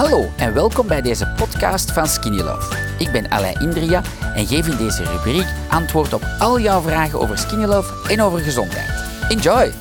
Hallo 0.00 0.30
en 0.36 0.54
welkom 0.54 0.86
bij 0.86 1.02
deze 1.02 1.32
podcast 1.36 1.92
van 1.92 2.06
Skinny 2.06 2.40
Love. 2.40 2.76
Ik 2.98 3.12
ben 3.12 3.30
Alain 3.30 3.60
Indria 3.60 4.02
en 4.34 4.46
geef 4.46 4.66
in 4.68 4.76
deze 4.76 5.04
rubriek 5.04 5.46
antwoord 5.68 6.12
op 6.12 6.22
al 6.38 6.60
jouw 6.60 6.80
vragen 6.80 7.20
over 7.20 7.38
Skinny 7.38 7.64
Love 7.64 8.12
en 8.12 8.20
over 8.20 8.38
gezondheid. 8.38 8.88
Enjoy! 9.28 9.72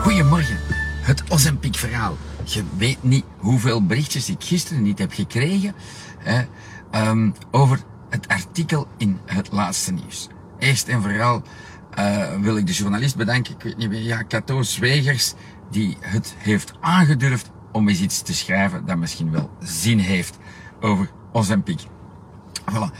Goedemorgen, 0.00 0.58
het 1.02 1.22
Ozempic 1.28 1.74
verhaal. 1.74 2.16
Je 2.44 2.64
weet 2.76 3.02
niet 3.02 3.24
hoeveel 3.38 3.86
berichtjes 3.86 4.28
ik 4.28 4.44
gisteren 4.44 4.82
niet 4.82 4.98
heb 4.98 5.12
gekregen 5.12 5.74
hè, 6.18 6.44
um, 7.08 7.34
over 7.50 7.80
het 8.10 8.28
artikel 8.28 8.86
in 8.96 9.18
het 9.24 9.52
laatste 9.52 9.92
nieuws. 9.92 10.28
Eerst 10.58 10.88
en 10.88 11.02
vooral 11.02 11.42
uh, 11.98 12.40
wil 12.40 12.56
ik 12.56 12.66
de 12.66 12.72
journalist 12.72 13.16
bedanken, 13.16 13.54
ik 13.54 13.62
weet 13.62 13.76
niet 13.76 13.88
wie, 13.88 14.02
ja, 14.02 14.24
Cato 14.28 14.62
Zwegers, 14.62 15.34
die 15.70 15.96
het 16.00 16.34
heeft 16.38 16.72
aangedurfd 16.80 17.50
om 17.76 17.88
eens 17.88 18.00
iets 18.00 18.22
te 18.22 18.34
schrijven 18.34 18.86
dat 18.86 18.96
misschien 18.96 19.30
wel 19.30 19.50
zin 19.60 19.98
heeft 19.98 20.38
over 20.80 21.10
Ozempic. 21.32 21.80
Voilà. 22.72 22.96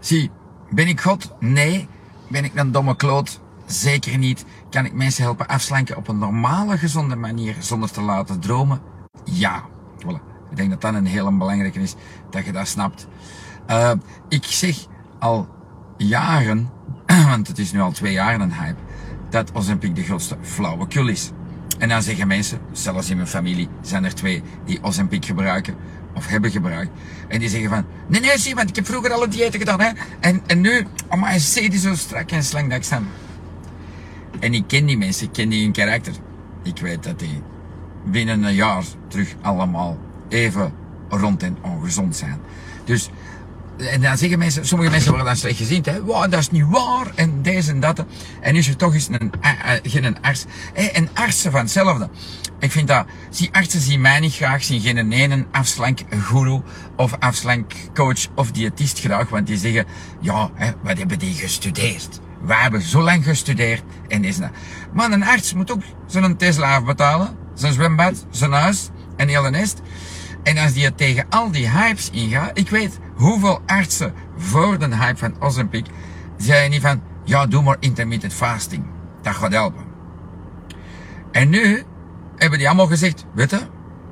Zie, 0.00 0.30
ben 0.70 0.88
ik 0.88 1.00
God? 1.00 1.34
Nee. 1.40 1.88
Ben 2.28 2.44
ik 2.44 2.54
een 2.54 2.72
domme 2.72 2.96
kloot? 2.96 3.40
Zeker 3.66 4.18
niet. 4.18 4.44
Kan 4.70 4.84
ik 4.84 4.92
mensen 4.92 5.22
helpen 5.22 5.46
afslanken 5.46 5.96
op 5.96 6.08
een 6.08 6.18
normale, 6.18 6.78
gezonde 6.78 7.16
manier 7.16 7.56
zonder 7.58 7.90
te 7.90 8.00
laten 8.00 8.40
dromen? 8.40 8.80
Ja. 9.24 9.62
Voilà. 9.98 10.50
Ik 10.50 10.56
denk 10.56 10.70
dat 10.70 10.80
dat 10.80 10.94
een 10.94 11.06
hele 11.06 11.32
belangrijke 11.32 11.80
is, 11.80 11.94
dat 12.30 12.44
je 12.44 12.52
dat 12.52 12.68
snapt. 12.68 13.06
Uh, 13.70 13.92
ik 14.28 14.44
zeg 14.44 14.86
al 15.18 15.48
jaren, 15.96 16.70
want 17.30 17.48
het 17.48 17.58
is 17.58 17.72
nu 17.72 17.80
al 17.80 17.92
twee 17.92 18.12
jaar 18.12 18.40
een 18.40 18.54
hype, 18.54 18.80
dat 19.30 19.54
Ozempic 19.54 19.94
de 19.94 20.02
grootste 20.02 20.36
flauwekul 20.40 21.08
is. 21.08 21.32
En 21.78 21.88
dan 21.88 22.02
zeggen 22.02 22.26
mensen, 22.26 22.58
zelfs 22.72 23.10
in 23.10 23.16
mijn 23.16 23.28
familie 23.28 23.68
zijn 23.82 24.04
er 24.04 24.14
twee 24.14 24.42
die 24.64 24.78
Ozempic 24.82 25.24
gebruiken 25.24 25.74
of 26.14 26.26
hebben 26.26 26.50
gebruikt. 26.50 26.90
En 27.28 27.38
die 27.38 27.48
zeggen 27.48 27.68
van, 27.68 27.84
nee 28.06 28.20
nee 28.20 28.38
zie, 28.38 28.54
want 28.54 28.68
ik 28.68 28.76
heb 28.76 28.86
vroeger 28.86 29.12
al 29.12 29.22
een 29.22 29.30
dieet 29.30 29.56
gedaan 29.56 29.80
hè. 29.80 29.90
En, 30.20 30.42
en 30.46 30.60
nu, 30.60 30.86
oh 31.08 31.20
maar 31.20 31.40
zie 31.40 31.78
zo 31.78 31.94
strak 31.94 32.30
en 32.30 32.44
slank 32.44 32.70
dat 32.70 32.84
ik. 32.84 33.06
En 34.40 34.54
ik 34.54 34.64
ken 34.66 34.86
die 34.86 34.98
mensen, 34.98 35.26
ik 35.26 35.32
ken 35.32 35.48
die 35.48 35.62
in 35.62 35.72
karakter. 35.72 36.12
Ik 36.62 36.78
weet 36.78 37.02
dat 37.02 37.18
die 37.18 37.42
binnen 38.04 38.42
een 38.42 38.54
jaar 38.54 38.84
terug 39.08 39.34
allemaal 39.40 39.98
even 40.28 40.72
rond 41.08 41.42
en 41.42 41.56
ongezond 41.62 42.16
zijn. 42.16 42.40
Dus 42.84 43.10
en 43.78 44.00
dan 44.00 44.16
zeggen 44.16 44.38
mensen, 44.38 44.66
sommige 44.66 44.90
mensen 44.90 45.08
worden 45.08 45.26
dan 45.26 45.36
slecht 45.36 45.56
gezien, 45.56 45.82
hè. 45.84 46.02
Wow, 46.02 46.30
dat 46.30 46.40
is 46.40 46.50
niet 46.50 46.64
waar, 46.68 47.06
en 47.14 47.42
deze 47.42 47.70
en 47.70 47.80
dat. 47.80 48.04
En 48.40 48.56
is 48.56 48.68
er 48.68 48.76
toch 48.76 48.94
eens 48.94 49.08
een, 49.08 49.32
geen 49.82 50.20
arts. 50.22 50.44
Hey, 50.74 50.92
en 50.92 51.08
artsen 51.14 51.50
van 51.50 51.60
hetzelfde. 51.60 52.08
Ik 52.58 52.72
vind 52.72 52.88
dat, 52.88 53.06
zie 53.30 53.48
artsen 53.52 53.80
zien 53.80 54.00
mij 54.00 54.20
niet 54.20 54.34
graag, 54.34 54.64
zien 54.64 54.80
geen 54.80 55.12
ene 55.12 55.46
afslank 55.50 55.98
guru 56.10 56.60
of 56.96 57.16
afslank 57.18 57.72
coach 57.94 58.26
of 58.34 58.50
diëtist 58.50 59.00
graag, 59.00 59.28
want 59.28 59.46
die 59.46 59.58
zeggen, 59.58 59.84
ja, 60.20 60.50
hè, 60.54 60.70
wat 60.82 60.98
hebben 60.98 61.18
die 61.18 61.34
gestudeerd? 61.34 62.20
Wij 62.42 62.60
hebben 62.60 62.82
zo 62.82 63.02
lang 63.02 63.24
gestudeerd 63.24 63.82
en 64.08 64.24
is 64.24 64.36
dat. 64.36 64.50
Maar 64.92 65.12
een 65.12 65.24
arts 65.24 65.54
moet 65.54 65.72
ook 65.72 65.82
zijn 66.06 66.36
Tesla 66.36 66.76
afbetalen, 66.76 67.36
zijn 67.54 67.72
zwembad, 67.72 68.26
zijn 68.30 68.52
huis 68.52 68.88
en 69.16 69.28
heel 69.28 69.42
de 69.42 69.50
nest. 69.50 69.80
En 70.42 70.58
als 70.58 70.72
die 70.72 70.94
tegen 70.94 71.26
al 71.28 71.50
die 71.50 71.70
hypes 71.70 72.10
ingaat, 72.10 72.58
ik 72.58 72.70
weet 72.70 72.98
hoeveel 73.18 73.60
artsen 73.66 74.14
voor 74.36 74.78
de 74.78 74.96
hype 74.96 75.18
van 75.18 75.40
Ozempic 75.40 75.86
zeiden 76.36 76.70
niet 76.70 76.80
van, 76.80 77.02
ja, 77.24 77.46
doe 77.46 77.62
maar 77.62 77.76
intermittent 77.80 78.32
fasting. 78.34 78.84
Dat 79.22 79.34
gaat 79.34 79.52
helpen. 79.52 79.84
En 81.32 81.48
nu 81.48 81.82
hebben 82.36 82.58
die 82.58 82.68
allemaal 82.68 82.86
gezegd, 82.86 83.24
weet 83.34 83.68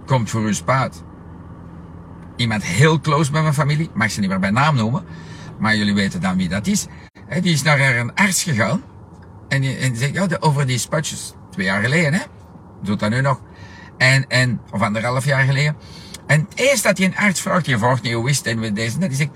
komt 0.07 0.31
voor 0.31 0.41
uw 0.41 0.53
spaat. 0.53 1.05
Iemand 2.37 2.65
heel 2.65 3.01
close 3.01 3.31
bij 3.31 3.43
mijn 3.43 3.55
familie, 3.55 3.91
mag 3.95 4.11
ze 4.11 4.21
niet 4.21 4.29
meer 4.29 4.39
bij 4.39 4.51
naam 4.51 4.77
noemen, 4.77 5.05
maar 5.59 5.77
jullie 5.77 5.95
weten 5.95 6.21
dan 6.21 6.37
wie 6.37 6.49
dat 6.49 6.67
is. 6.67 6.87
Die 7.41 7.53
is 7.53 7.63
naar 7.63 7.97
een 7.97 8.15
arts 8.15 8.43
gegaan 8.43 8.83
en 9.49 9.61
die, 9.61 9.77
en 9.77 9.97
zegt, 9.97 10.15
ja, 10.15 10.27
over 10.41 10.67
die 10.67 10.79
spatjes, 10.79 11.35
twee 11.51 11.67
jaar 11.67 11.83
geleden, 11.83 12.13
hè, 12.13 12.21
doet 12.83 13.01
dat 13.01 13.11
nu 13.11 13.21
nog. 13.21 13.41
En, 13.99 14.27
en, 14.29 14.61
of 14.71 14.83
anderhalf 14.83 15.25
jaar 15.25 15.45
geleden. 15.45 15.77
En 16.27 16.49
eerst 16.55 16.83
dat 16.83 16.99
hij 16.99 17.07
een 17.07 17.17
arts 17.17 17.41
vraagt, 17.41 17.65
die 17.65 17.79
vraagt 17.79 18.03
niet 18.03 18.13
hoe 18.13 18.29
is 18.29 18.37
het 18.39 18.47
en 18.47 18.59
met 18.59 18.77
deze 18.77 18.99
die 18.99 19.13
zegt, 19.13 19.31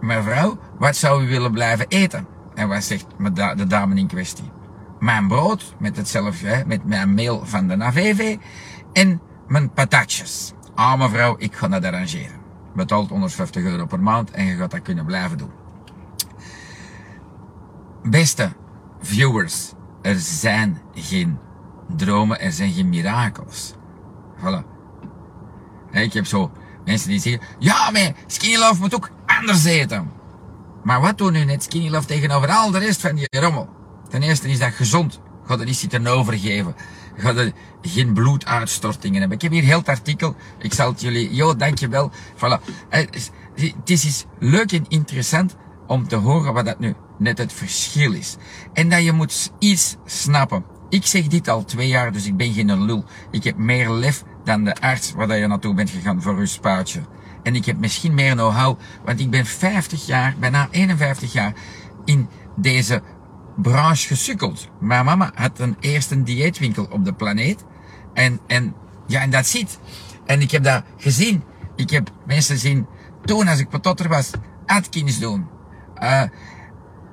mevrouw, 0.00 0.58
wat 0.78 0.96
zou 0.96 1.24
u 1.24 1.28
willen 1.28 1.52
blijven 1.52 1.88
eten? 1.88 2.26
En 2.54 2.68
wat 2.68 2.84
zegt 2.84 3.06
de 3.56 3.66
dame 3.66 3.94
in 3.94 4.06
kwestie? 4.06 4.50
Mijn 4.98 5.28
brood, 5.28 5.74
met 5.78 5.96
hetzelfde, 5.96 6.62
met 6.66 6.84
mijn 6.84 7.14
mail 7.14 7.46
van 7.46 7.68
de 7.68 7.82
AVV, 7.82 8.36
en 8.92 9.20
mijn 9.48 9.70
patatjes. 9.70 10.52
Ah 10.74 10.98
mevrouw, 10.98 11.34
ik 11.38 11.54
ga 11.54 11.68
dat 11.68 11.84
arrangeren. 11.84 12.40
Betaalt 12.74 13.08
150 13.08 13.62
euro 13.62 13.86
per 13.86 14.00
maand 14.00 14.30
en 14.30 14.44
je 14.44 14.56
gaat 14.56 14.70
dat 14.70 14.82
kunnen 14.82 15.04
blijven 15.04 15.38
doen. 15.38 15.50
Beste 18.02 18.52
viewers, 19.00 19.72
er 20.02 20.16
zijn 20.18 20.78
geen 20.94 21.38
dromen, 21.96 22.40
er 22.40 22.52
zijn 22.52 22.72
geen 22.72 22.88
mirakels. 22.88 23.74
Voilà. 24.38 24.75
Ik 25.90 26.12
heb 26.12 26.26
zo 26.26 26.50
mensen 26.84 27.08
die 27.08 27.20
zeggen, 27.20 27.42
ja, 27.58 27.90
maar 27.90 28.12
Skinny 28.26 28.58
Love 28.58 28.80
moet 28.80 28.94
ook 28.94 29.10
anders 29.26 29.64
eten. 29.64 30.10
Maar 30.84 31.00
wat 31.00 31.18
doen 31.18 31.32
nu 31.32 31.44
net 31.44 31.62
Skinny 31.62 31.88
Love 31.90 32.06
tegenover 32.06 32.48
al 32.48 32.70
de 32.70 32.78
rest 32.78 33.00
van 33.00 33.14
die 33.14 33.26
rommel? 33.30 33.68
Ten 34.08 34.22
eerste 34.22 34.48
is 34.48 34.58
dat 34.58 34.72
gezond. 34.72 35.20
Ga 35.46 35.58
er 35.58 35.64
niet 35.64 35.76
zitten 35.76 36.06
overgeven. 36.06 36.74
Ga 37.16 37.34
er 37.34 37.52
geen 37.82 38.12
bloeduitstortingen 38.12 39.20
hebben. 39.20 39.36
Ik 39.36 39.42
heb 39.42 39.52
hier 39.52 39.62
heel 39.62 39.78
het 39.78 39.88
artikel. 39.88 40.36
Ik 40.58 40.74
zal 40.74 40.90
het 40.90 41.00
jullie, 41.00 41.34
jo, 41.34 41.56
dankjewel. 41.56 42.10
Voilà. 42.34 42.88
Eh, 42.88 43.00
het 43.54 43.90
is 43.90 44.04
iets 44.04 44.24
leuk 44.38 44.72
en 44.72 44.84
interessant 44.88 45.56
om 45.86 46.08
te 46.08 46.16
horen 46.16 46.52
wat 46.52 46.64
dat 46.64 46.78
nu 46.78 46.94
net 47.18 47.38
het 47.38 47.52
verschil 47.52 48.12
is. 48.12 48.36
En 48.72 48.88
dat 48.88 49.04
je 49.04 49.12
moet 49.12 49.52
iets 49.58 49.96
snappen. 50.04 50.64
Ik 50.88 51.06
zeg 51.06 51.26
dit 51.26 51.48
al 51.48 51.64
twee 51.64 51.88
jaar, 51.88 52.12
dus 52.12 52.26
ik 52.26 52.36
ben 52.36 52.52
geen 52.52 52.84
lul. 52.84 53.04
Ik 53.30 53.44
heb 53.44 53.56
meer 53.56 53.90
lef 53.90 54.24
dan 54.46 54.64
de 54.64 54.80
arts 54.80 55.12
waar 55.12 55.36
je 55.36 55.46
naartoe 55.46 55.74
bent 55.74 55.90
gegaan 55.90 56.22
voor 56.22 56.40
je 56.40 56.46
spuitje. 56.46 57.00
En 57.42 57.54
ik 57.54 57.64
heb 57.64 57.78
misschien 57.78 58.14
meer 58.14 58.32
know-how, 58.32 58.78
want 59.04 59.20
ik 59.20 59.30
ben 59.30 59.46
50 59.46 60.06
jaar, 60.06 60.34
bijna 60.38 60.68
51 60.70 61.32
jaar 61.32 61.52
in 62.04 62.28
deze 62.56 63.02
branche 63.56 64.06
gesukkeld. 64.06 64.68
Mijn 64.80 65.04
mama 65.04 65.30
had 65.34 65.58
een 65.58 65.76
eerste 65.80 66.22
dieetwinkel 66.22 66.86
op 66.90 67.04
de 67.04 67.12
planeet. 67.12 67.64
En, 68.14 68.40
en, 68.46 68.74
ja, 69.06 69.20
en 69.20 69.30
dat 69.30 69.46
ziet. 69.46 69.78
En 70.26 70.40
ik 70.40 70.50
heb 70.50 70.62
dat 70.62 70.82
gezien. 70.96 71.42
Ik 71.76 71.90
heb 71.90 72.10
mensen 72.26 72.58
zien, 72.58 72.86
toen 73.24 73.48
als 73.48 73.58
ik 73.58 73.68
patotter 73.68 74.08
was, 74.08 74.30
Atkins 74.66 75.18
doen. 75.18 75.46
Uh, 76.02 76.22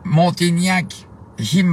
Montignac, 0.03 0.91
geen 1.35 1.71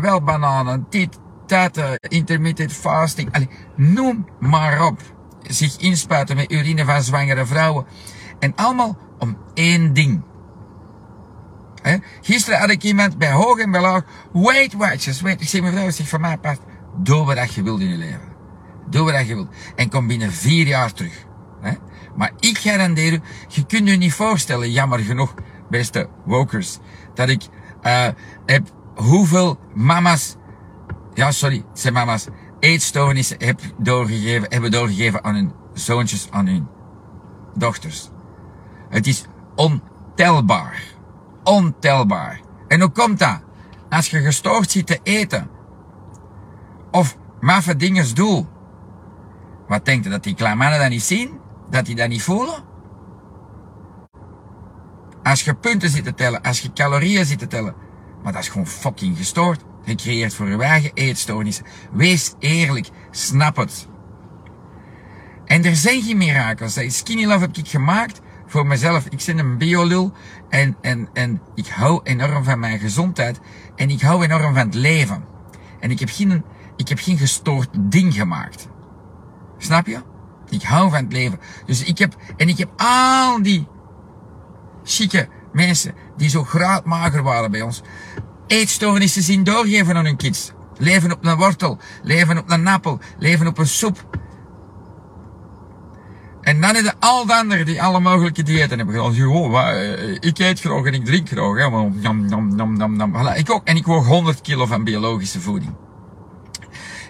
wel 0.00 0.22
bananen, 0.22 0.86
dit, 0.90 1.18
dat, 1.48 1.80
intermittent 2.00 2.72
fasting, 2.72 3.48
noem 3.76 4.26
maar 4.40 4.86
op. 4.86 5.00
Zich 5.42 5.76
inspuiten 5.76 6.36
met 6.36 6.52
urine 6.52 6.84
van 6.84 7.02
zwangere 7.02 7.46
vrouwen. 7.46 7.86
En 8.38 8.52
allemaal 8.54 8.98
om 9.18 9.36
één 9.54 9.92
ding. 9.92 10.22
Gisteren 12.20 12.58
had 12.58 12.70
ik 12.70 12.82
iemand 12.82 13.18
bij 13.18 13.32
hoog 13.32 13.58
en 13.58 13.70
bij 13.70 13.80
laag, 13.80 14.02
Weight 14.32 14.72
Watchers, 14.72 15.20
weet 15.20 15.40
ik 15.40 15.48
zeg 15.48 15.60
mevrouw, 15.60 15.90
zeg 15.90 16.08
van 16.08 16.20
mij 16.20 16.38
past, 16.38 16.60
doe 16.96 17.24
wat 17.24 17.54
je 17.54 17.62
wilt 17.62 17.80
in 17.80 17.88
je 17.88 17.96
leven. 17.96 18.28
Doe 18.90 19.12
wat 19.12 19.26
je 19.26 19.34
wilt. 19.34 19.54
En 19.76 19.90
kom 19.90 20.06
binnen 20.06 20.32
vier 20.32 20.66
jaar 20.66 20.92
terug. 20.92 21.26
Maar 22.18 22.32
ik 22.38 22.58
garandeer 22.58 23.12
u, 23.12 23.20
je 23.48 23.66
kunt 23.66 23.88
u 23.88 23.96
niet 23.96 24.12
voorstellen, 24.12 24.70
jammer 24.70 24.98
genoeg, 24.98 25.34
beste 25.70 26.08
wokers, 26.24 26.78
dat 27.14 27.28
ik 27.28 27.42
uh, 27.82 28.08
heb 28.46 28.68
hoeveel 28.94 29.58
mama's 29.74 30.36
ja, 31.18 31.30
sorry, 31.30 31.64
zijn 31.72 31.92
mama's 31.92 32.26
eetstoornissen 32.60 33.36
heb 33.44 33.60
doorgegeven, 33.78 34.50
hebben 34.50 34.70
doorgegeven 34.70 35.24
aan 35.24 35.34
hun 35.34 35.52
zoontjes, 35.72 36.28
aan 36.30 36.46
hun 36.46 36.68
dochters. 37.54 38.10
Het 38.88 39.06
is 39.06 39.24
ontelbaar. 39.54 40.82
Ontelbaar. 41.44 42.40
En 42.68 42.80
hoe 42.80 42.90
komt 42.90 43.18
dat? 43.18 43.40
Als 43.88 44.10
je 44.10 44.20
gestoord 44.20 44.70
zit 44.70 44.86
te 44.86 45.00
eten, 45.02 45.50
of 46.90 47.16
maffe 47.40 47.76
dingen 47.76 48.14
doet, 48.14 48.46
wat 49.68 49.84
denkt 49.84 50.04
je 50.04 50.10
dat 50.10 50.22
die 50.22 50.34
kleine 50.34 50.58
mannen 50.58 50.78
dat 50.78 50.90
niet 50.90 51.02
zien? 51.02 51.40
Dat 51.70 51.86
die 51.86 51.94
dat 51.94 52.08
niet 52.08 52.22
voelen? 52.22 52.64
Als 55.22 55.44
je 55.44 55.54
punten 55.54 55.90
zit 55.90 56.04
te 56.04 56.14
tellen, 56.14 56.42
als 56.42 56.60
je 56.60 56.72
calorieën 56.72 57.24
zit 57.24 57.38
te 57.38 57.46
tellen, 57.46 57.74
maar 58.22 58.32
dat 58.32 58.42
is 58.42 58.48
gewoon 58.48 58.66
fucking 58.66 59.16
gestoord 59.16 59.66
gecreëerd 59.88 60.34
voor 60.34 60.46
uw 60.46 60.60
eigen 60.60 60.90
eetstoornis. 60.94 61.60
Wees 61.92 62.34
eerlijk, 62.38 62.88
snap 63.10 63.56
het. 63.56 63.88
En 65.44 65.64
er 65.64 65.76
zijn 65.76 66.02
geen 66.02 66.16
mirakels. 66.16 66.78
Skinny 66.86 67.24
Love 67.24 67.40
heb 67.40 67.56
ik 67.56 67.68
gemaakt 67.68 68.20
voor 68.46 68.66
mezelf. 68.66 69.06
Ik 69.06 69.22
ben 69.26 69.38
een 69.38 69.58
biolul 69.58 70.12
en, 70.48 70.76
en, 70.80 71.08
en 71.12 71.40
ik 71.54 71.66
hou 71.66 72.00
enorm 72.02 72.44
van 72.44 72.58
mijn 72.58 72.78
gezondheid 72.78 73.40
en 73.76 73.90
ik 73.90 74.00
hou 74.00 74.24
enorm 74.24 74.54
van 74.54 74.66
het 74.66 74.74
leven. 74.74 75.24
En 75.80 75.90
ik 75.90 75.98
heb 75.98 76.08
geen, 76.12 76.44
ik 76.76 76.88
heb 76.88 76.98
geen 76.98 77.18
gestoord 77.18 77.68
ding 77.80 78.14
gemaakt. 78.14 78.68
Snap 79.58 79.86
je? 79.86 80.02
Ik 80.48 80.62
hou 80.62 80.90
van 80.90 81.04
het 81.04 81.12
leven. 81.12 81.40
Dus 81.66 81.84
ik 81.84 81.98
heb, 81.98 82.16
en 82.36 82.48
ik 82.48 82.58
heb 82.58 82.70
al 82.76 83.42
die 83.42 83.66
chique 84.84 85.28
mensen 85.52 85.94
die 86.16 86.28
zo 86.28 86.44
graadmager 86.44 87.22
waren 87.22 87.50
bij 87.50 87.62
ons, 87.62 87.82
eetstoornissen 88.48 89.22
zien 89.22 89.44
doorgeven 89.44 89.96
aan 89.96 90.04
hun 90.04 90.16
kids. 90.16 90.52
Leven 90.78 91.12
op 91.12 91.24
een 91.24 91.36
wortel, 91.36 91.78
leven 92.02 92.38
op 92.38 92.50
een 92.50 92.66
appel, 92.66 93.00
leven 93.18 93.46
op 93.46 93.58
een 93.58 93.66
soep. 93.66 94.18
En 96.40 96.60
dan 96.60 96.76
is 96.76 96.92
al 96.98 97.26
de 97.26 97.34
anderen 97.34 97.66
die 97.66 97.82
alle 97.82 98.00
mogelijke 98.00 98.42
diëten 98.42 98.78
hebben 98.78 98.94
gedaan. 98.94 99.74
Eh, 99.74 100.14
ik 100.20 100.38
eet 100.38 100.60
graag 100.60 100.84
en 100.84 100.94
ik 100.94 101.04
drink 101.04 101.28
graag. 101.28 101.56
Hè. 101.56 101.70
Nam, 101.70 102.26
nam, 102.26 102.56
nam, 102.56 102.76
nam, 102.76 102.96
nam. 102.96 103.26
Ik 103.26 103.50
ook. 103.50 103.64
En 103.64 103.76
ik 103.76 103.86
woog 103.86 104.06
100 104.06 104.40
kilo 104.40 104.66
van 104.66 104.84
biologische 104.84 105.40
voeding. 105.40 105.74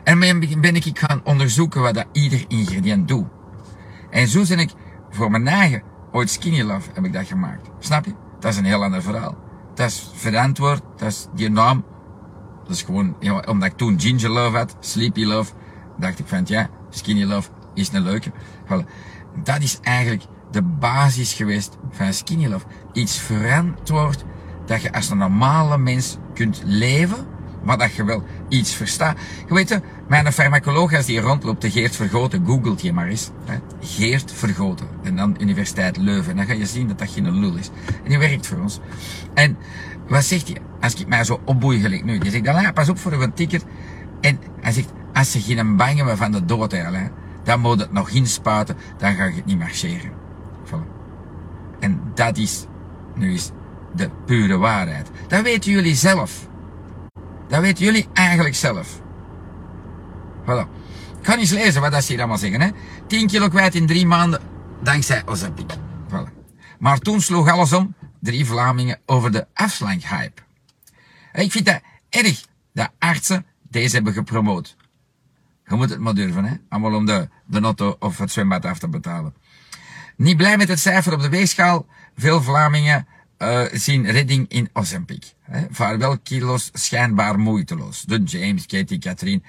En 0.05 0.19
ben 0.61 0.76
ik 0.76 0.99
gaan 0.99 1.20
onderzoeken 1.25 1.81
wat 1.81 1.94
dat 1.94 2.06
ieder 2.12 2.44
ingrediënt 2.49 3.08
doet. 3.08 3.26
En 4.11 4.29
zo 4.29 4.44
ben 4.49 4.58
ik 4.58 4.70
voor 5.11 5.31
mijn 5.31 5.49
eigen, 5.49 5.82
ooit 6.12 6.31
Skinny 6.31 6.62
Love, 6.62 6.90
heb 6.94 7.05
ik 7.05 7.12
dat 7.12 7.26
gemaakt. 7.26 7.69
Snap 7.79 8.05
je? 8.05 8.14
Dat 8.40 8.52
is 8.52 8.58
een 8.58 8.64
heel 8.64 8.85
ander 8.85 9.02
verhaal. 9.02 9.48
Dat 9.79 9.87
is 9.87 10.11
verantwoord, 10.15 10.83
dat 10.97 11.09
is 11.09 11.27
die 11.35 11.51
naam. 11.51 11.85
Dat 12.63 12.77
is 12.77 12.83
gewoon, 12.83 13.17
ja, 13.21 13.45
omdat 13.47 13.69
ik 13.71 13.77
toen 13.77 14.01
Ginger 14.01 14.31
Love 14.31 14.57
had, 14.57 14.77
Sleepy 14.81 15.25
Love, 15.25 15.53
dacht 15.99 16.19
ik 16.19 16.27
van, 16.27 16.43
ja, 16.47 16.69
Skinny 16.91 17.25
Love 17.25 17.49
is 17.75 17.93
een 17.93 18.03
leuke. 18.03 18.31
Voilà. 18.65 18.89
Dat 19.43 19.63
is 19.63 19.79
eigenlijk 19.81 20.25
de 20.51 20.63
basis 20.63 21.33
geweest 21.33 21.77
van 21.91 22.13
Skinny 22.13 22.47
Love. 22.47 22.67
Iets 22.93 23.19
verantwoord 23.19 24.25
dat 24.67 24.83
je 24.83 24.93
als 24.93 25.11
een 25.11 25.19
normale 25.19 25.79
mens 25.79 26.17
kunt 26.35 26.63
leven, 26.65 27.27
maar 27.63 27.79
dat 27.79 27.95
je 27.95 28.05
wel 28.05 28.23
iets 28.49 28.75
verstaat. 28.75 29.19
Je 29.49 29.55
weet, 29.55 29.81
mijn 30.09 30.33
farmacoloog 30.33 30.95
als 30.95 31.07
die 31.07 31.21
rondloopt, 31.21 31.63
de 31.63 31.71
Geert 31.71 31.97
Vergoten, 31.97 32.47
googelt 32.47 32.81
je 32.81 32.93
maar 32.93 33.09
eens. 33.09 33.31
Hè. 33.45 33.59
Geert 33.81 34.33
Vergoten. 34.33 34.87
En 35.03 35.17
dan 35.17 35.37
Universiteit 35.41 35.97
Leuven. 35.97 36.31
En 36.31 36.37
dan 36.37 36.47
ga 36.47 36.53
je 36.53 36.67
zien 36.67 36.89
dat 36.89 36.99
dat 36.99 37.11
geen 37.11 37.41
lul 37.41 37.57
is. 37.57 37.71
En 37.87 38.09
die 38.09 38.19
werkt 38.19 38.47
voor 38.47 38.59
ons. 38.59 38.81
En 39.35 39.57
wat 40.09 40.25
zegt 40.25 40.49
hij? 40.49 40.57
Als 40.81 40.95
ik 40.95 41.09
mij 41.09 41.25
zo 41.25 41.41
opboei 41.45 41.81
gelijk 41.81 42.05
nu. 42.05 42.19
Die 42.19 42.31
zegt, 42.31 42.45
dan 42.45 42.73
pas 42.73 42.89
op 42.89 42.99
voor 42.99 43.13
een 43.13 43.33
tikker. 43.33 43.61
En 44.21 44.39
hij 44.61 44.73
zegt, 44.73 44.93
als 45.13 45.31
ze 45.31 45.41
geen 45.41 45.77
bang 45.77 45.97
hebben 45.97 46.17
van 46.17 46.33
de 46.33 46.45
dood, 46.45 46.75
dan 47.45 47.61
moet 47.61 47.81
het 47.81 47.93
nog 47.93 48.11
inspuiten, 48.11 48.77
dan 48.99 49.15
ga 49.15 49.25
je 49.25 49.35
het 49.35 49.45
niet 49.45 49.59
marcheren. 49.59 50.11
En 51.81 52.01
dat 52.15 52.37
is, 52.37 52.67
nu 53.15 53.33
is 53.33 53.51
de 53.95 54.11
pure 54.25 54.57
waarheid. 54.57 55.11
Dat 55.29 55.43
weten 55.43 55.71
jullie 55.71 55.95
zelf. 55.95 56.48
Dat 57.49 57.61
weten 57.61 57.85
jullie 57.85 58.09
eigenlijk 58.12 58.55
zelf. 58.55 59.00
Voilà. 60.43 60.67
Ik 61.21 61.27
ga 61.27 61.37
lezen 61.37 61.81
wat 61.81 61.93
dat 61.93 62.05
ze 62.05 62.11
hier 62.11 62.19
allemaal 62.19 62.39
zeggen. 62.39 62.61
Hè. 62.61 62.71
10 63.06 63.27
kilo 63.27 63.49
kwijt 63.49 63.75
in 63.75 63.87
drie 63.87 64.06
maanden, 64.06 64.41
dankzij 64.83 65.23
Ozempic. 65.27 65.73
Voilà. 66.09 66.33
Maar 66.79 66.99
toen 66.99 67.21
sloeg 67.21 67.50
alles 67.50 67.73
om, 67.73 67.95
drie 68.21 68.47
Vlamingen, 68.47 69.00
over 69.06 69.33
de 69.33 69.47
afslankhype. 69.55 70.43
Ik 71.33 71.53
vind 71.53 71.67
dat 71.67 71.81
erg 72.09 72.45
dat 72.73 72.91
artsen 72.99 73.47
deze 73.71 73.95
hebben 73.95 74.12
gepromoot. 74.12 74.77
Je 75.65 75.75
moet 75.75 75.91
het 75.91 75.99
maar 75.99 76.15
durven, 76.15 76.45
hè. 76.45 76.56
Allemaal 76.69 76.95
om 76.95 77.06
de, 77.06 77.29
de 77.47 77.61
auto 77.61 77.97
of 77.99 78.19
het 78.19 78.33
zwembad 78.33 78.65
af 78.65 78.79
te 78.79 78.89
betalen. 78.89 79.35
Niet 80.17 80.37
blij 80.37 80.56
met 80.56 80.69
het 80.69 80.79
cijfer 80.79 81.12
op 81.12 81.21
de 81.21 81.29
weegschaal. 81.29 81.87
Veel 82.17 82.43
Vlamingen 82.43 83.06
uh, 83.38 83.64
zien 83.73 84.11
redding 84.11 84.49
in 84.49 84.69
Ozempic. 84.73 85.32
Vaarwel 85.70 86.19
kilo's 86.19 86.70
schijnbaar 86.73 87.38
moeiteloos. 87.38 88.02
De 88.02 88.23
James, 88.23 88.67
Katie, 88.67 88.99
Catherine. 88.99 89.43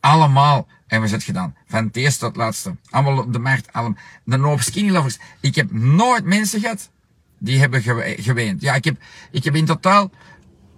Allemaal 0.00 0.66
hebben 0.86 1.08
ze 1.08 1.14
het 1.14 1.24
gedaan. 1.24 1.56
Van 1.66 1.84
het 1.84 1.96
eerste 1.96 2.18
tot 2.18 2.28
het 2.28 2.36
laatste. 2.36 2.76
Allemaal 2.90 3.18
op 3.18 3.32
de 3.32 3.38
markt. 3.38 3.72
Allemaal. 3.72 3.98
De 4.24 4.38
hoop 4.38 4.60
skinny 4.60 4.90
lovers. 4.90 5.18
Ik 5.40 5.54
heb 5.54 5.72
nooit 5.72 6.24
mensen 6.24 6.60
gehad 6.60 6.90
die 7.38 7.58
hebben 7.58 7.82
geweend. 8.18 8.60
Ja, 8.60 8.74
ik 8.74 8.84
heb, 8.84 8.96
ik 9.30 9.44
heb 9.44 9.54
in 9.54 9.64
totaal 9.64 10.10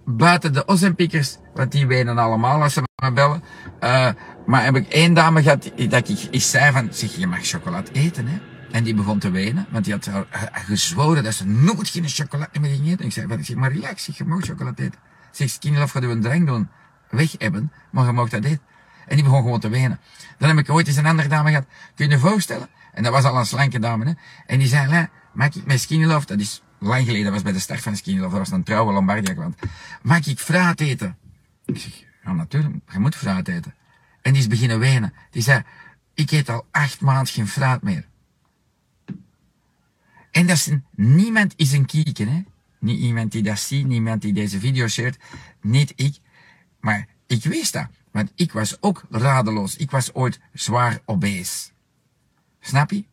buiten 0.05 0.53
de 0.53 0.67
Ozempiekers, 0.67 1.37
want 1.53 1.71
die 1.71 1.87
wenen 1.87 2.17
allemaal 2.17 2.61
als 2.61 2.73
ze 2.73 2.81
me 3.03 3.11
bellen. 3.11 3.43
Uh, 3.83 4.09
maar 4.45 4.63
heb 4.63 4.75
ik 4.75 4.87
één 4.87 5.13
dame 5.13 5.41
gehad 5.43 5.71
dat 5.89 6.09
ik, 6.09 6.19
ik 6.31 6.41
zei 6.41 6.71
van, 6.71 6.87
zeg, 6.91 7.15
je 7.15 7.27
mag 7.27 7.39
chocolade 7.41 7.91
eten, 7.91 8.27
hè. 8.27 8.37
En 8.75 8.83
die 8.83 8.93
begon 8.93 9.19
te 9.19 9.29
wenen, 9.29 9.65
want 9.69 9.85
die 9.85 9.93
had 9.93 10.09
gezworen 10.51 11.23
dat 11.23 11.33
ze 11.33 11.45
nooit 11.45 11.89
geen 11.89 12.09
chocolade 12.09 12.59
meer 12.59 12.69
ging 12.69 12.87
eten. 12.87 12.99
En 12.99 13.05
ik 13.05 13.11
zei, 13.11 13.43
zeg, 13.43 13.55
maar 13.55 13.71
relax, 13.71 14.05
je 14.05 14.25
mag 14.25 14.45
chocolade 14.45 14.83
eten. 14.83 14.99
Zeg, 15.31 15.49
skinny 15.49 15.87
gaat 15.87 16.03
u 16.03 16.09
een 16.09 16.21
drank 16.21 16.47
doen, 16.47 16.69
weg 17.09 17.35
hebben, 17.37 17.71
maar 17.91 18.05
je 18.05 18.11
mag 18.11 18.29
dat 18.29 18.43
eten. 18.43 18.61
En 19.07 19.15
die 19.15 19.23
begon 19.23 19.41
gewoon 19.41 19.59
te 19.59 19.69
wenen. 19.69 19.99
Dan 20.37 20.49
heb 20.49 20.57
ik 20.57 20.69
ooit 20.69 20.87
eens 20.87 20.95
een 20.95 21.05
andere 21.05 21.27
dame 21.27 21.49
gehad. 21.49 21.65
Kun 21.95 22.05
je 22.05 22.11
je 22.11 22.19
voorstellen? 22.19 22.67
En 22.93 23.03
dat 23.03 23.11
was 23.11 23.23
al 23.23 23.37
een 23.37 23.45
slanke 23.45 23.79
dame, 23.79 24.05
hè. 24.05 24.13
En 24.45 24.59
die 24.59 24.67
zei, 24.67 25.07
maak 25.33 25.55
ik 25.55 25.65
mijn 25.65 25.79
skinny 25.79 26.05
love, 26.05 26.25
dat 26.25 26.39
is 26.39 26.61
lang 26.79 27.05
geleden, 27.05 27.23
dat 27.23 27.33
was 27.33 27.41
bij 27.41 27.53
de 27.53 27.59
start 27.59 27.81
van 27.81 27.95
skinny 27.95 28.21
dat 28.21 28.31
was 28.31 28.51
een 28.51 28.63
trouwe 28.63 28.93
Lombardia 28.93 29.33
klant. 29.33 29.55
Mag 30.01 30.25
ik 30.25 30.39
fruit 30.39 30.81
eten? 30.81 31.17
Ik 31.65 31.77
zeg, 31.77 32.03
ja 32.23 32.33
natuurlijk, 32.33 32.75
je 32.91 32.99
moet 32.99 33.15
fruit 33.15 33.47
eten. 33.47 33.73
En 34.21 34.31
die 34.31 34.41
is 34.41 34.47
beginnen 34.47 34.79
wenen. 34.79 35.13
Die 35.31 35.41
zei, 35.41 35.63
ik 36.13 36.31
eet 36.31 36.49
al 36.49 36.65
acht 36.71 37.01
maanden 37.01 37.27
geen 37.27 37.47
fruit 37.47 37.81
meer. 37.81 38.05
En 40.35 40.47
dat 40.47 40.71
niemand 40.95 41.53
is 41.55 41.71
een 41.71 41.85
kieken, 41.85 42.27
hè. 42.27 42.43
Niet 42.79 42.99
iemand 42.99 43.31
die 43.31 43.43
dat 43.43 43.59
ziet, 43.59 43.87
niemand 43.87 44.21
die 44.21 44.33
deze 44.33 44.59
video 44.59 44.87
shared, 44.87 45.17
niet 45.61 45.93
ik. 45.95 46.17
Maar 46.79 47.07
ik 47.27 47.43
wist 47.43 47.73
dat. 47.73 47.87
Want 48.11 48.31
ik 48.35 48.51
was 48.51 48.81
ook 48.81 49.03
radeloos. 49.09 49.75
Ik 49.75 49.91
was 49.91 50.13
ooit 50.13 50.39
zwaar 50.53 50.99
obese. 51.05 51.69
Snap 52.59 52.91
je? 52.91 53.05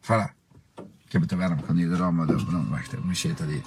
Voilà. 0.00 0.34
Ik 0.76 1.12
heb 1.12 1.20
het 1.20 1.28
te 1.28 1.36
warm. 1.36 1.58
Ik 1.58 1.64
ga 1.64 1.72
nu 1.72 1.88
de 1.88 1.96
ramen 1.96 2.30
open. 2.30 2.70
Wacht 2.70 2.92
even, 2.92 3.16
shit 3.16 3.38
dat 3.38 3.48
hier. 3.48 3.62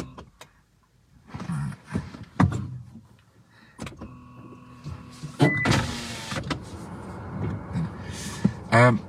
Um, 8.71 8.99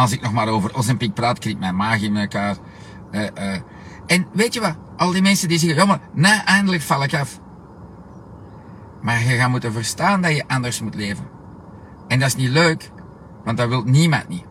als 0.00 0.12
ik 0.12 0.20
nog 0.20 0.32
maar 0.32 0.48
over 0.48 0.74
Ozempic 0.74 1.14
praat, 1.14 1.38
krijg 1.38 1.58
mijn 1.58 1.76
maag 1.76 2.00
in 2.00 2.16
elkaar. 2.16 2.56
Uh, 3.10 3.20
uh. 3.20 3.54
En 4.06 4.26
weet 4.32 4.54
je 4.54 4.60
wat? 4.60 4.76
Al 4.96 5.12
die 5.12 5.22
mensen 5.22 5.48
die 5.48 5.58
zeggen, 5.58 5.78
ja 5.78 5.84
maar, 5.84 6.00
na 6.12 6.44
eindelijk 6.44 6.82
val 6.82 7.02
ik 7.02 7.14
af. 7.14 7.40
Maar 9.02 9.22
je 9.22 9.36
gaat 9.36 9.50
moeten 9.50 9.72
verstaan 9.72 10.22
dat 10.22 10.36
je 10.36 10.44
anders 10.48 10.80
moet 10.80 10.94
leven. 10.94 11.24
En 12.08 12.18
dat 12.18 12.28
is 12.28 12.36
niet 12.36 12.48
leuk, 12.48 12.90
want 13.44 13.56
dat 13.56 13.68
wil 13.68 13.82
niemand 13.82 14.28
niet. 14.28 14.44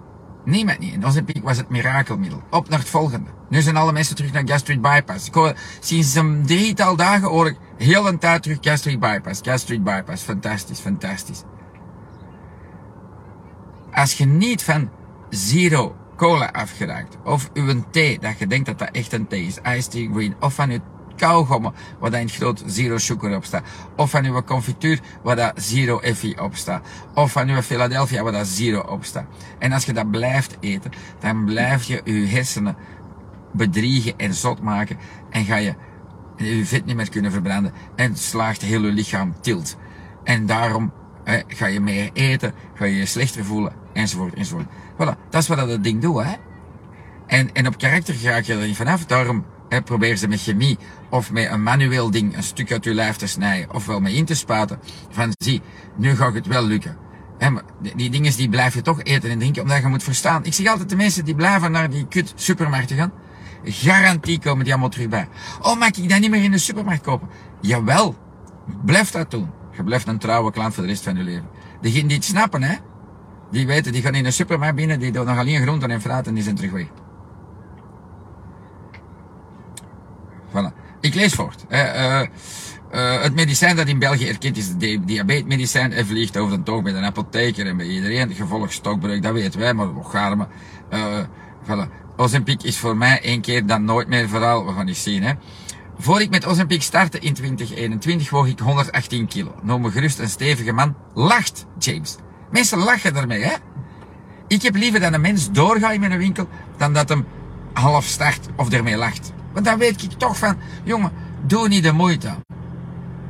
Niemand 0.45 0.79
niet. 0.79 0.93
In 0.93 1.05
onze 1.05 1.23
piek 1.23 1.43
was 1.43 1.57
het 1.57 1.69
mirakelmiddel. 1.69 2.43
Op 2.49 2.69
naar 2.69 2.79
het 2.79 2.89
volgende. 2.89 3.29
Nu 3.49 3.61
zijn 3.61 3.77
alle 3.77 3.91
mensen 3.91 4.15
terug 4.15 4.31
naar 4.31 4.43
gastric 4.45 4.81
bypass. 4.81 5.27
Ik 5.27 5.33
hoor, 5.33 5.53
sinds 5.79 6.15
een 6.15 6.43
drietal 6.45 6.95
dagen 6.95 7.27
hoor 7.27 7.47
ik 7.47 7.57
heel 7.77 8.07
een 8.07 8.19
tijd 8.19 8.43
terug 8.43 8.57
gastric 8.61 8.99
bypass. 8.99 9.41
Gastric 9.43 9.83
bypass. 9.83 10.23
Fantastisch, 10.23 10.79
fantastisch. 10.79 11.43
Als 13.91 14.13
je 14.13 14.25
niet 14.25 14.63
van 14.63 14.89
zero 15.29 15.95
cola 16.15 16.51
afgeraakt, 16.51 17.17
of 17.23 17.49
uw 17.53 17.83
thee, 17.91 18.19
dat 18.19 18.39
je 18.39 18.47
denkt 18.47 18.65
dat 18.65 18.79
dat 18.79 18.89
echt 18.91 19.13
een 19.13 19.27
thee 19.27 19.45
is, 19.45 19.57
iced 19.75 19.91
tea 19.91 20.11
green, 20.11 20.35
of 20.39 20.53
van 20.53 20.69
uw 20.69 20.79
kauwgommen, 21.15 21.73
waar 21.99 22.11
dat 22.11 22.19
in 22.19 22.25
het 22.25 22.35
groot 22.35 22.63
zero 22.65 22.97
sugar 22.97 23.35
op 23.35 23.45
staat. 23.45 23.63
Of 23.95 24.09
van 24.09 24.25
uw 24.25 24.41
confituur, 24.41 24.99
waar 25.23 25.35
dat 25.35 25.53
zero 25.55 25.99
effie 25.99 26.41
op 26.41 26.55
staat. 26.55 26.87
Of 27.13 27.31
van 27.31 27.49
uw 27.49 27.61
Philadelphia, 27.61 28.23
waar 28.23 28.31
dat 28.31 28.47
zero 28.47 28.79
op 28.79 29.03
staat. 29.03 29.25
En 29.59 29.71
als 29.71 29.85
je 29.85 29.93
dat 29.93 30.11
blijft 30.11 30.57
eten, 30.59 30.91
dan 31.19 31.45
blijf 31.45 31.83
je 31.83 32.01
je 32.03 32.25
hersenen 32.25 32.75
bedriegen 33.53 34.13
en 34.17 34.33
zot 34.33 34.61
maken. 34.61 34.97
En 35.29 35.45
ga 35.45 35.55
je 35.55 35.75
je 36.35 36.65
vet 36.65 36.85
niet 36.85 36.95
meer 36.95 37.09
kunnen 37.09 37.31
verbranden. 37.31 37.73
En 37.95 38.17
slaagt 38.17 38.61
heel 38.61 38.85
je 38.85 38.91
lichaam 38.91 39.35
tilt. 39.41 39.77
En 40.23 40.45
daarom 40.45 40.91
ga 41.47 41.65
je 41.65 41.79
meer 41.79 42.09
eten, 42.13 42.53
ga 42.73 42.85
je 42.85 42.95
je 42.95 43.05
slechter 43.05 43.45
voelen, 43.45 43.73
enzovoort, 43.93 44.33
enzovoort. 44.33 44.67
Voilà, 44.99 45.29
dat 45.29 45.41
is 45.41 45.47
wat 45.47 45.57
dat 45.57 45.83
ding 45.83 46.01
doet, 46.01 46.23
hè. 46.23 46.33
En, 47.27 47.53
en 47.53 47.67
op 47.67 47.77
karakter 47.77 48.13
ga 48.13 48.35
je 48.35 48.53
er 48.53 48.67
niet 48.67 48.75
vanaf. 48.75 49.05
Daarom 49.05 49.45
He, 49.69 49.81
probeer 49.81 50.17
ze 50.17 50.27
met 50.27 50.41
chemie 50.41 50.77
of 51.09 51.31
met 51.31 51.51
een 51.51 51.63
manueel 51.63 52.11
ding 52.11 52.35
een 52.35 52.43
stuk 52.43 52.71
uit 52.71 52.83
je 52.83 52.93
lijf 52.93 53.15
te 53.15 53.27
snijden, 53.27 53.73
ofwel 53.73 53.99
mee 53.99 54.13
in 54.13 54.25
te 54.25 54.35
spuiten. 54.35 54.79
Van 55.09 55.33
zie, 55.37 55.61
nu 55.95 56.15
gaat 56.15 56.33
het 56.33 56.47
wel 56.47 56.63
lukken. 56.63 56.97
He, 57.37 57.49
maar 57.49 57.63
die, 57.95 58.09
dingen 58.09 58.35
die 58.35 58.49
blijf 58.49 58.73
je 58.73 58.81
toch 58.81 59.03
eten 59.03 59.29
en 59.29 59.39
drinken, 59.39 59.61
omdat 59.61 59.81
je 59.81 59.87
moet 59.87 60.03
verstaan. 60.03 60.45
Ik 60.45 60.53
zeg 60.53 60.67
altijd 60.67 60.89
de 60.89 60.95
mensen 60.95 61.25
die 61.25 61.35
blijven 61.35 61.71
naar 61.71 61.89
die 61.89 62.07
kut 62.07 62.33
supermarkten 62.35 62.97
gaan. 62.97 63.11
Garantie 63.63 64.39
komen 64.39 64.63
die 64.63 64.73
allemaal 64.73 64.89
terug 64.89 65.09
bij. 65.09 65.27
Oh, 65.61 65.79
mag 65.79 65.89
ik 65.89 66.09
dat 66.09 66.19
niet 66.19 66.29
meer 66.29 66.43
in 66.43 66.51
de 66.51 66.57
supermarkt 66.57 67.03
kopen? 67.03 67.27
Jawel, 67.61 68.15
blijf 68.85 69.11
dat 69.11 69.31
doen. 69.31 69.49
Je 69.71 69.83
blijft 69.83 70.07
een 70.07 70.17
trouwe 70.17 70.51
klant 70.51 70.73
voor 70.73 70.83
de 70.83 70.89
rest 70.89 71.03
van 71.03 71.15
je 71.15 71.23
leven. 71.23 71.47
Degenen 71.81 72.07
die 72.07 72.17
het 72.17 72.25
snappen, 72.25 72.63
hè, 72.63 72.75
die 73.51 73.67
weten, 73.67 73.91
die 73.91 74.01
gaan 74.01 74.15
in 74.15 74.23
de 74.23 74.31
supermarkt 74.31 74.75
binnen, 74.75 74.99
die 74.99 75.11
doen 75.11 75.25
nog 75.25 75.37
alleen 75.37 75.61
groenten 75.61 75.91
en 75.91 76.01
fruit 76.01 76.27
en 76.27 76.33
die 76.33 76.43
zijn 76.43 76.55
terug 76.55 76.71
weg. 76.71 76.87
Voilà. 80.49 80.73
Ik 81.01 81.15
lees 81.15 81.33
voort. 81.33 81.65
Uh, 81.69 82.21
Uh, 82.91 83.21
het 83.21 83.35
medicijn 83.35 83.75
dat 83.75 83.87
in 83.87 83.99
België 83.99 84.27
erkend 84.27 84.57
is, 84.57 84.67
het 84.67 84.79
diabetesmedicijn, 84.79 85.91
en 85.91 86.05
vliegt 86.05 86.37
over 86.37 86.57
de 86.57 86.63
toog 86.63 86.83
bij 86.83 86.93
de 86.93 86.99
apotheker 86.99 87.65
en 87.65 87.77
bij 87.77 87.85
iedereen. 87.85 88.33
Gevolg 88.33 88.71
stokbreuk, 88.71 89.21
dat 89.21 89.33
weten 89.33 89.59
wij, 89.59 89.73
maar 89.73 89.87
gaan 90.03 90.37
maar. 90.37 90.47
Uh, 90.93 91.19
voilà. 91.63 92.15
Ozempic 92.17 92.63
is 92.63 92.77
voor 92.77 92.97
mij 92.97 93.21
één 93.21 93.41
keer 93.41 93.65
dan 93.65 93.83
nooit 93.83 94.07
meer 94.07 94.29
vooral. 94.29 94.65
We 94.65 94.73
gaan 94.73 94.87
eens 94.87 95.03
zien, 95.03 95.23
hè. 95.23 95.33
Voor 95.97 96.21
ik 96.21 96.29
met 96.29 96.45
Ozempic 96.45 96.81
startte 96.81 97.19
in 97.19 97.33
2021 97.33 98.29
woog 98.29 98.47
ik 98.47 98.59
118 98.59 99.27
kilo. 99.27 99.55
Noem 99.61 99.81
me 99.81 99.91
gerust 99.91 100.19
een 100.19 100.29
stevige 100.29 100.71
man. 100.71 100.95
Lacht, 101.13 101.65
James. 101.79 102.17
Mensen 102.51 102.77
lachen 102.77 103.15
ermee, 103.15 103.43
hè. 103.43 103.55
Ik 104.47 104.61
heb 104.61 104.75
liever 104.75 104.99
dat 104.99 105.13
een 105.13 105.21
mens 105.21 105.51
doorgaat 105.51 105.93
in 105.93 105.99
mijn 105.99 106.17
winkel, 106.17 106.47
dan 106.77 106.93
dat 106.93 107.09
hem 107.09 107.25
half 107.73 108.05
start 108.05 108.47
of 108.55 108.69
ermee 108.69 108.97
lacht. 108.97 109.31
Want 109.53 109.65
dan 109.65 109.77
weet 109.77 110.03
ik 110.03 110.11
toch 110.11 110.37
van, 110.37 110.55
jongen, 110.83 111.11
doe 111.45 111.67
niet 111.67 111.83
de 111.83 111.91
moeite. 111.91 112.29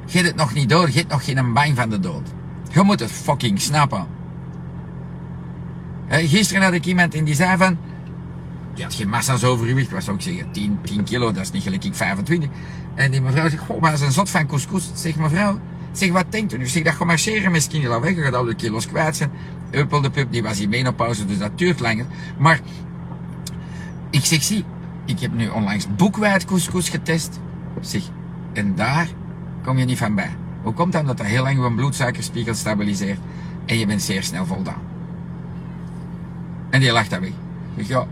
Geet 0.06 0.26
het 0.26 0.36
nog 0.36 0.54
niet 0.54 0.70
door, 0.70 0.88
geet 0.88 1.08
nog 1.08 1.26
geen 1.26 1.54
bang 1.54 1.76
van 1.76 1.90
de 1.90 2.00
dood. 2.00 2.28
Je 2.72 2.82
moet 2.82 3.00
het 3.00 3.12
fucking 3.12 3.62
snappen. 3.62 4.08
gisteren 6.10 6.64
had 6.64 6.74
ik 6.74 6.86
iemand 6.86 7.14
in 7.14 7.24
die 7.24 7.36
zei 7.36 7.58
van, 7.58 7.78
die 8.74 8.84
had 8.84 8.94
geen 8.94 9.10
massa's 9.10 9.44
overgewicht, 9.44 9.92
was 9.92 10.10
ook 10.10 10.22
zeggen 10.22 10.52
10, 10.52 10.80
10 10.84 11.04
kilo, 11.04 11.32
dat 11.32 11.44
is 11.44 11.52
niet 11.52 11.64
gelijk 11.64 11.84
ik 11.84 11.96
25. 11.96 12.50
En 12.96 13.12
die 13.12 13.22
mevrouw 13.22 13.50
zegt, 13.50 13.64
goh, 13.64 13.82
maar 13.82 13.98
ze 13.98 14.06
een 14.06 14.12
zot 14.12 14.30
van 14.30 14.48
couscous. 14.48 14.92
Zeg 14.94 15.16
mevrouw, 15.16 15.60
zeg 15.92 16.12
wat 16.12 16.26
denkt 16.30 16.54
u 16.54 16.58
nu? 16.58 16.68
Zeg 16.68 16.84
dat 16.84 16.96
je 17.00 17.06
marcheren 17.06 17.52
met 17.52 17.62
skinny 17.62 18.00
weg, 18.00 18.16
je 18.16 18.22
gaat 18.22 18.34
al 18.34 18.46
de 18.46 18.56
kilo's 18.56 18.88
kwijt 18.88 19.16
zijn. 19.16 19.32
Uppel 19.72 20.02
de 20.02 20.10
pup, 20.10 20.32
die 20.32 20.44
was 20.44 20.60
in 20.60 20.70
menopauze, 20.70 21.26
dus 21.26 21.38
dat 21.38 21.58
duurt 21.58 21.80
langer. 21.80 22.06
Maar, 22.38 22.60
ik 24.10 24.26
zeg, 24.26 24.44
zie, 24.44 24.66
ik 25.06 25.20
heb 25.20 25.34
nu 25.34 25.48
onlangs 25.48 25.96
boekwijd 25.96 26.46
couscous 26.46 26.90
getest. 26.90 27.40
Zeg, 27.82 28.02
en 28.54 28.76
daar 28.76 29.08
kom 29.64 29.78
je 29.78 29.86
niet 29.86 29.98
van 29.98 30.16
bij. 30.16 30.36
Hoe 30.62 30.74
komt 30.74 30.92
dat? 30.92 31.02
Omdat 31.02 31.18
dat 31.18 31.26
heel 31.26 31.44
lang 31.44 31.64
je 31.64 31.74
bloedsuikerspiegel 31.74 32.54
stabiliseert 32.54 33.20
en 33.66 33.78
je 33.78 33.86
bent 33.86 34.02
zeer 34.02 34.24
snel 34.24 34.46
voldaan. 34.46 34.82
En 36.70 36.80
die 36.80 36.92
lacht 36.92 37.10
dat 37.10 37.20
weg. 37.20 37.32
Ik 37.76 37.88
ja, 37.88 38.08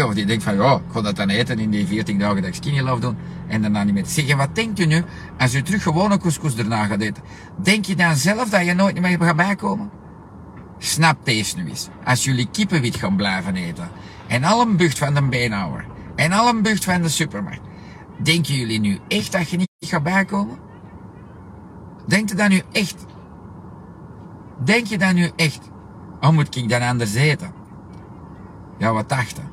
of 0.00 0.14
die 0.14 0.26
denkt 0.26 0.42
van, 0.42 0.54
ja, 0.54 0.74
ik 0.74 0.92
ga 0.92 1.00
dat 1.00 1.16
dan 1.16 1.28
eten 1.28 1.58
in 1.58 1.70
die 1.70 1.86
14 1.86 2.18
dagen 2.18 2.36
dat 2.36 2.44
ik 2.44 2.54
skinny 2.54 2.80
love 2.80 3.00
doen 3.00 3.16
en 3.48 3.62
daarna 3.62 3.82
niet 3.82 3.94
meer. 3.94 4.06
Zeg, 4.06 4.36
wat 4.36 4.54
denkt 4.54 4.78
u 4.78 4.84
nu 4.84 5.04
als 5.38 5.54
u 5.54 5.62
terug 5.62 5.82
gewone 5.82 6.18
couscous 6.18 6.54
daarna 6.54 6.84
gaat 6.84 7.00
eten? 7.00 7.22
Denk 7.62 7.84
je 7.84 7.96
dan 7.96 8.16
zelf 8.16 8.48
dat 8.48 8.64
je 8.64 8.74
nooit 8.74 9.00
meer 9.00 9.18
gaat 9.20 9.36
bijkomen? 9.36 9.90
Snap 10.78 11.24
deze 11.24 11.56
nu 11.56 11.68
eens. 11.68 11.88
Als 12.04 12.24
jullie 12.24 12.48
kippenwit 12.50 12.96
gaan 12.96 13.16
blijven 13.16 13.56
eten 13.56 13.88
en 14.26 14.44
al 14.44 14.60
een 14.60 14.76
bucht 14.76 14.98
van 14.98 15.14
de 15.14 15.22
beenhouwer 15.22 15.86
en 16.16 16.32
al 16.32 16.48
een 16.48 16.62
bucht 16.62 16.84
van 16.84 17.02
de 17.02 17.08
supermarkt, 17.08 17.62
denken 18.22 18.54
jullie 18.54 18.80
nu 18.80 18.98
echt 19.08 19.32
dat 19.32 19.50
je 19.50 19.56
niet 19.56 19.68
gaat 19.80 20.02
bijkomen? 20.02 20.58
Denkt 22.06 22.30
je 22.30 22.36
dat 22.36 22.48
nu 22.48 22.62
echt? 22.72 23.06
Denk 24.64 24.86
je 24.86 24.98
dat 24.98 25.12
nu 25.12 25.30
echt? 25.36 25.60
Hoe 26.20 26.32
moet 26.32 26.56
ik 26.56 26.68
dan 26.68 26.82
anders 26.82 27.14
eten? 27.14 27.52
Ja, 28.78 28.92
wat 28.92 29.08
dachten? 29.08 29.51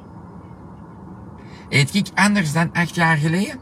Eet 1.69 1.95
ik 1.95 2.07
anders 2.15 2.53
dan 2.53 2.73
acht 2.73 2.95
jaar 2.95 3.17
geleden? 3.17 3.59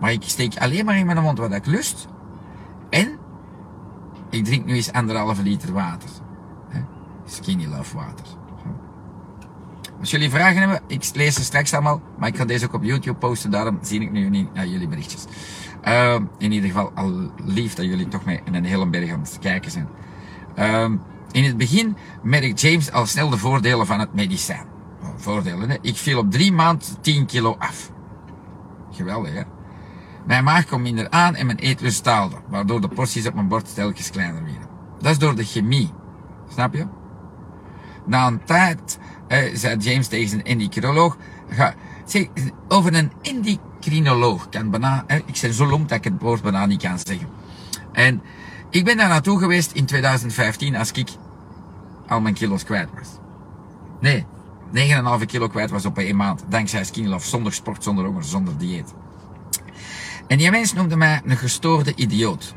Maar 0.00 0.12
ik 0.12 0.22
steek 0.22 0.58
alleen 0.58 0.84
maar 0.84 0.96
in 0.96 1.06
mijn 1.06 1.22
mond 1.22 1.38
wat 1.38 1.52
ik 1.52 1.66
lust. 1.66 2.08
En 2.90 3.18
ik 4.30 4.44
drink 4.44 4.64
nu 4.64 4.74
eens 4.74 4.92
anderhalve 4.92 5.42
liter 5.42 5.72
water. 5.72 6.08
Skinny 7.30 7.66
love 7.66 7.96
water. 7.96 8.26
Als 10.00 10.10
jullie 10.10 10.30
vragen 10.30 10.60
hebben, 10.60 10.80
ik 10.86 11.10
lees 11.14 11.34
ze 11.34 11.42
straks 11.42 11.72
allemaal, 11.72 12.02
maar 12.18 12.28
ik 12.28 12.36
ga 12.36 12.44
deze 12.44 12.66
ook 12.66 12.72
op 12.72 12.82
YouTube 12.82 13.18
posten, 13.18 13.50
daarom 13.50 13.78
zie 13.82 14.00
ik 14.00 14.10
nu 14.10 14.28
niet 14.28 14.54
naar 14.54 14.66
jullie 14.66 14.88
berichtjes. 14.88 15.24
Uh, 15.84 16.14
in 16.38 16.52
ieder 16.52 16.70
geval 16.70 16.92
al 16.94 17.30
lief 17.44 17.74
dat 17.74 17.84
jullie 17.84 18.08
toch 18.08 18.24
met 18.24 18.40
een 18.52 18.64
hele 18.64 18.86
berg 18.86 19.10
aan 19.10 19.20
het 19.20 19.38
kijken 19.40 19.70
zijn. 19.70 19.88
Uh, 20.58 20.90
in 21.30 21.44
het 21.44 21.56
begin 21.56 21.96
merkt 22.22 22.60
James 22.60 22.92
al 22.92 23.06
snel 23.06 23.28
de 23.28 23.38
voordelen 23.38 23.86
van 23.86 24.00
het 24.00 24.14
medicijn. 24.14 24.66
Voordelen, 25.20 25.70
hè? 25.70 25.76
Ik 25.80 25.96
viel 25.96 26.18
op 26.18 26.30
drie 26.30 26.52
maanden 26.52 27.00
10 27.00 27.26
kilo 27.26 27.56
af. 27.58 27.90
Geweldig, 28.90 29.32
hè? 29.32 29.42
Mijn 30.26 30.44
maag 30.44 30.66
komt 30.66 30.82
minder 30.82 31.10
aan 31.10 31.34
en 31.34 31.46
mijn 31.46 31.58
eetlust 31.58 32.04
daalde, 32.04 32.36
waardoor 32.48 32.80
de 32.80 32.88
porties 32.88 33.26
op 33.26 33.34
mijn 33.34 33.48
bord 33.48 33.74
telkens 33.74 34.10
kleiner 34.10 34.42
werden. 34.42 34.68
Dat 34.98 35.10
is 35.10 35.18
door 35.18 35.34
de 35.34 35.44
chemie. 35.44 35.90
Snap 36.48 36.74
je? 36.74 36.86
Na 38.06 38.26
een 38.26 38.44
tijd 38.44 38.98
eh, 39.28 39.54
zei 39.54 39.76
James 39.76 40.06
tegen 40.06 40.28
zijn 40.28 40.44
endocrinoloog, 40.44 41.16
ga, 41.48 41.74
zeg, 42.04 42.26
over 42.68 42.94
een 42.94 43.12
endocrinoloog 43.22 44.48
kan 44.48 44.70
bijna, 44.70 45.04
eh, 45.06 45.16
ik 45.16 45.38
ben 45.40 45.52
zo 45.52 45.66
lomp 45.66 45.88
dat 45.88 45.98
ik 45.98 46.04
het 46.04 46.22
woord 46.22 46.42
bijna 46.42 46.66
niet 46.66 46.82
kan 46.82 46.98
zeggen. 46.98 47.28
En 47.92 48.22
ik 48.70 48.84
ben 48.84 48.96
daar 48.96 49.08
naartoe 49.08 49.38
geweest 49.38 49.72
in 49.72 49.84
2015 49.84 50.76
als 50.76 50.92
ik 50.92 51.08
al 52.06 52.20
mijn 52.20 52.34
kilo's 52.34 52.64
kwijt 52.64 52.88
was. 52.98 53.08
Nee, 54.00 54.26
9,5 54.74 55.26
kilo 55.26 55.48
kwijt 55.48 55.70
was 55.70 55.84
op 55.84 55.98
één 55.98 56.16
maand. 56.16 56.44
Dankzij 56.48 56.84
Skinny 56.84 57.18
zonder 57.18 57.52
sport, 57.52 57.82
zonder 57.82 58.04
honger, 58.04 58.24
zonder 58.24 58.58
dieet. 58.58 58.94
En 60.26 60.38
die 60.38 60.50
mens 60.50 60.72
noemde 60.72 60.96
mij 60.96 61.20
een 61.24 61.36
gestoorde 61.36 61.92
idioot. 61.94 62.54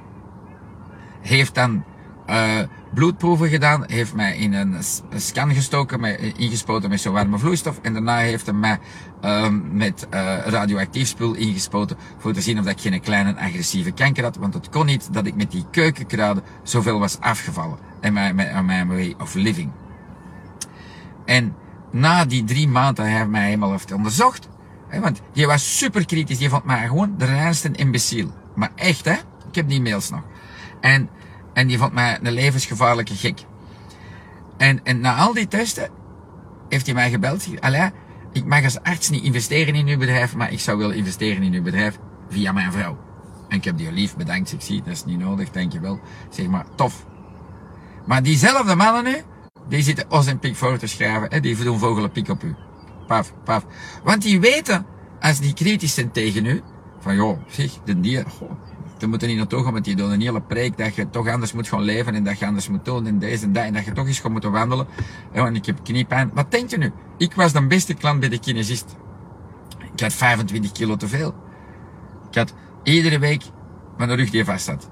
Heeft 1.22 1.56
dan 1.56 1.84
uh, 2.30 2.60
bloedproeven 2.94 3.50
gedaan, 3.50 3.84
heeft 3.88 4.14
mij 4.14 4.38
in 4.38 4.54
een 4.54 4.76
scan 5.16 5.54
gestoken, 5.54 6.00
met, 6.00 6.20
eh, 6.20 6.32
ingespoten 6.38 6.90
met 6.90 7.02
zo'n 7.02 7.14
warme 7.14 7.38
vloeistof. 7.38 7.80
En 7.82 7.94
daarna 7.94 8.18
heeft 8.18 8.46
hij 8.46 8.56
mij 8.56 8.80
uh, 9.24 9.48
met 9.72 10.08
uh, 10.14 10.38
radioactief 10.46 11.08
spul 11.08 11.34
ingespoten 11.34 11.98
voor 12.18 12.34
te 12.34 12.42
zien 12.42 12.60
of 12.60 12.66
ik 12.66 12.82
geen 12.82 13.02
kleine 13.02 13.36
agressieve 13.36 13.92
kanker 13.92 14.24
had. 14.24 14.36
Want 14.36 14.54
het 14.54 14.70
kon 14.70 14.86
niet 14.86 15.14
dat 15.14 15.26
ik 15.26 15.36
met 15.36 15.52
die 15.52 15.66
keukenkruiden 15.72 16.44
zoveel 16.64 17.00
was 17.00 17.20
afgevallen. 17.20 17.78
En 18.00 18.14
mijn, 18.14 18.36
mijn, 18.36 18.66
mijn 18.66 18.88
way 18.88 19.16
of 19.20 19.34
living. 19.34 19.72
En 21.26 21.56
na 21.94 22.26
die 22.26 22.44
drie 22.44 22.68
maanden 22.68 23.12
hij 23.12 23.28
mij 23.28 23.46
helemaal 23.46 23.72
heeft 23.72 23.92
onderzocht. 23.92 24.50
Hè, 24.88 25.00
want 25.00 25.22
die 25.34 25.48
was 25.48 25.78
super 25.78 26.06
kritisch. 26.06 26.38
Die 26.38 26.50
vond 26.50 26.64
mij 26.64 26.88
gewoon 26.88 27.18
de 27.18 27.26
reinste 27.26 27.72
imbeciel. 27.72 28.34
Maar 28.56 28.72
echt, 28.76 29.06
hè? 29.06 29.16
Ik 29.50 29.56
heb 29.56 29.70
die 29.70 29.82
mails 29.82 30.10
nog. 30.10 30.24
En, 30.82 31.10
en 31.54 31.68
die 31.68 31.78
vond 31.78 31.94
mij 31.94 32.20
een 32.22 32.34
levensgevaarlijke 32.34 33.16
gek. 33.16 33.46
En, 34.58 34.80
en 34.84 35.00
na 35.00 35.16
al 35.16 35.34
die 35.34 35.48
testen 35.48 35.90
heeft 36.70 36.86
hij 36.86 36.96
mij 36.96 37.10
gebeld. 37.10 37.48
Allee, 37.60 37.92
ik 38.32 38.46
mag 38.46 38.64
als 38.64 38.82
arts 38.82 39.10
niet 39.10 39.24
investeren 39.24 39.76
in 39.76 39.88
uw 39.88 39.98
bedrijf, 39.98 40.36
maar 40.36 40.52
ik 40.52 40.60
zou 40.60 40.78
willen 40.78 40.96
investeren 40.96 41.44
in 41.44 41.54
uw 41.54 41.62
bedrijf 41.62 41.98
via 42.30 42.52
mijn 42.52 42.72
vrouw. 42.72 42.98
En 43.50 43.58
ik 43.58 43.64
heb 43.64 43.78
die 43.78 43.92
lief 43.92 44.16
bedankt. 44.16 44.54
Ik 44.54 44.62
zie, 44.62 44.82
dat 44.82 44.94
is 44.94 45.06
niet 45.06 45.20
nodig, 45.20 45.50
dankjewel. 45.50 46.00
Zeg 46.30 46.48
maar, 46.48 46.66
tof. 46.76 47.06
Maar 48.06 48.24
diezelfde 48.24 48.76
mannen 48.76 49.04
nu, 49.04 49.16
die 49.70 49.82
zitten 49.82 50.06
os 50.10 50.28
en 50.28 50.40
pik 50.40 50.56
voor 50.56 50.78
te 50.78 50.88
schrijven. 50.88 51.28
Hè? 51.30 51.40
Die 51.40 51.64
doen 51.64 51.80
vogelenpiek 51.80 52.30
op 52.30 52.44
u. 52.44 52.56
Paf, 53.08 53.34
paf. 53.44 53.66
Want 54.04 54.22
die 54.22 54.40
weten, 54.40 54.86
als 55.20 55.40
die 55.40 55.54
kritisch 55.54 55.94
zijn 55.94 56.12
tegen 56.12 56.46
u, 56.46 56.62
van 57.00 57.16
joh, 57.16 57.40
zeg, 57.48 57.72
de 57.86 58.00
dier, 58.00 58.26
goh, 58.30 58.52
dan 58.98 59.10
moeten 59.10 59.28
niet 59.28 59.38
naartoe 59.38 59.64
gaan, 59.64 59.74
want 59.74 59.86
die 59.86 59.96
doen 59.96 60.12
een 60.12 60.22
hele 60.22 60.42
preek 60.42 60.78
dat 60.78 60.96
je 60.96 61.10
toch 61.10 61.28
anders 61.28 61.54
moet 61.54 61.68
gaan 61.68 61.82
leven 61.82 62.16
en 62.16 62.24
dat 62.24 62.40
je 62.40 62.46
anders 62.46 62.70
moet 62.70 62.86
doen 62.86 63.08
en 63.08 63.20
deze 63.20 63.46
en 63.46 63.54
dat 63.54 63.64
en 63.64 63.74
dat 63.74 63.86
je 63.86 63.92
toch 63.92 64.08
eens 64.08 64.20
gaat 64.20 64.32
moeten 64.32 64.52
wandelen. 64.52 64.88
En 65.32 65.56
ik 65.56 65.66
heb 65.66 65.84
kniepijn. 65.84 66.32
Wat 66.34 66.52
denkt 66.52 66.74
u 66.74 66.78
nu? 66.78 66.92
Ik 67.18 67.34
was 67.34 67.54
de 67.54 67.68
beste 67.68 67.94
klant 67.94 68.20
bij 68.20 68.30
de 68.30 68.40
kinesist. 68.40 68.96
Ik 69.94 70.00
had 70.00 70.14
25 70.14 70.72
kilo 70.72 70.96
te 70.96 71.08
veel. 71.08 71.36
Ik 72.30 72.36
had 72.36 72.54
iedere 72.84 73.20
week 73.20 73.44
mijn 73.98 74.16
rug 74.16 74.30
die 74.30 74.46
vast 74.46 74.66
zat. 74.66 74.90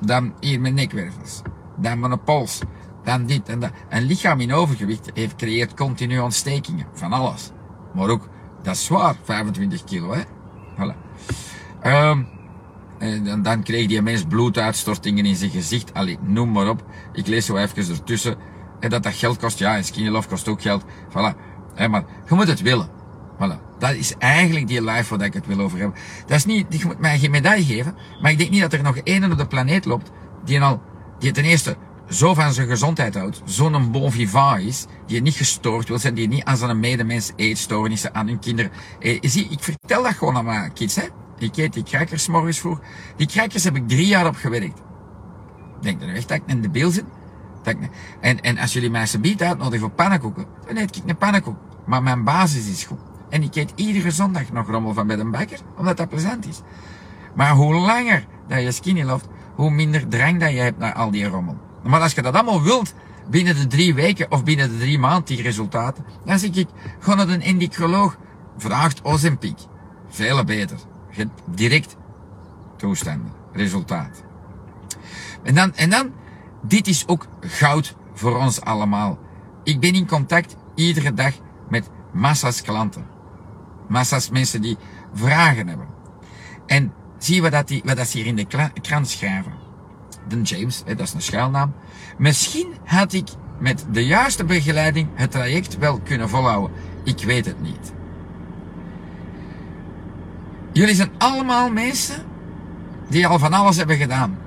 Dan 0.00 0.34
hier 0.40 0.60
mijn 0.60 0.74
nekwervels. 0.74 1.42
Dan 1.76 2.00
mijn 2.00 2.22
pols 2.22 2.60
dan 3.04 3.26
dit 3.26 3.48
en 3.48 3.60
dat. 3.60 3.70
Een 3.88 4.02
lichaam 4.02 4.40
in 4.40 4.52
overgewicht 4.52 5.10
heeft, 5.14 5.36
creëert 5.36 5.74
continu 5.74 6.18
ontstekingen 6.18 6.86
van 6.92 7.12
alles. 7.12 7.50
Maar 7.94 8.08
ook, 8.08 8.28
dat 8.62 8.74
is 8.74 8.84
zwaar, 8.84 9.14
25 9.22 9.84
kilo, 9.84 10.14
hè. 10.14 10.22
Voilà. 10.76 10.96
Um, 11.86 12.26
en 12.98 13.42
dan 13.42 13.62
kreeg 13.62 13.86
die 13.86 14.02
mens 14.02 14.24
bloeduitstortingen 14.28 15.26
in 15.26 15.36
zijn 15.36 15.50
gezicht. 15.50 15.94
Allee, 15.94 16.18
noem 16.20 16.52
maar 16.52 16.68
op. 16.68 16.84
Ik 17.12 17.26
lees 17.26 17.46
zo 17.46 17.56
even 17.56 17.90
ertussen. 17.90 18.36
En 18.80 18.90
dat 18.90 19.02
dat 19.02 19.14
geld 19.14 19.38
kost, 19.38 19.58
ja, 19.58 19.76
en 19.76 19.84
skinny 19.84 20.10
love 20.10 20.28
kost 20.28 20.48
ook 20.48 20.62
geld. 20.62 20.84
Voilà. 21.08 21.36
Hey, 21.74 21.88
maar 21.88 22.04
je 22.28 22.34
moet 22.34 22.46
het 22.46 22.60
willen. 22.60 22.88
Voilà. 23.36 23.78
Dat 23.78 23.94
is 23.94 24.14
eigenlijk 24.18 24.66
die 24.66 24.84
life 24.84 25.16
waar 25.16 25.26
ik 25.26 25.34
het 25.34 25.46
wil 25.46 25.60
over 25.60 25.78
hebben. 25.78 25.98
Dat 26.26 26.36
is 26.36 26.44
niet, 26.44 26.66
je 26.68 26.86
moet 26.86 26.98
mij 26.98 27.18
geen 27.18 27.30
medaille 27.30 27.64
geven. 27.64 27.94
Maar 28.20 28.30
ik 28.30 28.38
denk 28.38 28.50
niet 28.50 28.60
dat 28.60 28.72
er 28.72 28.82
nog 28.82 28.96
één 28.96 29.32
op 29.32 29.38
de 29.38 29.46
planeet 29.46 29.84
loopt 29.84 30.10
die 30.44 30.60
al, 30.60 30.82
die 31.18 31.32
ten 31.32 31.44
eerste 31.44 31.76
zo 32.12 32.34
van 32.34 32.52
zijn 32.52 32.68
gezondheid 32.68 33.14
houdt, 33.14 33.42
zo'n 33.44 33.90
bon 33.90 34.12
vivant 34.12 34.60
is, 34.60 34.86
die 35.06 35.22
niet 35.22 35.34
gestoord 35.34 35.88
wil 35.88 35.98
zijn, 35.98 36.14
die 36.14 36.28
niet 36.28 36.44
aan 36.44 36.56
zijn 36.56 36.80
medemens 36.80 37.32
eetstoornissen, 37.36 38.14
aan 38.14 38.26
hun 38.26 38.38
kinderen. 38.38 38.70
Eh, 39.00 39.18
zie, 39.20 39.48
ik 39.48 39.62
vertel 39.62 40.02
dat 40.02 40.14
gewoon 40.14 40.36
aan 40.36 40.44
mijn 40.44 40.72
kids, 40.72 40.96
hè. 40.96 41.04
Ik 41.38 41.56
eet 41.56 41.72
die 41.72 41.82
crackers 41.82 42.28
morgens 42.28 42.58
vroeg. 42.58 42.80
Die 43.16 43.26
crackers 43.26 43.64
heb 43.64 43.76
ik 43.76 43.88
drie 43.88 44.06
jaar 44.06 44.26
op 44.26 44.34
gewerkt. 44.34 44.80
Denk 45.80 46.00
je 46.00 46.06
nu 46.06 46.14
echt 46.14 46.28
dat 46.28 46.36
ik 46.36 46.42
in 46.46 46.62
de 46.62 46.70
beeld 46.70 46.92
zit? 46.92 47.04
En, 48.20 48.40
en 48.40 48.58
als 48.58 48.72
jullie 48.72 48.90
mij 48.90 49.06
biedt 49.20 49.42
uitnodigen 49.42 49.80
voor 49.80 49.90
pannenkoeken, 49.90 50.46
dan 50.66 50.76
eet 50.76 50.96
ik 50.96 51.02
een 51.06 51.16
pannenkoek. 51.16 51.56
Maar 51.86 52.02
mijn 52.02 52.24
basis 52.24 52.68
is 52.68 52.84
goed. 52.84 52.98
En 53.30 53.42
ik 53.42 53.54
eet 53.54 53.72
iedere 53.74 54.10
zondag 54.10 54.52
nog 54.52 54.66
rommel 54.66 54.94
van 54.94 55.06
bij 55.06 55.16
de 55.16 55.24
bakker, 55.24 55.58
omdat 55.76 55.96
dat 55.96 56.08
plezant 56.08 56.48
is. 56.48 56.60
Maar 57.34 57.50
hoe 57.50 57.74
langer 57.74 58.26
dat 58.48 58.62
je 58.62 58.72
skinny 58.72 59.02
loopt, 59.02 59.28
hoe 59.54 59.70
minder 59.70 60.08
drang 60.08 60.40
dat 60.40 60.50
je 60.50 60.58
hebt 60.58 60.78
naar 60.78 60.92
al 60.92 61.10
die 61.10 61.26
rommel. 61.26 61.71
Maar 61.82 62.00
als 62.00 62.12
je 62.12 62.22
dat 62.22 62.34
allemaal 62.34 62.62
wilt, 62.62 62.94
binnen 63.30 63.56
de 63.56 63.66
drie 63.66 63.94
weken 63.94 64.30
of 64.30 64.44
binnen 64.44 64.68
de 64.68 64.78
drie 64.78 64.98
maanden, 64.98 65.24
die 65.24 65.42
resultaten, 65.42 66.04
dan 66.24 66.38
zeg 66.38 66.50
ik, 66.50 66.68
ga 66.98 67.14
naar 67.14 67.28
een 67.28 67.42
endocrinoloog, 67.42 68.16
vraagt 68.56 69.04
Ozempic. 69.04 69.56
Veel 70.08 70.44
beter. 70.44 70.78
Direct 71.44 71.96
toestanden, 72.76 73.32
resultaat. 73.52 74.22
En 75.42 75.54
dan, 75.54 75.74
en 75.74 75.90
dan, 75.90 76.12
dit 76.62 76.86
is 76.86 77.06
ook 77.06 77.26
goud 77.40 77.94
voor 78.14 78.36
ons 78.36 78.60
allemaal. 78.60 79.18
Ik 79.64 79.80
ben 79.80 79.94
in 79.94 80.06
contact 80.06 80.56
iedere 80.74 81.14
dag 81.14 81.32
met 81.68 81.90
massa's 82.12 82.62
klanten. 82.62 83.06
Massa's 83.88 84.30
mensen 84.30 84.62
die 84.62 84.76
vragen 85.14 85.68
hebben. 85.68 85.86
En 86.66 86.92
zie 87.18 87.42
wat, 87.42 87.52
dat 87.52 87.68
die, 87.68 87.82
wat 87.84 87.96
dat 87.96 88.08
ze 88.08 88.16
hier 88.16 88.26
in 88.26 88.36
de 88.36 88.46
krant 88.80 89.08
schrijven. 89.08 89.61
James, 90.40 90.82
dat 90.86 91.00
is 91.00 91.12
een 91.12 91.22
schuilnaam. 91.22 91.74
Misschien 92.18 92.72
had 92.84 93.12
ik 93.12 93.28
met 93.58 93.84
de 93.92 94.06
juiste 94.06 94.44
begeleiding 94.44 95.08
het 95.14 95.30
traject 95.30 95.78
wel 95.78 96.00
kunnen 96.04 96.28
volhouden. 96.28 96.70
Ik 97.04 97.24
weet 97.24 97.46
het 97.46 97.62
niet. 97.62 97.92
Jullie 100.72 100.94
zijn 100.94 101.10
allemaal 101.18 101.70
mensen 101.70 102.22
die 103.08 103.26
al 103.26 103.38
van 103.38 103.52
alles 103.52 103.76
hebben 103.76 103.96
gedaan. 103.96 104.38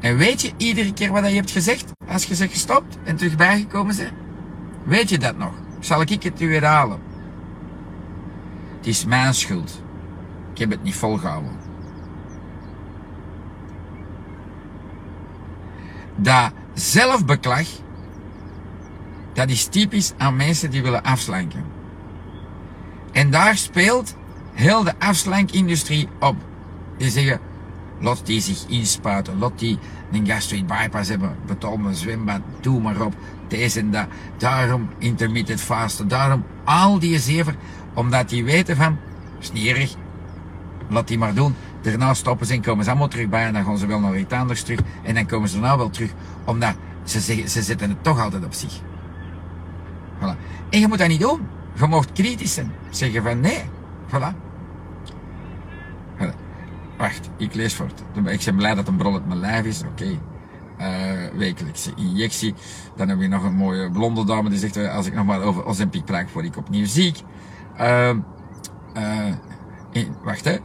En 0.00 0.16
weet 0.16 0.42
je 0.42 0.52
iedere 0.56 0.92
keer 0.92 1.12
wat 1.12 1.26
je 1.26 1.34
hebt 1.34 1.50
gezegd 1.50 1.92
als 2.08 2.24
je 2.24 2.34
ze 2.34 2.48
gestopt 2.48 2.98
en 3.04 3.16
terug 3.16 3.36
bijgekomen 3.36 3.96
bent? 3.96 4.12
Weet 4.84 5.08
je 5.08 5.18
dat 5.18 5.38
nog? 5.38 5.52
Zal 5.80 6.00
ik 6.00 6.22
het 6.22 6.40
u 6.40 6.54
herhalen? 6.54 6.98
Het 8.76 8.86
is 8.86 9.04
mijn 9.04 9.34
schuld. 9.34 9.82
Ik 10.52 10.58
heb 10.58 10.70
het 10.70 10.82
niet 10.82 10.94
volgehouden. 10.94 11.61
Dat 16.16 16.52
zelfbeklag, 16.74 17.66
dat 19.32 19.48
is 19.48 19.66
typisch 19.66 20.12
aan 20.16 20.36
mensen 20.36 20.70
die 20.70 20.82
willen 20.82 21.02
afslanken. 21.02 21.64
En 23.12 23.30
daar 23.30 23.56
speelt 23.56 24.16
heel 24.52 24.84
de 24.84 24.94
afslankindustrie 24.98 26.08
op. 26.20 26.36
Die 26.96 27.10
zeggen, 27.10 27.40
laat 28.00 28.26
die 28.26 28.40
zich 28.40 28.66
inspuiten, 28.68 29.38
laat 29.38 29.58
die 29.58 29.78
een 30.12 30.26
gastric 30.26 30.66
bypass 30.66 31.08
hebben, 31.08 31.36
betaal 31.46 31.78
een 31.78 31.94
zwembad, 31.94 32.40
doe 32.60 32.80
maar 32.80 33.00
op, 33.00 33.14
deze 33.48 33.80
en 33.80 33.90
dat. 33.90 34.06
Daarom 34.36 34.88
intermittent 34.98 35.60
fasten, 35.60 36.08
daarom 36.08 36.44
al 36.64 36.98
die 36.98 37.18
zever, 37.18 37.54
omdat 37.94 38.28
die 38.28 38.44
weten 38.44 38.76
van, 38.76 38.98
is 39.40 39.96
laat 40.88 41.08
die 41.08 41.18
maar 41.18 41.34
doen. 41.34 41.54
Daarna 41.82 42.14
stoppen 42.14 42.46
ze 42.46 42.52
en 42.52 42.62
komen 42.62 42.84
ze 42.84 42.90
allemaal 42.90 43.08
terug 43.08 43.28
bij 43.28 43.44
en 43.44 43.52
dan 43.52 43.64
gaan 43.64 43.78
ze 43.78 43.86
wel 43.86 44.00
naar 44.00 44.18
iets 44.18 44.32
anders 44.32 44.62
terug 44.62 44.80
en 45.02 45.14
dan 45.14 45.26
komen 45.26 45.48
ze 45.48 45.60
daarna 45.60 45.76
wel 45.76 45.90
terug, 45.90 46.10
omdat 46.44 46.74
ze, 47.04 47.20
zeggen, 47.20 47.48
ze 47.48 47.62
zetten 47.62 47.88
het 47.88 48.02
toch 48.02 48.20
altijd 48.20 48.44
op 48.44 48.52
zich. 48.52 48.80
Voilà. 50.18 50.36
En 50.70 50.80
je 50.80 50.88
moet 50.88 50.98
dat 50.98 51.08
niet 51.08 51.20
doen. 51.20 51.40
Je 51.74 51.86
mag 51.86 52.12
kritisch 52.12 52.54
zijn. 52.54 52.72
Zeggen 52.90 53.22
van 53.22 53.40
nee. 53.40 53.62
Voilà. 54.08 54.50
Wacht, 56.96 57.30
ik 57.36 57.54
lees 57.54 57.74
voort. 57.74 58.02
Ik 58.24 58.44
ben 58.44 58.56
blij 58.56 58.74
dat 58.74 58.88
een 58.88 58.96
brol 58.96 59.14
uit 59.14 59.26
mijn 59.26 59.40
lijf 59.40 59.64
is. 59.64 59.82
Oké. 59.82 60.02
Okay. 60.02 60.20
Eh, 60.76 61.36
wekelijkse 61.36 61.92
injectie. 61.96 62.54
Dan 62.96 63.08
hebben 63.08 63.28
we 63.28 63.34
nog 63.34 63.44
een 63.44 63.54
mooie 63.54 63.90
blonde 63.90 64.24
dame 64.24 64.48
die 64.48 64.58
zegt, 64.58 64.76
als 64.76 65.06
ik 65.06 65.14
nog 65.14 65.24
maar 65.24 65.40
over 65.40 65.64
Ozempic 65.64 66.04
praat, 66.04 66.32
word 66.32 66.44
ik 66.44 66.56
opnieuw 66.56 66.86
ziek. 66.86 67.20
Uh, 67.80 68.10
uh, 69.92 70.04
wacht 70.22 70.44
hè, 70.44 70.56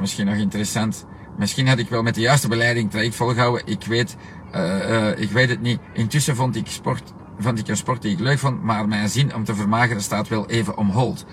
misschien 0.00 0.26
nog 0.26 0.36
interessant. 0.36 1.06
Misschien 1.38 1.68
had 1.68 1.78
ik 1.78 1.88
wel 1.88 2.02
met 2.02 2.14
de 2.14 2.20
juiste 2.20 2.48
beleiding 2.48 2.90
traject 2.90 3.14
volgehouden. 3.14 3.66
Ik 3.66 3.84
weet, 3.84 4.16
uh, 4.54 5.20
ik 5.20 5.30
weet 5.30 5.48
het 5.48 5.60
niet. 5.60 5.80
Intussen 5.92 6.36
vond 6.36 6.56
ik 6.56 6.66
sport, 6.66 7.12
vond 7.38 7.58
ik 7.58 7.68
een 7.68 7.76
sport 7.76 8.02
die 8.02 8.12
ik 8.12 8.18
leuk 8.18 8.38
vond, 8.38 8.62
maar 8.62 8.88
mijn 8.88 9.08
zin 9.08 9.34
om 9.34 9.44
te 9.44 9.54
vermageren 9.54 10.02
staat 10.02 10.28
wel 10.28 10.48
even 10.48 10.76
on 10.76 10.90
hold. 10.90 11.24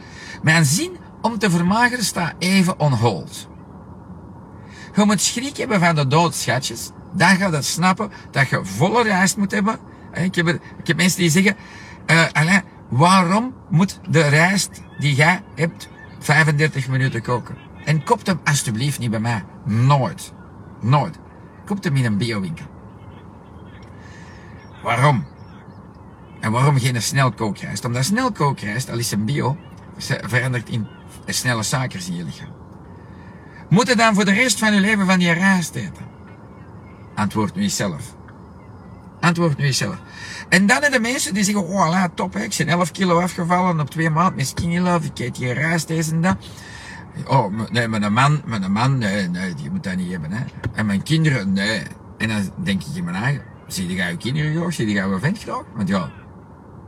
Mijn 0.41 0.65
zin 0.65 0.97
om 1.21 1.37
te 1.37 1.49
vermageren 1.49 2.05
staat 2.05 2.33
even 2.39 2.79
on 2.79 2.93
hold. 2.93 3.47
Je 4.95 5.05
moet 5.05 5.21
schrik 5.21 5.57
hebben 5.57 5.79
van 5.79 5.95
de 5.95 6.07
dood, 6.07 6.35
schatjes. 6.35 6.91
Dan 7.13 7.35
ga 7.35 7.47
je 7.47 7.61
snappen 7.61 8.11
dat 8.31 8.49
je 8.49 8.59
volle 8.63 9.03
rijst 9.03 9.37
moet 9.37 9.51
hebben. 9.51 9.79
Ik 10.13 10.35
heb, 10.35 10.47
er, 10.47 10.59
ik 10.77 10.87
heb 10.87 10.97
mensen 10.97 11.19
die 11.19 11.29
zeggen, 11.29 11.55
uh, 12.11 12.25
Alain, 12.31 12.63
waarom 12.89 13.53
moet 13.69 13.99
de 14.09 14.27
rijst 14.27 14.81
die 14.97 15.15
jij 15.15 15.43
hebt 15.55 15.89
35 16.19 16.87
minuten 16.87 17.21
koken? 17.21 17.57
En 17.85 18.03
koop 18.03 18.25
hem 18.25 18.39
alsjeblieft 18.43 18.99
niet 18.99 19.11
bij 19.11 19.19
mij. 19.19 19.43
Nooit. 19.63 20.33
Nooit. 20.81 21.19
Koop 21.65 21.83
hem 21.83 21.95
in 21.95 22.05
een 22.05 22.17
biowinkel. 22.17 22.65
Waarom? 24.83 25.25
En 26.39 26.51
waarom 26.51 26.79
geen 26.79 27.01
snelkookrijst? 27.01 27.85
Omdat 27.85 28.05
snelkookrijst, 28.05 28.89
al 28.89 28.97
is 28.97 29.11
een 29.11 29.25
bio, 29.25 29.57
verandert 29.97 30.69
in 30.69 30.87
snelle 31.25 31.63
suikers 31.63 32.07
in 32.07 32.15
je 32.15 32.23
lichaam. 32.23 32.53
Moet 33.69 33.87
je 33.87 33.95
dan 33.95 34.13
voor 34.13 34.25
de 34.25 34.33
rest 34.33 34.59
van 34.59 34.73
je 34.73 34.79
leven 34.79 35.05
van 35.05 35.19
die 35.19 35.31
rijst 35.31 35.75
eten? 35.75 36.05
Antwoord 37.15 37.55
nu 37.55 37.61
jezelf. 37.61 38.15
Antwoord 39.19 39.57
nu 39.57 39.63
jezelf. 39.63 39.97
En 40.49 40.65
dan 40.65 40.81
de 40.91 40.99
mensen 40.99 41.33
die 41.33 41.43
zeggen, 41.43 41.67
oh 41.67 41.89
la, 41.89 42.09
top, 42.15 42.33
hè, 42.33 42.43
ik 42.43 42.55
ben 42.57 42.67
11 42.67 42.91
kilo 42.91 43.21
afgevallen 43.21 43.79
op 43.79 43.89
twee 43.89 44.09
maanden 44.09 44.35
met 44.35 44.47
skinny 44.47 44.79
love, 44.79 45.07
ik 45.07 45.19
eet 45.19 45.35
die 45.35 45.51
rijst, 45.53 45.87
deze 45.87 46.11
en 46.11 46.21
dat. 46.21 46.37
Oh, 47.27 47.69
nee, 47.71 47.87
mijn 47.87 48.13
man, 48.13 48.41
mijn 48.45 48.71
man, 48.71 48.97
nee, 48.97 49.27
nee, 49.27 49.53
die 49.53 49.71
moet 49.71 49.83
dat 49.83 49.95
niet 49.95 50.11
hebben, 50.11 50.31
hè. 50.31 50.43
En 50.73 50.85
mijn 50.85 51.03
kinderen, 51.03 51.53
nee. 51.53 51.81
En 52.17 52.27
dan 52.27 52.51
denk 52.63 52.81
ik 52.81 52.95
in 52.95 53.03
mijn 53.03 53.15
eigen, 53.15 53.43
zie 53.67 53.87
je 53.87 53.95
je 53.95 54.17
kinderen 54.17 54.55
graag, 54.55 54.73
zie 54.73 54.87
je 54.87 54.93
je 54.93 55.17
vent 55.19 55.39
graag? 55.39 55.63
Want 55.75 55.87
ja, 55.87 56.11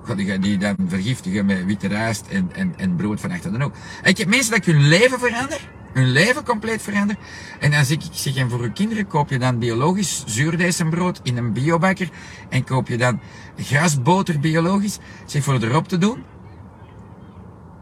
ga 0.04 0.14
je 0.16 0.40
die 0.40 0.58
dan 0.58 0.76
vergiftigen 0.88 1.46
met 1.46 1.66
witte 1.66 1.88
rijst 1.88 2.28
en, 2.28 2.50
en, 2.54 2.74
en 2.78 2.96
brood 2.96 3.20
van 3.20 3.32
achter 3.32 3.60
de 3.60 3.64
ook. 3.64 3.74
En 4.04 4.10
ik 4.10 4.18
heb 4.18 4.28
mensen 4.28 4.52
dat 4.52 4.66
hun 4.66 4.88
leven 4.88 5.20
veranderen 5.20 5.76
hun 5.98 6.12
leven 6.12 6.44
compleet 6.44 6.82
veranderen. 6.82 7.24
En 7.60 7.72
dan 7.72 7.86
zeg 7.86 7.98
ik, 7.98 8.10
zeg, 8.12 8.36
en 8.36 8.50
voor 8.50 8.60
uw 8.60 8.72
kinderen 8.72 9.08
koop 9.08 9.30
je 9.30 9.40
dan 9.40 9.60
biologisch 9.60 10.24
zuurdijzenbrood 10.26 11.20
in 11.24 11.38
een 11.38 11.54
biobakker. 11.54 12.10
En 12.50 12.64
koop 12.64 12.88
je 12.88 12.98
dan 12.98 13.20
grasboter 13.58 14.40
biologisch. 14.40 14.98
Zeg, 15.26 15.44
voor 15.44 15.62
erop 15.62 15.88
te 15.88 15.98
doen. 15.98 16.24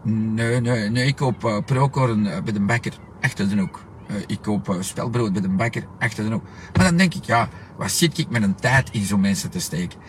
Nee, 0.06 0.62
nee, 0.62 0.90
nee, 0.90 1.06
ik 1.06 1.16
koop 1.16 1.44
uh, 1.44 1.58
prokorn 1.66 2.26
uh, 2.26 2.42
bij 2.44 2.54
de 2.54 2.60
bakker, 2.60 2.94
achter 3.22 3.50
de 3.50 3.60
hoek. 3.60 3.84
Uh, 4.08 4.16
ik 4.28 4.42
koop 4.42 4.78
spelbrood 4.80 5.34
bij 5.34 5.42
de 5.42 5.50
bakker, 5.50 5.88
achter 6.00 6.24
de 6.24 6.32
hoek. 6.32 6.44
Maar 6.74 6.86
dan 6.86 6.98
denk 6.98 7.14
ik, 7.14 7.24
ja, 7.24 7.50
wat 7.78 7.92
zit 7.92 8.18
ik 8.18 8.30
met 8.30 8.44
een 8.44 8.56
tijd 8.56 8.90
in 8.92 9.04
zo'n 9.04 9.20
mensen 9.20 9.50
te 9.50 9.60
steken? 9.60 10.00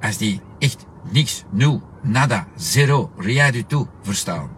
Als 0.00 0.16
die 0.16 0.40
echt 0.58 0.86
niks, 1.10 1.44
nul, 1.50 1.82
nada, 2.02 2.46
zero, 2.56 3.10
rien 3.16 3.52
du 3.52 3.64
tout 3.66 3.88
verstaan. 4.02 4.50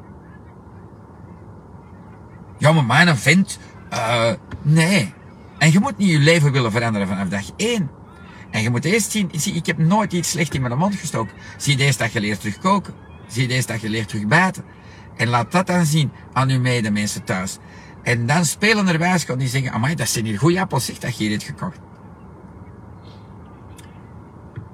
Ja, 2.59 2.73
maar 2.73 2.85
mijn 2.85 3.17
vent, 3.17 3.59
nee. 4.63 5.15
En 5.59 5.73
je 5.73 5.81
moet 5.81 5.97
niet 5.97 6.11
je 6.11 6.19
leven 6.19 6.53
willen 6.53 6.71
veranderen 6.71 7.09
vanaf 7.09 7.29
dag 7.29 7.45
één. 7.57 7.91
En 8.51 8.63
je 8.63 8.71
moet 8.71 8.85
eerst 8.85 9.11
zien, 9.11 9.31
zie, 9.33 9.55
ik 9.55 9.67
heb 9.67 9.79
nooit 9.79 10.13
iets 10.13 10.31
slecht 10.31 10.55
in 10.55 10.63
mijn 10.63 10.79
mond 10.79 10.95
gestoken. 10.95 11.37
Zie 11.57 11.77
deze 11.77 11.99
dat 11.99 12.13
je 12.13 12.21
leert 12.21 12.41
terug 12.41 12.59
koken. 12.59 12.95
Zie 13.31 13.49
deze 13.49 13.67
dat 13.67 13.81
je 13.81 13.89
leert 13.89 14.09
terug 14.09 14.27
bijten. 14.27 14.65
En 15.17 15.29
laat 15.29 15.53
dat 15.53 15.67
dan 15.67 15.87
zien 15.87 16.11
aan 16.33 16.51
uw 16.51 16.61
medemensen 16.61 17.25
thuis. 17.25 17.59
En 18.03 18.27
dan 18.27 18.45
spelenderwijs 18.45 19.25
kan 19.25 19.39
die 19.39 19.49
zeggen, 19.49 19.73
amai, 19.73 19.95
dat 19.95 20.09
zijn 20.09 20.25
hier 20.25 20.39
goede 20.39 20.61
appels, 20.61 20.85
zeg, 20.85 20.99
dat 20.99 21.19
je 21.19 21.31
hebt 21.31 21.43
gekocht. 21.43 21.79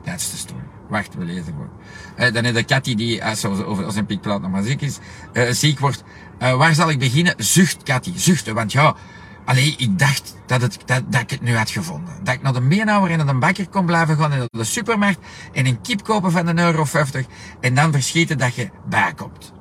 That's 0.05 0.31
the 0.31 0.37
story. 0.37 0.63
Wacht, 0.89 1.15
we 1.15 1.25
lezen 1.25 1.45
gewoon. 1.45 1.71
Uh, 2.19 2.33
dan 2.33 2.45
is 2.45 2.53
de 2.53 2.65
Cathy 2.65 2.95
die, 2.95 3.25
als 3.25 3.41
ze 3.41 3.49
over 3.49 3.85
als 3.85 3.97
een 3.97 4.07
piekplaat 4.07 4.41
nog 4.41 4.51
maar 4.51 4.63
ziek 4.63 4.81
is, 4.81 4.99
uh, 5.33 5.51
ziek 5.51 5.79
wordt. 5.79 6.05
Waar 6.39 6.75
zal 6.75 6.91
ik 6.91 6.99
beginnen? 6.99 7.35
Zucht, 7.37 7.83
Cathy, 7.83 8.13
zuchten. 8.17 8.55
Want 8.55 8.73
ja, 8.73 8.97
alleen 9.47 9.75
ik 9.77 9.99
dacht 9.99 10.37
dat, 10.47 10.61
het, 10.61 10.79
dat, 10.85 11.03
dat 11.13 11.21
ik 11.21 11.31
het 11.31 11.41
nu 11.41 11.57
had 11.57 11.71
gevonden. 11.71 12.15
Dat 12.23 12.35
ik 12.35 12.43
naar 12.43 12.53
de 12.53 12.61
beenhouwer 12.61 13.11
en 13.11 13.17
naar 13.17 13.27
de 13.27 13.35
bakker 13.35 13.69
kon 13.69 13.87
blijven 13.87 14.17
gaan 14.17 14.31
naar 14.31 14.47
de 14.51 14.65
supermarkt 14.65 15.19
en 15.53 15.67
een 15.67 15.81
kip 15.81 16.05
kopen 16.05 16.33
van 16.33 16.47
een 16.47 16.59
euro 16.59 16.85
50 16.85 17.27
en 17.61 17.75
dan 17.75 17.93
verschieten 17.93 18.39
dat 18.39 18.55
je 18.55 18.71
bijkomt. 18.89 19.55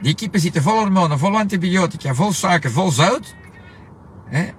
Die 0.00 0.14
kippen 0.14 0.40
zitten 0.40 0.62
vol 0.62 0.78
hormonen, 0.78 1.18
vol 1.18 1.38
antibiotica, 1.38 2.14
vol 2.14 2.32
suiker, 2.32 2.70
vol 2.70 2.90
zout. 2.90 3.34
Hè? 4.26 4.50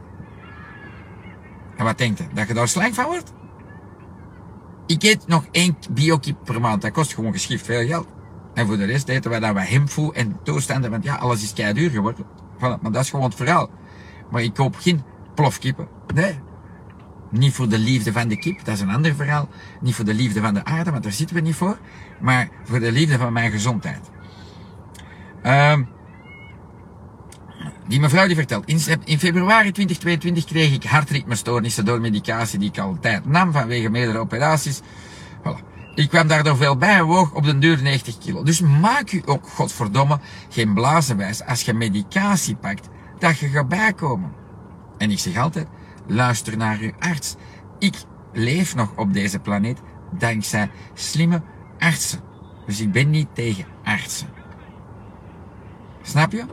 En 1.77 1.83
wat 1.83 1.97
denkt 1.97 2.17
je? 2.17 2.25
Dat 2.33 2.47
je 2.47 2.53
daar 2.53 2.67
slank 2.67 2.93
van 2.93 3.05
wordt? 3.05 3.33
Ik 4.87 5.03
eet 5.03 5.27
nog 5.27 5.45
één 5.51 5.77
biokip 5.91 6.37
per 6.43 6.61
maand. 6.61 6.81
Dat 6.81 6.91
kost 6.91 7.13
gewoon 7.13 7.31
geschift 7.31 7.65
veel 7.65 7.87
geld. 7.87 8.07
En 8.53 8.67
voor 8.67 8.77
de 8.77 8.85
rest 8.85 9.07
eten 9.07 9.29
wij 9.29 9.39
dan 9.39 9.53
wat 9.53 9.63
hemfoe 9.63 10.13
en 10.13 10.39
toestanden. 10.43 10.91
Want 10.91 11.03
ja, 11.03 11.15
alles 11.15 11.43
is 11.43 11.53
kei 11.53 11.73
duur 11.73 11.89
geworden. 11.89 12.25
Maar 12.59 12.91
dat 12.91 13.03
is 13.03 13.09
gewoon 13.09 13.25
het 13.25 13.35
verhaal. 13.35 13.69
Maar 14.31 14.43
ik 14.43 14.53
koop 14.53 14.75
geen 14.75 15.03
plofkippen. 15.35 15.87
Nee. 16.13 16.39
Niet 17.29 17.53
voor 17.53 17.69
de 17.69 17.77
liefde 17.77 18.11
van 18.11 18.27
de 18.27 18.37
kip, 18.37 18.65
dat 18.65 18.73
is 18.75 18.81
een 18.81 18.89
ander 18.89 19.15
verhaal. 19.15 19.49
Niet 19.81 19.95
voor 19.95 20.05
de 20.05 20.13
liefde 20.13 20.41
van 20.41 20.53
de 20.53 20.65
aarde, 20.65 20.91
want 20.91 21.03
daar 21.03 21.11
zitten 21.11 21.35
we 21.35 21.41
niet 21.41 21.55
voor. 21.55 21.77
Maar 22.19 22.49
voor 22.63 22.79
de 22.79 22.91
liefde 22.91 23.17
van 23.17 23.33
mijn 23.33 23.51
gezondheid. 23.51 24.09
Um, 25.45 25.87
die 27.87 27.99
mevrouw 27.99 28.27
die 28.27 28.35
vertelt, 28.35 28.65
in, 28.65 28.79
in 29.03 29.19
februari 29.19 29.71
2022 29.71 30.45
kreeg 30.45 30.73
ik 30.73 30.83
hartritmestoornissen 30.83 31.85
door 31.85 32.01
medicatie 32.01 32.59
die 32.59 32.69
ik 32.69 32.79
al 32.79 32.97
tijd 33.01 33.25
nam 33.25 33.51
vanwege 33.51 33.89
meerdere 33.89 34.17
operaties. 34.17 34.81
Voilà. 35.39 35.74
Ik 35.95 36.09
kwam 36.09 36.27
daardoor 36.27 36.57
veel 36.57 36.77
bij 36.77 36.95
en 36.95 37.05
woog 37.05 37.31
op 37.33 37.43
de 37.43 37.57
duur 37.57 37.81
90 37.81 38.17
kilo. 38.17 38.43
Dus 38.43 38.61
maak 38.61 39.11
u 39.11 39.21
ook, 39.25 39.47
godverdomme, 39.47 40.19
geen 40.49 40.73
blazenwijs 40.73 41.43
als 41.43 41.61
je 41.61 41.73
medicatie 41.73 42.55
pakt, 42.55 42.89
dat 43.19 43.37
je 43.37 43.47
gaat 43.47 43.67
bijkomen. 43.67 44.31
En 44.97 45.11
ik 45.11 45.19
zeg 45.19 45.37
altijd, 45.37 45.67
luister 46.07 46.57
naar 46.57 46.77
uw 46.79 46.91
arts. 46.99 47.35
Ik 47.79 47.95
leef 48.33 48.75
nog 48.75 48.91
op 48.95 49.13
deze 49.13 49.39
planeet 49.39 49.79
dankzij 50.11 50.69
slimme 50.93 51.41
artsen. 51.79 52.19
Dus 52.65 52.81
ik 52.81 52.91
ben 52.91 53.09
niet 53.09 53.27
tegen 53.33 53.65
artsen. 53.83 54.27
Snap 56.01 56.31
je? 56.31 56.45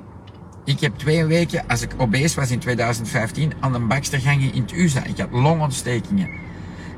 Ik 0.65 0.81
heb 0.81 0.97
twee 0.97 1.25
weken, 1.25 1.69
als 1.69 1.83
ik 1.83 1.95
obese 1.97 2.41
was 2.41 2.51
in 2.51 2.59
2015, 2.59 3.53
aan 3.61 3.75
een 3.75 4.03
gangen 4.03 4.53
in 4.53 4.63
het 4.63 4.73
USA. 4.73 5.05
Ik 5.05 5.19
had 5.19 5.31
longontstekingen. 5.31 6.31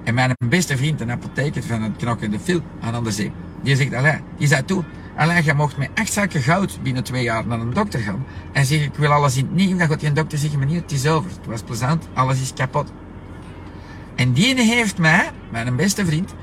En 0.05 0.15
mijn 0.15 0.35
beste 0.49 0.77
vriend, 0.77 1.01
een 1.01 1.11
apotheker 1.11 1.63
van 1.63 1.83
het 1.83 1.97
knokkende 1.97 2.39
Phil 2.39 2.61
aan 2.81 3.05
de 3.05 3.11
zee, 3.11 3.33
die 3.63 3.77
zegt, 3.77 3.95
Alain, 3.95 4.21
die 4.39 4.49
zei 4.49 4.65
toen, 4.65 4.85
Alain, 5.17 5.45
je 5.45 5.55
mocht 5.55 5.77
met 5.77 5.91
acht 5.95 6.13
zakken 6.13 6.43
goud 6.43 6.79
binnen 6.83 7.05
twee 7.05 7.23
jaar 7.23 7.47
naar 7.47 7.61
een 7.61 7.73
dokter 7.73 8.01
gaan. 8.01 8.27
En 8.53 8.67
zeg, 8.67 8.83
ik 8.83 8.95
wil 8.95 9.13
alles 9.13 9.37
in 9.37 9.45
het 9.45 9.55
nieuw. 9.55 9.77
Dan 9.77 9.89
gaat 9.89 10.01
die 10.01 10.13
dokter 10.13 10.39
zeggen, 10.39 10.59
meneer, 10.59 10.81
het 10.81 10.93
is 10.93 11.07
over. 11.07 11.31
Het 11.31 11.47
was 11.47 11.63
plezant, 11.63 12.09
alles 12.15 12.41
is 12.41 12.53
kapot. 12.53 12.93
En 14.15 14.33
die 14.33 14.61
heeft 14.61 14.99
mij, 14.99 15.31
mijn 15.51 15.77
beste 15.77 16.07
vriend, 16.07 16.35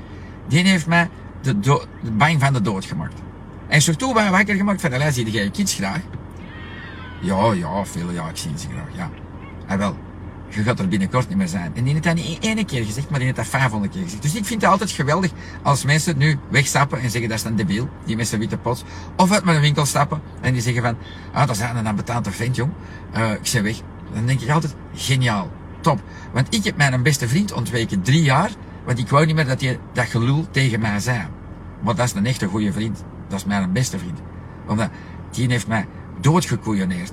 die 0.48 0.66
heeft 0.66 0.86
mij 0.86 1.08
de, 1.40 1.86
bang 2.12 2.40
van 2.40 2.52
de 2.52 2.60
dood 2.60 2.84
gemaakt. 2.84 3.20
En 3.68 3.76
is 3.76 3.88
er 3.88 3.96
toen 3.96 4.14
wakker 4.14 4.54
gemaakt 4.54 4.80
van, 4.80 4.92
Alain, 4.92 5.12
zie 5.12 5.32
je 5.32 5.42
je 5.42 5.50
kids 5.50 5.74
graag? 5.74 6.00
Ja, 7.20 7.52
ja, 7.52 7.84
veel 7.84 8.10
ja, 8.10 8.28
ik 8.28 8.36
zie 8.36 8.50
ze 8.56 8.66
graag, 8.68 8.96
ja. 8.96 9.10
En 9.66 9.78
wel, 9.78 9.96
je 10.54 10.62
gaat 10.62 10.78
er 10.78 10.88
binnenkort 10.88 11.28
niet 11.28 11.38
meer 11.38 11.48
zijn. 11.48 11.72
En 11.74 11.84
die 11.84 11.92
heeft 11.92 12.04
dat 12.04 12.14
niet 12.14 12.38
één 12.44 12.66
keer 12.66 12.84
gezegd, 12.84 13.10
maar 13.10 13.18
die 13.18 13.26
heeft 13.26 13.38
dat 13.38 13.46
500 13.46 13.92
keer 13.92 14.02
gezegd. 14.02 14.22
Dus 14.22 14.34
ik 14.34 14.44
vind 14.44 14.62
het 14.62 14.70
altijd 14.70 14.90
geweldig 14.90 15.30
als 15.62 15.84
mensen 15.84 16.18
nu 16.18 16.38
wegstappen 16.48 17.00
en 17.00 17.10
zeggen 17.10 17.28
dat 17.28 17.38
is 17.38 17.44
een 17.44 17.56
debiel, 17.56 17.88
die 18.04 18.24
zijn 18.24 18.40
witte 18.40 18.56
pots. 18.56 18.84
Of 19.16 19.32
uit 19.32 19.44
mijn 19.44 19.60
winkel 19.60 19.86
stappen 19.86 20.20
en 20.40 20.52
die 20.52 20.62
zeggen 20.62 20.82
van, 20.82 20.96
ah, 21.32 21.46
dat 21.46 21.56
is 21.56 21.62
een 21.62 21.86
ambetante 21.86 22.30
vent, 22.30 22.56
jong. 22.56 22.72
Uh, 23.16 23.30
ik 23.30 23.50
ben 23.52 23.62
weg. 23.62 23.76
Dan 24.14 24.26
denk 24.26 24.40
ik 24.40 24.50
altijd, 24.50 24.74
geniaal, 24.94 25.50
top. 25.80 26.00
Want 26.32 26.54
ik 26.54 26.64
heb 26.64 26.76
mijn 26.76 27.02
beste 27.02 27.28
vriend 27.28 27.52
ontweken 27.52 28.02
drie 28.02 28.22
jaar, 28.22 28.50
want 28.84 28.98
ik 28.98 29.08
wou 29.08 29.26
niet 29.26 29.34
meer 29.34 29.46
dat 29.46 29.60
hij 29.60 29.78
dat 29.92 30.06
gelul 30.06 30.46
tegen 30.50 30.80
mij 30.80 31.00
zei. 31.00 31.26
Maar 31.82 31.94
dat 31.94 32.06
is 32.06 32.12
een 32.12 32.26
echte 32.26 32.46
goede 32.46 32.72
vriend. 32.72 33.04
Dat 33.28 33.38
is 33.38 33.44
mijn 33.44 33.72
beste 33.72 33.98
vriend. 33.98 34.18
Omdat 34.66 34.88
die 35.30 35.48
heeft 35.48 35.66
mij 35.66 35.86
doodgekoeioneerd. 36.20 37.12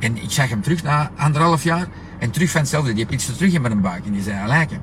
En 0.00 0.22
ik 0.22 0.30
zag 0.30 0.48
hem 0.48 0.62
terug 0.62 0.82
na 0.82 1.10
anderhalf 1.16 1.62
jaar 1.62 1.88
en 2.18 2.30
terug 2.30 2.50
van 2.50 2.60
hetzelfde. 2.60 2.92
Die 2.92 3.06
pietste 3.06 3.36
terug 3.36 3.52
in 3.52 3.62
mijn 3.62 3.80
buik 3.80 4.06
en 4.06 4.12
die 4.12 4.22
zei, 4.22 4.46
lijken. 4.46 4.80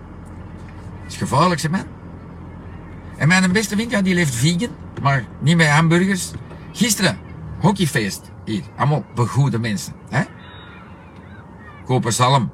Dat 1.04 1.12
is 1.12 1.18
gevaarlijk, 1.18 1.60
ze 1.60 1.70
man. 1.70 1.86
En 3.18 3.28
mijn 3.28 3.52
beste 3.52 3.90
ja, 3.90 4.02
die 4.02 4.16
leeft 4.16 4.36
vegan, 4.36 4.70
maar 5.02 5.26
niet 5.40 5.58
met 5.58 5.68
hamburgers. 5.68 6.32
Gisteren, 6.72 7.18
hockeyfeest. 7.60 8.32
Hier, 8.46 8.64
allemaal 8.76 9.06
begoede 9.16 9.60
mensen. 9.60 9.94
Hè? 10.10 10.24
Kopen 11.86 12.14
zalm. 12.14 12.52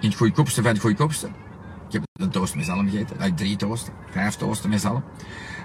In 0.00 0.08
het 0.08 0.18
goedkoopste 0.18 0.62
van 0.62 0.72
het 0.72 0.80
goedkoopste. 0.80 1.26
Ik 1.86 1.92
heb 1.92 2.02
een 2.12 2.30
toast 2.30 2.54
met 2.54 2.64
zalm 2.64 2.90
gegeten. 2.90 3.16
Like 3.18 3.34
drie 3.34 3.56
toasten, 3.56 3.92
vijf 4.10 4.34
toasten 4.34 4.70
met 4.70 4.80
zalm. 4.80 5.02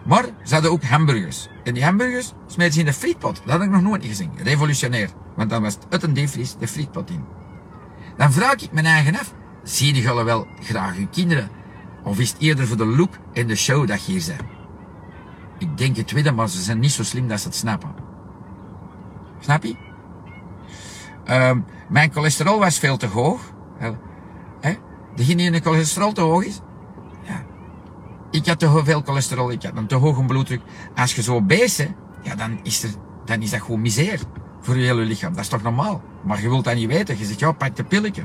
Maar 0.05 0.25
ze 0.43 0.53
hadden 0.53 0.71
ook 0.71 0.83
hamburgers. 0.83 1.47
En 1.63 1.73
die 1.73 1.83
hamburgers 1.83 2.33
smeten 2.47 2.73
ze 2.73 2.79
in 2.79 2.85
de 2.85 2.93
frietpot. 2.93 3.41
Dat 3.45 3.53
had 3.53 3.61
ik 3.61 3.69
nog 3.69 3.81
nooit 3.81 4.05
gezien. 4.05 4.31
Revolutionair. 4.43 5.09
Want 5.35 5.49
dan 5.49 5.61
was 5.61 5.73
het 5.73 5.85
uit 5.89 6.03
een 6.03 6.13
diepvries 6.13 6.55
de 6.55 6.67
frietpot 6.67 7.09
in. 7.09 7.23
Dan 8.17 8.31
vraag 8.31 8.53
ik 8.53 8.71
mijn 8.71 8.85
eigen 8.85 9.15
af. 9.15 9.33
Zie 9.63 9.95
je 9.95 10.23
wel 10.23 10.47
graag 10.61 10.95
uw 10.95 11.07
kinderen? 11.11 11.49
Of 12.03 12.19
is 12.19 12.29
het 12.29 12.41
eerder 12.41 12.67
voor 12.67 12.77
de 12.77 12.85
look 12.85 13.13
en 13.33 13.47
de 13.47 13.55
show 13.55 13.87
dat 13.87 14.05
je 14.05 14.11
hier 14.11 14.23
bent? 14.27 14.49
Ik 15.57 15.77
denk 15.77 15.95
het 15.95 16.07
tweede, 16.07 16.31
maar 16.31 16.49
ze 16.49 16.61
zijn 16.61 16.79
niet 16.79 16.91
zo 16.91 17.03
slim 17.03 17.27
dat 17.27 17.39
ze 17.39 17.47
het 17.47 17.55
snappen. 17.55 17.93
Snap 19.39 19.63
je? 19.63 19.75
Um, 21.29 21.65
mijn 21.89 22.11
cholesterol 22.11 22.59
was 22.59 22.79
veel 22.79 22.97
te 22.97 23.07
hoog. 23.07 23.41
Hè? 23.77 23.91
Degene 25.15 25.37
die 25.37 25.53
een 25.53 25.61
cholesterol 25.61 26.11
te 26.11 26.21
hoog 26.21 26.43
is, 26.43 26.59
ik 28.31 28.45
had 28.45 28.59
te 28.59 28.81
veel 28.83 29.01
cholesterol, 29.01 29.51
ik 29.51 29.63
had 29.63 29.77
een 29.77 29.87
te 29.87 29.95
hoge 29.95 30.23
bloeddruk. 30.23 30.61
Als 30.95 31.15
je 31.15 31.21
zo 31.21 31.41
bent, 31.41 31.87
ja, 32.21 32.35
dan 32.35 32.59
is, 32.63 32.83
er, 32.83 32.89
dan 33.25 33.41
is 33.41 33.49
dat 33.49 33.61
gewoon 33.61 33.81
misère 33.81 34.23
voor 34.61 34.77
je 34.77 34.85
hele 34.85 35.01
lichaam. 35.01 35.33
Dat 35.33 35.43
is 35.43 35.49
toch 35.49 35.61
normaal? 35.61 36.01
Maar 36.23 36.41
je 36.41 36.49
wilt 36.49 36.63
dat 36.63 36.75
niet 36.75 36.87
weten. 36.87 37.17
Je 37.17 37.25
zegt, 37.25 37.39
ja, 37.39 37.51
pak 37.51 37.75
de 37.75 37.83
pilletje. 37.83 38.23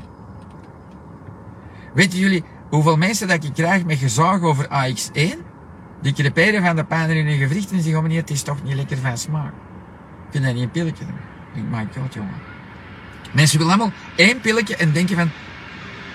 Weten 1.93 2.19
jullie 2.19 2.43
hoeveel 2.69 2.97
mensen 2.97 3.27
dat 3.27 3.43
ik 3.43 3.53
krijg 3.53 3.85
met 3.85 3.97
gezag 3.97 4.41
over 4.41 4.65
AX1? 4.65 5.37
Die 6.01 6.13
creperen 6.13 6.63
van 6.63 6.75
de 6.75 6.83
pijn 6.83 7.09
in 7.09 7.25
hun 7.25 7.37
gewricht 7.37 7.71
en 7.71 7.75
zeggen, 7.75 7.95
oh 7.95 8.01
meneer, 8.01 8.19
het 8.19 8.29
is 8.29 8.41
toch 8.41 8.63
niet 8.63 8.75
lekker 8.75 8.97
van 8.97 9.17
smaak. 9.17 9.53
Kun 10.31 10.41
je 10.41 10.53
niet 10.53 10.63
een 10.63 10.71
pilletje? 10.71 11.05
Ik 11.53 11.69
maak 11.69 11.93
god, 11.93 12.13
jongen. 12.13 12.53
Mensen 13.31 13.57
willen 13.57 13.73
allemaal 13.73 13.93
één 14.15 14.41
pilletje 14.41 14.75
en 14.75 14.91
denken 14.91 15.15
van, 15.15 15.29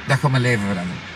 dat 0.07 0.19
gaat 0.19 0.31
mijn 0.31 0.43
leven 0.43 0.61
veranderen. 0.61 1.10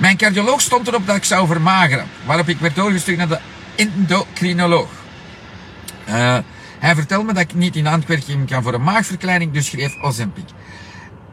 Mijn 0.00 0.16
cardioloog 0.16 0.60
stond 0.60 0.88
erop 0.88 1.06
dat 1.06 1.16
ik 1.16 1.24
zou 1.24 1.46
vermageren, 1.46 2.06
waarop 2.26 2.48
ik 2.48 2.58
werd 2.58 2.74
doorgestuurd 2.74 3.18
naar 3.18 3.28
de 3.28 3.40
endocrinoloog. 3.76 4.88
Uh, 6.08 6.38
hij 6.78 6.94
vertelde 6.94 7.24
me 7.24 7.32
dat 7.32 7.42
ik 7.42 7.54
niet 7.54 7.76
in 7.76 7.86
Antwerpen 7.86 8.46
kan 8.46 8.62
voor 8.62 8.74
een 8.74 8.82
maagverkleining, 8.82 9.52
dus 9.52 9.66
schreef 9.66 10.02
Ozempic. 10.02 10.44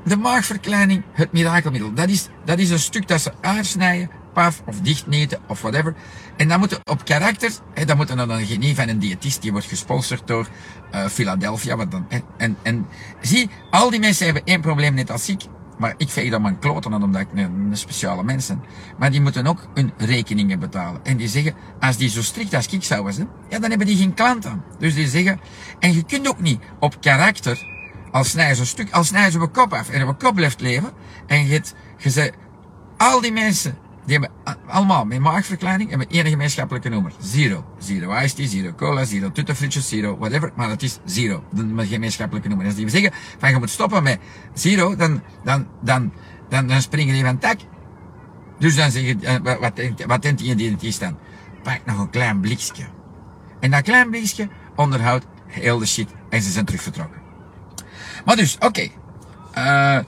De 0.04 0.18
maagverkleining, 0.18 1.04
het 1.14 1.32
mirakelmiddel, 1.32 1.94
dat 1.94 2.10
is, 2.10 2.28
dat 2.46 2.60
is 2.60 2.70
een 2.70 2.80
stuk 2.80 3.08
dat 3.08 3.22
ze 3.22 3.32
aansnijden, 3.42 4.10
paf, 4.34 4.62
of 4.66 4.80
dichtneten, 4.82 5.40
of 5.48 5.62
whatever. 5.62 5.94
En 6.38 6.48
dan 6.48 6.60
moeten 6.60 6.80
op 6.84 7.06
karakter, 7.06 7.52
hè, 7.74 7.86
dan 7.86 7.98
moet 7.98 8.08
dan 8.08 8.30
een 8.30 8.46
genie 8.46 8.76
van 8.76 8.88
een 8.88 9.00
diëtist, 9.00 9.42
die 9.42 9.52
wordt 9.52 9.68
gesponsord 9.68 10.28
door 10.28 10.48
uh, 10.94 11.06
Philadelphia. 11.06 11.76
Wat 11.76 11.92
dan, 11.92 12.08
en, 12.38 12.58
en 12.64 12.88
zie, 13.22 13.50
al 13.70 13.90
die 13.90 14.00
mensen 14.00 14.26
hebben 14.26 14.44
één 14.46 14.62
probleem 14.62 14.94
net 14.94 15.12
als 15.12 15.30
ik. 15.30 15.42
Maar 15.78 15.94
ik 15.98 16.10
veeg 16.10 16.32
dan 16.32 16.42
mijn 16.42 16.60
kloten 16.60 16.94
aan 16.94 17.04
omdat 17.04 17.22
ik 17.22 17.28
een, 17.34 17.70
speciale 17.72 18.24
mensen. 18.24 18.62
Maar 18.98 19.12
die 19.12 19.22
moeten 19.22 19.48
ook 19.48 19.68
hun 19.74 19.92
rekeningen 19.98 20.60
betalen. 20.60 21.06
En 21.06 21.18
die 21.18 21.28
zeggen, 21.28 21.54
als 21.80 21.98
die 21.98 22.10
zo 22.10 22.22
strikt 22.22 22.54
als 22.54 22.68
ik 22.68 22.84
zou 22.84 23.12
zijn, 23.12 23.30
ja, 23.50 23.60
dan 23.60 23.70
hebben 23.70 23.88
die 23.88 23.98
geen 23.98 24.14
klanten. 24.14 24.64
Dus 24.80 24.94
die 24.94 25.08
zeggen, 25.08 25.40
en 25.80 25.94
je 25.94 26.04
kunt 26.04 26.28
ook 26.28 26.40
niet 26.40 26.60
op 26.80 27.02
karakter, 27.02 27.66
als 28.12 28.30
snij 28.30 28.54
ze 28.54 28.62
een 28.62 28.68
stuk, 28.68 28.92
als 28.92 29.08
snij 29.08 29.32
ze 29.32 29.40
een 29.40 29.52
kop 29.52 29.74
af 29.74 29.90
en 29.90 30.02
een 30.02 30.18
kop 30.18 30.36
blijft 30.36 30.62
leven. 30.62 30.92
En 31.28 31.48
je, 31.48 31.62
je 31.98 32.10
zegt, 32.10 32.34
al 32.98 33.22
die 33.22 33.32
mensen 33.32 33.78
die 34.08 34.18
hebben 34.18 34.56
allemaal 34.68 35.06
met 35.06 35.20
maagverkleining 35.20 35.92
en 35.92 35.98
met 35.98 36.12
één 36.12 36.26
gemeenschappelijke 36.26 36.90
nummer. 36.90 37.12
Zero. 37.22 37.66
Zero 37.80 38.18
iced 38.18 38.36
tea, 38.36 38.48
zero 38.48 38.74
cola, 38.74 39.06
zero 39.06 39.32
tuttenfrietjes, 39.32 39.88
zero 39.88 40.18
whatever. 40.18 40.52
Maar 40.56 40.70
het 40.70 40.84
is 40.84 41.00
zero. 41.06 41.44
Met 41.52 41.88
gemeenschappelijke 41.88 42.48
nummer. 42.48 42.66
En 42.66 42.72
als 42.72 42.82
die 42.82 42.90
zeggen 42.90 43.12
van 43.38 43.50
je 43.50 43.58
moet 43.58 43.70
stoppen 43.70 44.04
met 44.04 44.20
zero, 44.54 44.96
dan, 44.96 45.22
dan, 45.44 45.68
dan, 45.82 46.14
dan, 46.50 46.68
dan 46.68 46.82
springen 46.82 47.14
die 47.14 47.24
van 47.24 47.38
tak. 47.38 47.60
Dus 48.60 48.76
dan 48.76 48.92
zeg 48.92 49.04
je, 49.04 49.16
uh, 49.22 49.60
wat, 49.60 49.76
denkt, 49.76 50.06
wat 50.06 50.22
denkt 50.22 50.40
die 50.40 50.52
identiteit 50.52 51.00
dan? 51.00 51.18
Pak 51.64 51.86
nog 51.86 52.00
een 52.00 52.10
klein 52.10 52.40
blikje. 52.40 52.84
En 53.60 53.72
dat 53.72 53.82
klein 53.82 54.10
blikje 54.10 54.50
onderhoudt 54.76 55.26
heel 55.46 55.78
de 55.78 55.86
shit 55.86 56.10
en 56.30 56.42
ze 56.42 56.52
zijn 56.52 56.66
terug 56.66 56.82
vertrokken. 56.82 57.22
Maar 58.26 58.36
dus, 58.36 58.56
oké. 58.56 58.66
Okay. 58.66 58.92
Uh, 60.00 60.04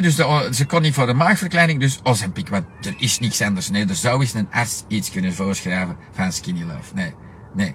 dus 0.00 0.14
de, 0.14 0.48
ze 0.52 0.66
kon 0.66 0.82
niet 0.82 0.94
voor 0.94 1.06
de 1.06 1.14
maagverkleining, 1.14 1.80
dus 1.80 2.00
Ozempic, 2.02 2.48
want 2.48 2.64
er 2.80 2.94
is 2.98 3.18
niks 3.18 3.42
anders. 3.42 3.70
Nee, 3.70 3.86
er 3.86 3.94
zou 3.94 4.20
eens 4.20 4.34
een 4.34 4.48
arts 4.50 4.84
iets 4.88 5.10
kunnen 5.10 5.34
voorschrijven 5.34 5.96
van 6.12 6.32
Skinny 6.32 6.62
Love. 6.62 6.94
Nee, 6.94 7.14
nee. 7.54 7.74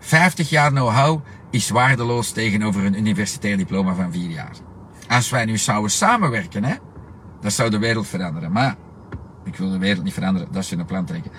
50 0.00 0.50
jaar 0.50 0.70
know-how 0.70 1.24
is 1.50 1.68
waardeloos 1.70 2.30
tegenover 2.30 2.84
een 2.84 2.98
universitair 2.98 3.56
diploma 3.56 3.94
van 3.94 4.12
4 4.12 4.30
jaar. 4.30 4.52
Als 5.08 5.30
wij 5.30 5.44
nu 5.44 5.58
zouden 5.58 5.90
samenwerken, 5.90 6.64
hè, 6.64 6.74
dan 7.40 7.50
zou 7.50 7.70
de 7.70 7.78
wereld 7.78 8.06
veranderen. 8.06 8.52
Maar 8.52 8.76
ik 9.44 9.56
wil 9.56 9.70
de 9.70 9.78
wereld 9.78 10.04
niet 10.04 10.14
veranderen, 10.14 10.48
dat 10.52 10.62
is 10.62 10.70
een 10.70 10.84
plan 10.84 11.04
trekken. 11.04 11.30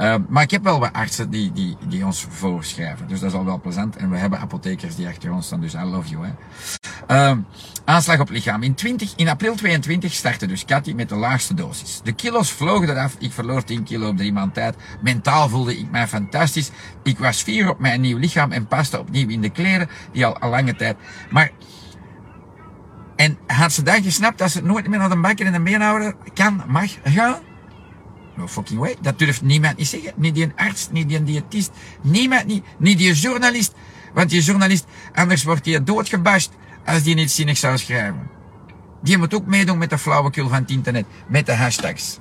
Uh, 0.00 0.14
maar 0.28 0.42
ik 0.42 0.50
heb 0.50 0.62
wel 0.62 0.80
wat 0.80 0.92
artsen 0.92 1.30
die, 1.30 1.52
die, 1.52 1.76
die 1.88 2.04
ons 2.04 2.26
voorschrijven. 2.28 3.08
Dus 3.08 3.20
dat 3.20 3.30
is 3.30 3.36
al 3.36 3.44
wel 3.44 3.60
plezant. 3.60 3.96
En 3.96 4.10
we 4.10 4.16
hebben 4.16 4.38
apothekers 4.38 4.96
die 4.96 5.08
achter 5.08 5.32
ons 5.32 5.46
staan, 5.46 5.60
dus 5.60 5.74
I 5.74 5.84
love 5.84 6.08
you. 6.08 6.26
Hè. 6.26 6.32
Uh, 7.10 7.32
aanslag 7.84 8.20
op 8.20 8.30
lichaam. 8.30 8.62
In, 8.62 8.74
20, 8.74 9.12
in 9.16 9.28
april 9.28 9.54
22 9.54 10.12
startte 10.12 10.46
dus 10.46 10.64
Cathy 10.64 10.92
met 10.92 11.08
de 11.08 11.14
laagste 11.14 11.54
dosis. 11.54 12.00
De 12.04 12.12
kilo's 12.12 12.50
vlogen 12.50 12.90
eraf. 12.90 13.16
Ik 13.18 13.32
verloor 13.32 13.64
10 13.64 13.84
kilo 13.84 14.08
op 14.08 14.16
drie 14.16 14.32
maand 14.32 14.54
tijd. 14.54 14.76
Mentaal 15.02 15.48
voelde 15.48 15.78
ik 15.78 15.90
mij 15.90 16.08
fantastisch. 16.08 16.70
Ik 17.02 17.18
was 17.18 17.42
fier 17.42 17.70
op 17.70 17.78
mijn 17.78 18.00
nieuw 18.00 18.18
lichaam 18.18 18.52
en 18.52 18.66
paste 18.66 18.98
opnieuw 18.98 19.28
in 19.28 19.40
de 19.40 19.50
kleren 19.50 19.88
die 20.12 20.26
al, 20.26 20.38
al 20.38 20.50
lange 20.50 20.76
tijd. 20.76 20.96
Maar 21.30 21.50
en 23.16 23.38
had 23.46 23.72
ze 23.72 23.82
dan 23.82 24.02
gesnapt 24.02 24.38
dat 24.38 24.50
ze 24.50 24.62
nooit 24.62 24.88
meer 24.88 24.98
naar 24.98 25.08
de 25.08 25.16
bakker 25.16 25.46
en 25.46 25.54
een 25.54 25.64
beenhouder 25.64 26.14
kan, 26.34 26.62
mag 26.66 26.90
gaan? 27.04 27.38
No 28.36 28.46
fucking 28.46 28.78
way. 28.78 28.96
Dat 29.00 29.18
durft 29.18 29.42
niemand 29.42 29.76
niet 29.76 29.86
zeggen. 29.86 30.12
Niet 30.16 30.34
die 30.34 30.44
een 30.44 30.52
arts, 30.56 30.88
niet 30.90 31.08
die 31.08 31.18
een 31.18 31.24
diëtist. 31.24 31.70
Niemand 32.02 32.46
niet. 32.46 32.64
Niet 32.78 32.98
die 32.98 33.12
journalist. 33.12 33.74
Want 34.14 34.30
die 34.30 34.42
journalist, 34.42 34.84
anders 35.14 35.44
wordt 35.44 35.66
hij 35.66 35.84
doodgebast 35.84 36.50
als 36.88 37.02
die 37.02 37.14
niet 37.14 37.30
zinnig 37.30 37.56
zou 37.56 37.78
schrijven. 37.78 38.30
Die 39.02 39.18
moet 39.18 39.34
ook 39.34 39.46
meedoen 39.46 39.78
met 39.78 39.90
de 39.90 39.98
flauwekul 39.98 40.48
van 40.48 40.58
het 40.58 40.70
internet, 40.70 41.06
met 41.28 41.46
de 41.46 41.54
hashtags. 41.54 42.18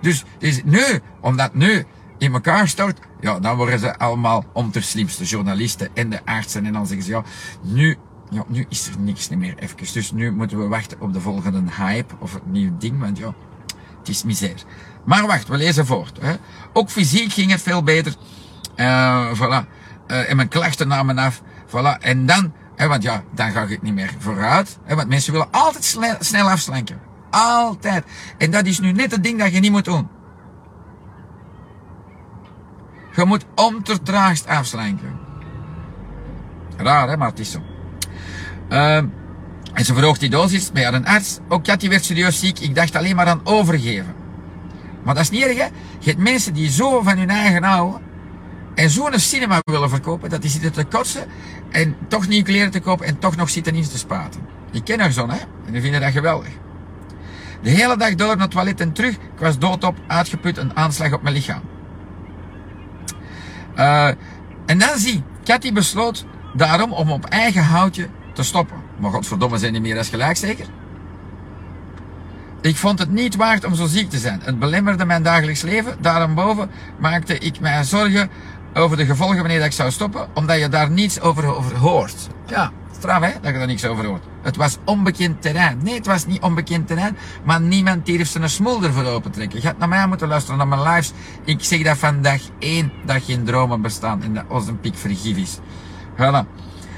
Dus, 0.00 0.24
nu, 0.64 1.00
omdat 1.20 1.54
nu 1.54 1.84
in 2.18 2.32
elkaar 2.32 2.68
stort, 2.68 2.98
ja, 3.20 3.40
dan 3.40 3.56
worden 3.56 3.78
ze 3.78 3.98
allemaal 3.98 4.44
om 4.52 4.70
de 4.72 5.04
journalisten 5.24 5.88
en 5.94 6.10
de 6.10 6.24
artsen. 6.24 6.66
En 6.66 6.72
dan 6.72 6.86
zeggen 6.86 7.06
ze, 7.06 7.10
ja, 7.10 7.22
nu, 7.62 7.96
ja, 8.30 8.44
nu 8.48 8.66
is 8.68 8.88
er 8.88 8.98
niks 8.98 9.28
meer 9.28 9.54
even. 9.58 9.76
Dus 9.92 10.12
nu 10.12 10.32
moeten 10.32 10.58
we 10.58 10.66
wachten 10.66 11.00
op 11.00 11.12
de 11.12 11.20
volgende 11.20 11.62
hype 11.76 12.14
of 12.18 12.34
het 12.34 12.46
nieuwe 12.46 12.76
ding, 12.76 13.00
want 13.00 13.18
ja, 13.18 13.34
het 13.98 14.08
is 14.08 14.24
misère. 14.24 14.54
Maar 15.04 15.26
wacht, 15.26 15.48
we 15.48 15.56
lezen 15.56 15.86
voort. 15.86 16.18
Hè. 16.20 16.34
Ook 16.72 16.90
fysiek 16.90 17.32
ging 17.32 17.50
het 17.50 17.62
veel 17.62 17.82
beter. 17.82 18.14
Uh, 18.76 19.32
voilà. 19.32 19.68
Uh, 20.06 20.30
en 20.30 20.36
mijn 20.36 20.48
klachten 20.48 20.88
namen 20.88 21.18
af. 21.18 21.42
Voilà. 21.66 22.00
En 22.00 22.26
dan, 22.26 22.52
hè, 22.76 22.88
want 22.88 23.02
ja, 23.02 23.22
dan 23.34 23.50
ga 23.50 23.62
ik 23.62 23.82
niet 23.82 23.94
meer 23.94 24.14
vooruit. 24.18 24.78
Hè, 24.84 24.94
want 24.94 25.08
mensen 25.08 25.32
willen 25.32 25.50
altijd 25.50 25.84
snel, 25.84 26.16
snel 26.18 26.50
afslanken. 26.50 27.00
Altijd. 27.30 28.04
En 28.38 28.50
dat 28.50 28.66
is 28.66 28.80
nu 28.80 28.92
net 28.92 29.10
het 29.10 29.22
ding 29.22 29.38
dat 29.38 29.52
je 29.52 29.60
niet 29.60 29.70
moet 29.70 29.84
doen. 29.84 30.08
Je 33.14 33.24
moet 33.24 33.44
om 33.54 33.82
te 33.82 34.42
afslanken. 34.46 35.18
Raar, 36.76 37.08
hè, 37.08 37.16
maar 37.16 37.28
het 37.28 37.38
is 37.38 37.50
zo. 37.50 37.62
Uh, 38.68 38.96
en 39.74 39.84
ze 39.84 39.94
verhoogt 39.94 40.20
die 40.20 40.30
dosis 40.30 40.72
bij 40.72 40.86
een 40.86 41.06
arts. 41.06 41.38
Ook 41.48 41.64
Cathy 41.64 41.88
werd 41.88 42.04
serieus 42.04 42.38
ziek. 42.38 42.58
Ik 42.58 42.74
dacht 42.74 42.96
alleen 42.96 43.16
maar 43.16 43.26
aan 43.26 43.40
overgeven. 43.44 44.14
Maar 45.02 45.14
dat 45.14 45.22
is 45.22 45.30
niet 45.30 45.42
erg, 45.42 45.58
hè. 45.58 45.64
Je 45.98 46.10
hebt 46.10 46.18
mensen 46.18 46.54
die 46.54 46.70
zo 46.70 47.02
van 47.02 47.18
hun 47.18 47.30
eigen 47.30 47.62
houden. 47.62 48.00
En 48.74 48.90
zo'n 48.90 49.18
cinema 49.18 49.60
willen 49.64 49.90
verkopen, 49.90 50.30
dat 50.30 50.42
die 50.42 50.50
zitten 50.50 50.72
te 50.72 50.84
kotsen. 50.84 51.26
En 51.70 51.96
toch 52.08 52.28
niet 52.28 52.44
kleren 52.44 52.70
te 52.70 52.80
kopen 52.80 53.06
en 53.06 53.18
toch 53.18 53.36
nog 53.36 53.50
zitten 53.50 53.74
in 53.74 53.82
te 53.82 53.98
spaten. 53.98 54.40
Ik 54.72 54.84
ken 54.84 55.00
er 55.00 55.12
zo'n, 55.12 55.30
hè. 55.30 55.38
En 55.66 55.72
die 55.72 55.80
vinden 55.80 56.00
dat 56.00 56.12
geweldig. 56.12 56.52
De 57.62 57.70
hele 57.70 57.96
dag 57.96 58.14
door 58.14 58.28
naar 58.28 58.38
het 58.38 58.50
toilet 58.50 58.80
en 58.80 58.92
terug. 58.92 59.14
Ik 59.14 59.38
was 59.38 59.58
doodop, 59.58 59.96
uitgeput, 60.06 60.56
een 60.56 60.76
aanslag 60.76 61.12
op 61.12 61.22
mijn 61.22 61.34
lichaam. 61.34 61.62
Uh, 63.76 64.06
en 64.66 64.78
dan 64.78 64.98
zie, 64.98 65.22
Cathy 65.44 65.72
besloot 65.72 66.26
daarom 66.54 66.92
om 66.92 67.10
op 67.10 67.24
eigen 67.24 67.64
houtje 67.64 68.08
te 68.32 68.42
stoppen. 68.42 68.76
Maar 68.98 69.10
godverdomme 69.10 69.58
zijn 69.58 69.72
niet 69.72 69.82
meer 69.82 69.98
als 69.98 70.08
gelijk 70.08 70.36
zeker? 70.36 70.66
Ik 72.60 72.76
vond 72.76 72.98
het 72.98 73.10
niet 73.10 73.36
waard 73.36 73.64
om 73.64 73.74
zo 73.74 73.86
ziek 73.86 74.10
te 74.10 74.18
zijn. 74.18 74.40
Het 74.42 74.58
belemmerde 74.58 75.04
mijn 75.04 75.22
dagelijks 75.22 75.62
leven. 75.62 75.96
Daarboven 76.00 76.70
maakte 76.98 77.38
ik 77.38 77.60
mij 77.60 77.84
zorgen 77.84 78.30
over 78.74 78.96
de 78.96 79.06
gevolgen 79.06 79.36
wanneer 79.36 79.64
ik 79.64 79.72
zou 79.72 79.90
stoppen, 79.90 80.28
omdat 80.34 80.58
je 80.58 80.68
daar 80.68 80.90
niets 80.90 81.20
over, 81.20 81.56
over 81.56 81.76
hoort. 81.76 82.28
Ja, 82.46 82.72
straf 82.98 83.20
hè, 83.22 83.32
dat 83.40 83.52
je 83.52 83.58
daar 83.58 83.66
niks 83.66 83.84
over 83.84 84.06
hoort. 84.06 84.22
Het 84.42 84.56
was 84.56 84.78
onbekend 84.84 85.42
terrein. 85.42 85.78
Nee, 85.82 85.94
het 85.94 86.06
was 86.06 86.26
niet 86.26 86.42
onbekend 86.42 86.86
terrein, 86.86 87.16
maar 87.44 87.60
niemand 87.60 88.06
durft 88.06 88.30
zijn 88.30 88.50
smolder 88.50 88.92
voor 88.92 89.04
open 89.04 89.30
trekken. 89.30 89.60
Je 89.60 89.66
had 89.66 89.78
naar 89.78 89.88
mij 89.88 90.06
moeten 90.06 90.28
luisteren, 90.28 90.58
naar 90.58 90.68
mijn 90.68 90.82
lives. 90.82 91.12
Ik 91.44 91.64
zeg 91.64 91.82
dat 91.82 91.98
van 91.98 92.22
dag 92.22 92.40
één 92.58 92.92
dat 93.04 93.22
geen 93.22 93.44
dromen 93.44 93.80
bestaan 93.80 94.22
en 94.22 94.34
dat 94.34 94.68
een 94.68 94.80
piek 94.80 94.96
vergif 94.96 95.36
is. 95.36 95.58
Voilà. 96.16 96.48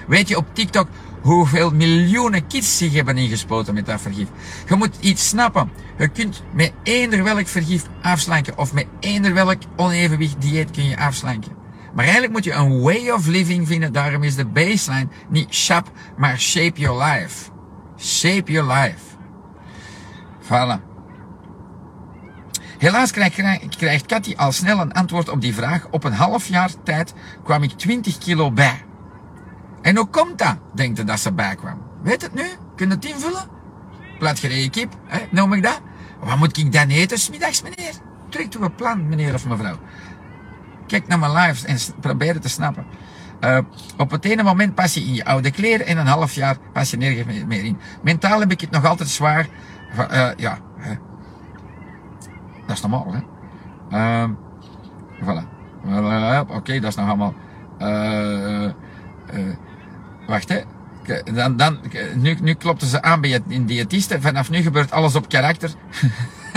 Weet 0.07 0.29
je, 0.29 0.37
op 0.37 0.47
TikTok 0.53 0.89
hoeveel 1.21 1.71
miljoenen 1.71 2.47
kids 2.47 2.79
zich 2.79 2.93
hebben 2.93 3.17
ingespoten 3.17 3.75
met 3.75 3.87
dat 3.87 4.01
vergif. 4.01 4.29
Je 4.69 4.75
moet 4.75 4.97
iets 5.01 5.29
snappen. 5.29 5.71
Je 5.99 6.09
kunt 6.09 6.43
met 6.53 6.73
eender 6.83 7.25
welk 7.25 7.47
vergif 7.47 7.85
afslanken 8.03 8.59
of 8.59 8.73
met 8.73 8.87
eender 9.01 9.35
welk 9.35 9.59
onevenwicht 9.77 10.41
dieet 10.41 10.71
kun 10.71 10.85
je 10.85 10.99
afslanken. 10.99 11.65
Maar 11.96 12.04
eigenlijk 12.04 12.32
moet 12.32 12.44
je 12.44 12.52
een 12.52 12.80
way 12.80 13.11
of 13.11 13.26
living 13.26 13.66
vinden. 13.66 13.92
Daarom 13.92 14.22
is 14.22 14.37
de 14.37 14.46
baseline 14.46 15.09
niet 15.28 15.54
shop, 15.54 15.90
maar 16.16 16.38
shape 16.38 16.80
your 16.80 17.04
life. 17.04 17.50
Shape 17.98 18.52
your 18.52 18.72
life. 18.72 18.98
Voilà. 20.42 20.80
Helaas 22.78 23.11
krijgt, 23.11 24.06
Cathy 24.06 24.35
al 24.37 24.52
snel 24.52 24.80
een 24.80 24.92
antwoord 24.92 25.28
op 25.28 25.40
die 25.40 25.54
vraag. 25.54 25.87
Op 25.90 26.04
een 26.04 26.12
half 26.12 26.46
jaar 26.46 26.70
tijd 26.82 27.14
kwam 27.44 27.62
ik 27.62 27.72
20 27.72 28.18
kilo 28.18 28.52
bij. 28.52 28.85
En 29.82 29.96
hoe 29.96 30.06
komt 30.06 30.38
dat? 30.38 30.56
Denkt 30.74 31.06
dat 31.06 31.20
ze 31.20 31.32
bijkwam. 31.32 31.82
Weet 32.02 32.22
het 32.22 32.35
nu? 32.35 32.46
Kun 32.76 32.88
je 32.88 32.94
het 32.94 33.04
invullen? 33.04 33.48
Platgereden 34.18 34.70
kip, 34.70 34.94
hè? 35.06 35.18
noem 35.30 35.52
ik 35.52 35.62
dat? 35.62 35.80
Wat 36.20 36.37
moet 36.37 36.56
ik 36.56 36.72
dan 36.72 36.88
eten 36.88 37.18
smiddags, 37.18 37.62
meneer? 37.62 37.92
Trek 38.28 38.50
toe 38.50 38.62
een 38.62 38.74
plan, 38.74 39.09
meneer 39.09 39.35
of 39.35 39.46
mevrouw. 39.46 39.78
Kijk 40.87 41.07
naar 41.07 41.18
mijn 41.18 41.33
lives 41.33 41.64
en 41.64 41.79
probeer 42.01 42.33
het 42.33 42.42
te 42.42 42.49
snappen. 42.49 42.87
Uh, 43.40 43.59
op 43.96 44.11
het 44.11 44.25
ene 44.25 44.42
moment 44.42 44.75
pas 44.75 44.94
je 44.94 45.01
in 45.01 45.14
je 45.14 45.25
oude 45.25 45.51
kleren 45.51 45.87
en 45.87 45.99
een 45.99 46.07
half 46.07 46.33
jaar 46.33 46.57
pas 46.72 46.90
je 46.90 46.96
nergens 46.96 47.44
meer 47.46 47.64
in. 47.64 47.79
Mentaal 48.03 48.40
heb 48.40 48.51
ik 48.51 48.61
het 48.61 48.70
nog 48.70 48.85
altijd 48.85 49.09
zwaar. 49.09 49.46
Uh, 49.99 50.31
ja, 50.37 50.59
hè. 50.77 50.94
dat 52.66 52.77
is 52.77 52.81
normaal, 52.81 53.14
hè. 53.14 53.20
Uh, 53.90 54.31
voilà. 55.22 55.55
Oké, 56.49 56.81
dat 56.81 56.90
is 56.90 56.94
nog 56.94 57.09
allemaal... 57.09 57.35
Uh, 57.79 58.70
Wacht, 60.27 60.49
hè. 60.49 60.61
Dan, 61.35 61.57
dan, 61.57 61.79
nu, 62.14 62.37
nu 62.40 62.55
klopten 62.55 62.88
ze 62.88 63.03
aan 63.03 63.20
bij 63.20 63.42
een 63.49 63.66
diëtiste. 63.66 64.20
Vanaf 64.20 64.51
nu 64.51 64.62
gebeurt 64.62 64.90
alles 64.90 65.14
op 65.14 65.29
karakter. 65.29 65.70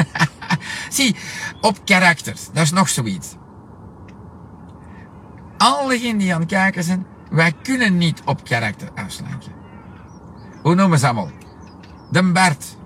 Zie, 0.89 1.15
op 1.61 1.85
karakter. 1.85 2.33
Dat 2.53 2.63
is 2.63 2.71
nog 2.71 2.89
zoiets. 2.89 3.35
Allen 5.59 6.17
die 6.17 6.33
aan 6.33 6.39
het 6.39 6.49
kijken 6.49 6.83
zijn, 6.83 7.05
wij 7.29 7.53
kunnen 7.63 7.97
niet 7.97 8.21
op 8.25 8.43
karakter 8.43 8.89
afslanken. 8.95 9.51
Hoe 10.61 10.75
noemen 10.75 10.99
ze 10.99 11.05
allemaal? 11.05 11.31
De 12.11 12.23
Bart. 12.23 12.77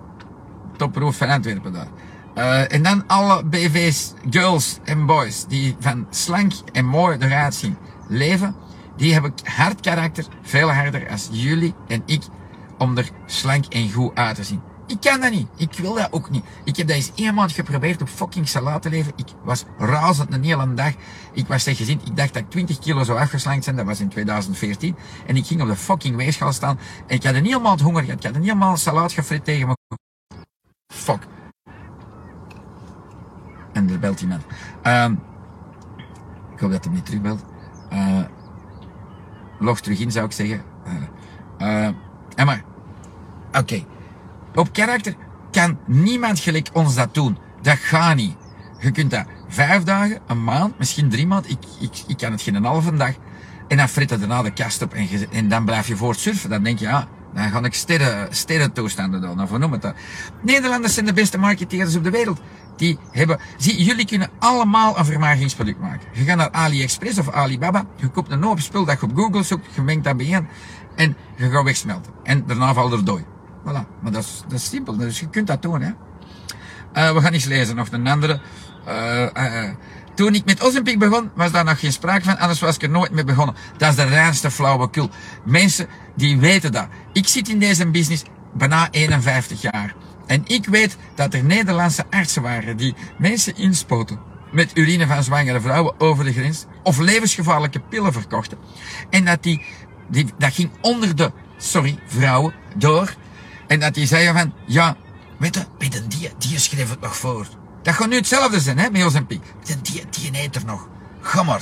Toproef 0.77 1.17
van 1.17 1.29
Antwerpen 1.29 1.73
daar. 1.73 1.88
Uh, 2.36 2.73
en 2.73 2.83
dan 2.83 3.07
alle 3.07 3.43
BV's, 3.43 4.13
girls 4.29 4.79
en 4.83 5.05
boys, 5.05 5.45
die 5.45 5.75
van 5.79 6.07
slank 6.09 6.53
en 6.71 6.86
mooi 6.86 7.17
eruit 7.19 7.55
zien 7.55 7.77
leven 8.07 8.55
die 8.97 9.13
hebben 9.13 9.33
hard 9.43 9.81
karakter, 9.81 10.25
veel 10.41 10.71
harder 10.71 11.09
als 11.09 11.29
jullie 11.31 11.73
en 11.88 12.03
ik, 12.05 12.21
om 12.77 12.97
er 12.97 13.09
slank 13.25 13.65
en 13.65 13.91
goed 13.91 14.15
uit 14.15 14.36
te 14.36 14.43
zien. 14.43 14.62
Ik 14.93 15.01
kan 15.01 15.21
dat 15.21 15.32
niet. 15.32 15.47
Ik 15.56 15.73
wil 15.73 15.93
dat 15.93 16.12
ook 16.12 16.29
niet. 16.29 16.43
Ik 16.63 16.75
heb 16.75 16.88
dat 16.88 16.95
eens 16.95 17.12
één 17.15 17.34
maand 17.34 17.51
geprobeerd 17.51 18.01
op 18.01 18.08
fucking 18.08 18.47
salade 18.47 18.79
te 18.79 18.89
leven. 18.89 19.13
Ik 19.15 19.27
was 19.43 19.65
razend 19.77 20.34
een 20.34 20.43
hele 20.43 20.73
dag. 20.73 20.93
Ik 21.32 21.47
was 21.47 21.63
gezien. 21.63 22.01
Ik 22.06 22.15
dacht 22.15 22.34
dat 22.34 22.43
ik 22.43 22.49
20 22.49 22.79
kilo 22.79 23.03
zou 23.03 23.19
afgeslankt 23.19 23.63
zijn. 23.63 23.75
Dat 23.75 23.86
was 23.86 23.99
in 23.99 24.10
2014. 24.10 24.95
En 25.27 25.36
ik 25.36 25.45
ging 25.45 25.62
op 25.62 25.67
de 25.67 25.75
fucking 25.75 26.15
weegschaal 26.15 26.53
staan. 26.53 26.79
En 27.08 27.15
ik 27.15 27.23
had 27.23 27.34
een 27.34 27.45
helemaal 27.45 27.77
honger 27.77 28.03
gehad. 28.03 28.17
Ik 28.19 28.25
had 28.25 28.36
een 28.36 28.41
helemaal 28.41 28.77
salade 28.77 29.13
gefrit 29.13 29.45
tegen 29.45 29.67
me. 29.67 29.75
Fuck. 30.93 31.27
En 33.73 33.89
er 33.89 33.99
belt 33.99 34.21
iemand. 34.21 34.43
Uh, 34.84 35.10
ik 36.53 36.60
hoop 36.60 36.71
dat 36.71 36.84
hij 36.84 36.93
niet 36.93 37.06
terugbelt. 37.06 37.43
Uh, 37.93 38.23
log 39.60 39.82
terug 39.82 39.99
in, 39.99 40.12
zou 40.12 40.25
ik 40.25 40.32
zeggen. 40.32 40.63
Uh, 41.58 41.89
maar, 42.45 42.63
oké. 43.51 43.86
Op 44.55 44.73
karakter 44.73 45.15
kan 45.51 45.77
niemand 45.85 46.39
gelijk 46.39 46.69
ons 46.73 46.95
dat 46.95 47.13
doen. 47.13 47.37
Dat 47.61 47.77
gaat 47.77 48.15
niet. 48.15 48.35
Je 48.79 48.91
kunt 48.91 49.11
dat 49.11 49.25
vijf 49.47 49.83
dagen, 49.83 50.19
een 50.27 50.43
maand, 50.43 50.77
misschien 50.77 51.09
drie 51.09 51.27
maanden. 51.27 51.51
Ik, 51.51 51.57
ik, 51.79 52.03
ik 52.07 52.17
kan 52.17 52.31
het 52.31 52.41
geen 52.41 52.55
een 52.55 52.63
halve 52.63 52.95
dag. 52.95 53.13
En 53.67 53.77
dan 53.77 53.89
frit 53.89 54.09
je 54.09 54.17
daarna 54.17 54.41
de 54.41 54.51
kast 54.51 54.81
op 54.81 54.93
en, 54.93 55.07
en 55.31 55.47
dan 55.47 55.65
blijf 55.65 55.87
je 55.87 55.95
voortsurfen. 55.95 56.49
Dan 56.49 56.63
denk 56.63 56.79
je, 56.79 56.85
ja, 56.85 57.07
dan 57.33 57.49
ga 57.49 57.63
ik 57.63 57.73
sterren, 57.73 58.27
sterren 58.35 58.73
toestanden 58.73 59.21
doen. 59.21 59.41
Of 59.41 59.57
noem 59.57 59.71
het 59.71 59.81
dat. 59.81 59.95
Nederlanders 60.41 60.93
zijn 60.93 61.05
de 61.05 61.13
beste 61.13 61.37
marketeers 61.37 61.95
op 61.95 62.03
de 62.03 62.09
wereld. 62.09 62.41
Die 62.77 62.97
hebben, 63.11 63.39
zie, 63.57 63.83
jullie 63.83 64.05
kunnen 64.05 64.29
allemaal 64.39 64.97
een 64.97 65.05
vermagingsproduct 65.05 65.79
maken. 65.79 66.07
Je 66.11 66.23
gaat 66.23 66.37
naar 66.37 66.51
AliExpress 66.51 67.19
of 67.19 67.29
Alibaba, 67.29 67.85
je 67.95 68.07
koopt 68.07 68.31
een 68.31 68.43
hoop 68.43 68.59
spul 68.59 68.85
dat 68.85 68.99
je 68.99 69.05
op 69.05 69.15
Google 69.15 69.43
zoekt, 69.43 69.75
je 69.75 69.81
mengt 69.81 70.03
dat 70.03 70.17
bijeen 70.17 70.47
en 70.95 71.15
je 71.35 71.49
gaat 71.49 71.63
wegsmelten. 71.63 72.13
En 72.23 72.43
daarna 72.47 72.73
valt 72.73 72.91
er 72.91 73.05
dooi. 73.05 73.23
Voilà. 73.65 74.02
Maar 74.02 74.12
dat 74.12 74.23
is, 74.23 74.43
dat 74.47 74.60
is 74.60 74.69
simpel, 74.69 74.97
dus 74.97 75.19
je 75.19 75.30
kunt 75.30 75.47
dat 75.47 75.62
doen, 75.62 75.82
hè. 75.82 75.91
Uh, 76.93 77.13
we 77.13 77.21
gaan 77.21 77.34
eens 77.34 77.45
lezen, 77.45 77.76
nog 77.76 77.88
een 77.91 78.08
andere. 78.08 78.39
Uh, 78.88 79.28
uh, 79.38 79.69
toen 80.15 80.36
ik 80.36 80.45
met 80.45 80.62
Ozempic 80.62 80.99
begon, 80.99 81.32
was 81.36 81.52
daar 81.52 81.63
nog 81.63 81.80
geen 81.80 81.91
sprake 81.91 82.23
van, 82.23 82.38
anders 82.38 82.60
was 82.60 82.76
ik 82.76 82.82
er 82.82 82.89
nooit 82.89 83.12
mee 83.12 83.23
begonnen. 83.23 83.56
Dat 83.78 83.89
is 83.89 83.95
de 83.95 84.04
reinste 84.04 84.52
flauwekul. 84.52 85.10
Mensen, 85.45 85.88
die 86.15 86.39
weten 86.39 86.71
dat. 86.71 86.88
Ik 87.13 87.28
zit 87.28 87.49
in 87.49 87.60
deze 87.60 87.89
business 87.89 88.23
bijna 88.54 88.88
51 88.91 89.62
jaar. 89.62 89.95
En 90.26 90.41
ik 90.45 90.65
weet 90.65 90.97
dat 91.15 91.34
er 91.34 91.43
Nederlandse 91.43 92.06
artsen 92.10 92.41
waren 92.41 92.78
die 92.78 92.95
mensen 93.17 93.56
inspoten 93.56 94.19
met 94.52 94.78
urine 94.78 95.08
van 95.08 95.23
zwangere 95.23 95.62
vrouwen 95.62 95.99
over 95.99 96.23
de 96.23 96.34
grens 96.34 96.65
of 96.84 96.99
levensgevaarlijke 96.99 97.80
pillen 97.80 98.13
verkochten. 98.13 98.58
En 99.10 99.26
dat 99.26 99.43
die, 99.43 99.62
die 100.10 100.26
dat 100.38 100.54
ging 100.54 100.71
onder 100.82 101.15
de, 101.15 101.32
sorry, 101.58 101.99
vrouwen 102.06 102.54
door. 102.76 103.13
En 103.67 103.80
dat 103.80 103.93
die 103.93 104.06
zeiden 104.06 104.34
van, 104.34 104.54
ja, 104.65 104.95
weet 105.39 105.56
je, 105.56 105.95
een 105.97 106.10
die, 106.10 106.32
die 106.38 106.60
schreef 106.60 106.89
het 106.89 107.02
nog 107.02 107.17
voor. 107.17 107.47
Dat 107.82 107.93
gaat 107.93 108.08
nu 108.10 108.15
hetzelfde 108.15 108.60
zijn, 108.60 108.78
hè, 108.78 108.89
met 108.89 109.15
en 109.15 109.26
Piek. 109.26 109.43
Die, 109.63 110.06
die, 110.10 110.41
eet 110.41 110.56
er 110.56 110.65
nog. 110.65 110.88
Gammer. 111.21 111.62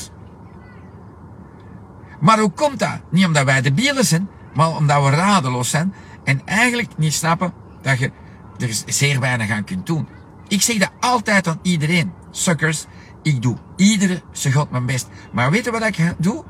Maar 2.19 2.39
hoe 2.39 2.51
komt 2.51 2.79
dat? 2.79 2.99
Niet 3.11 3.25
omdat 3.25 3.45
wij 3.45 3.61
de 3.61 3.73
bielen 3.73 4.05
zijn, 4.05 4.29
maar 4.53 4.75
omdat 4.75 5.03
we 5.03 5.09
radeloos 5.09 5.69
zijn 5.69 5.93
en 6.23 6.41
eigenlijk 6.45 6.97
niet 6.97 7.13
snappen 7.13 7.53
dat 7.81 7.99
je 7.99 8.11
er 8.57 8.83
zeer 8.85 9.19
weinig 9.19 9.49
aan 9.49 9.63
kunt 9.63 9.85
doen. 9.85 10.07
Ik 10.47 10.61
zeg 10.61 10.77
dat 10.77 10.91
altijd 10.99 11.47
aan 11.47 11.59
iedereen. 11.61 12.13
Suckers, 12.31 12.85
ik 13.23 13.41
doe 13.41 13.57
iedere 13.75 14.21
god 14.53 14.71
mijn 14.71 14.85
best. 14.85 15.07
Maar 15.31 15.51
weet 15.51 15.65
je 15.65 15.71
wat 15.71 15.85
ik 15.85 16.13
doe? 16.17 16.43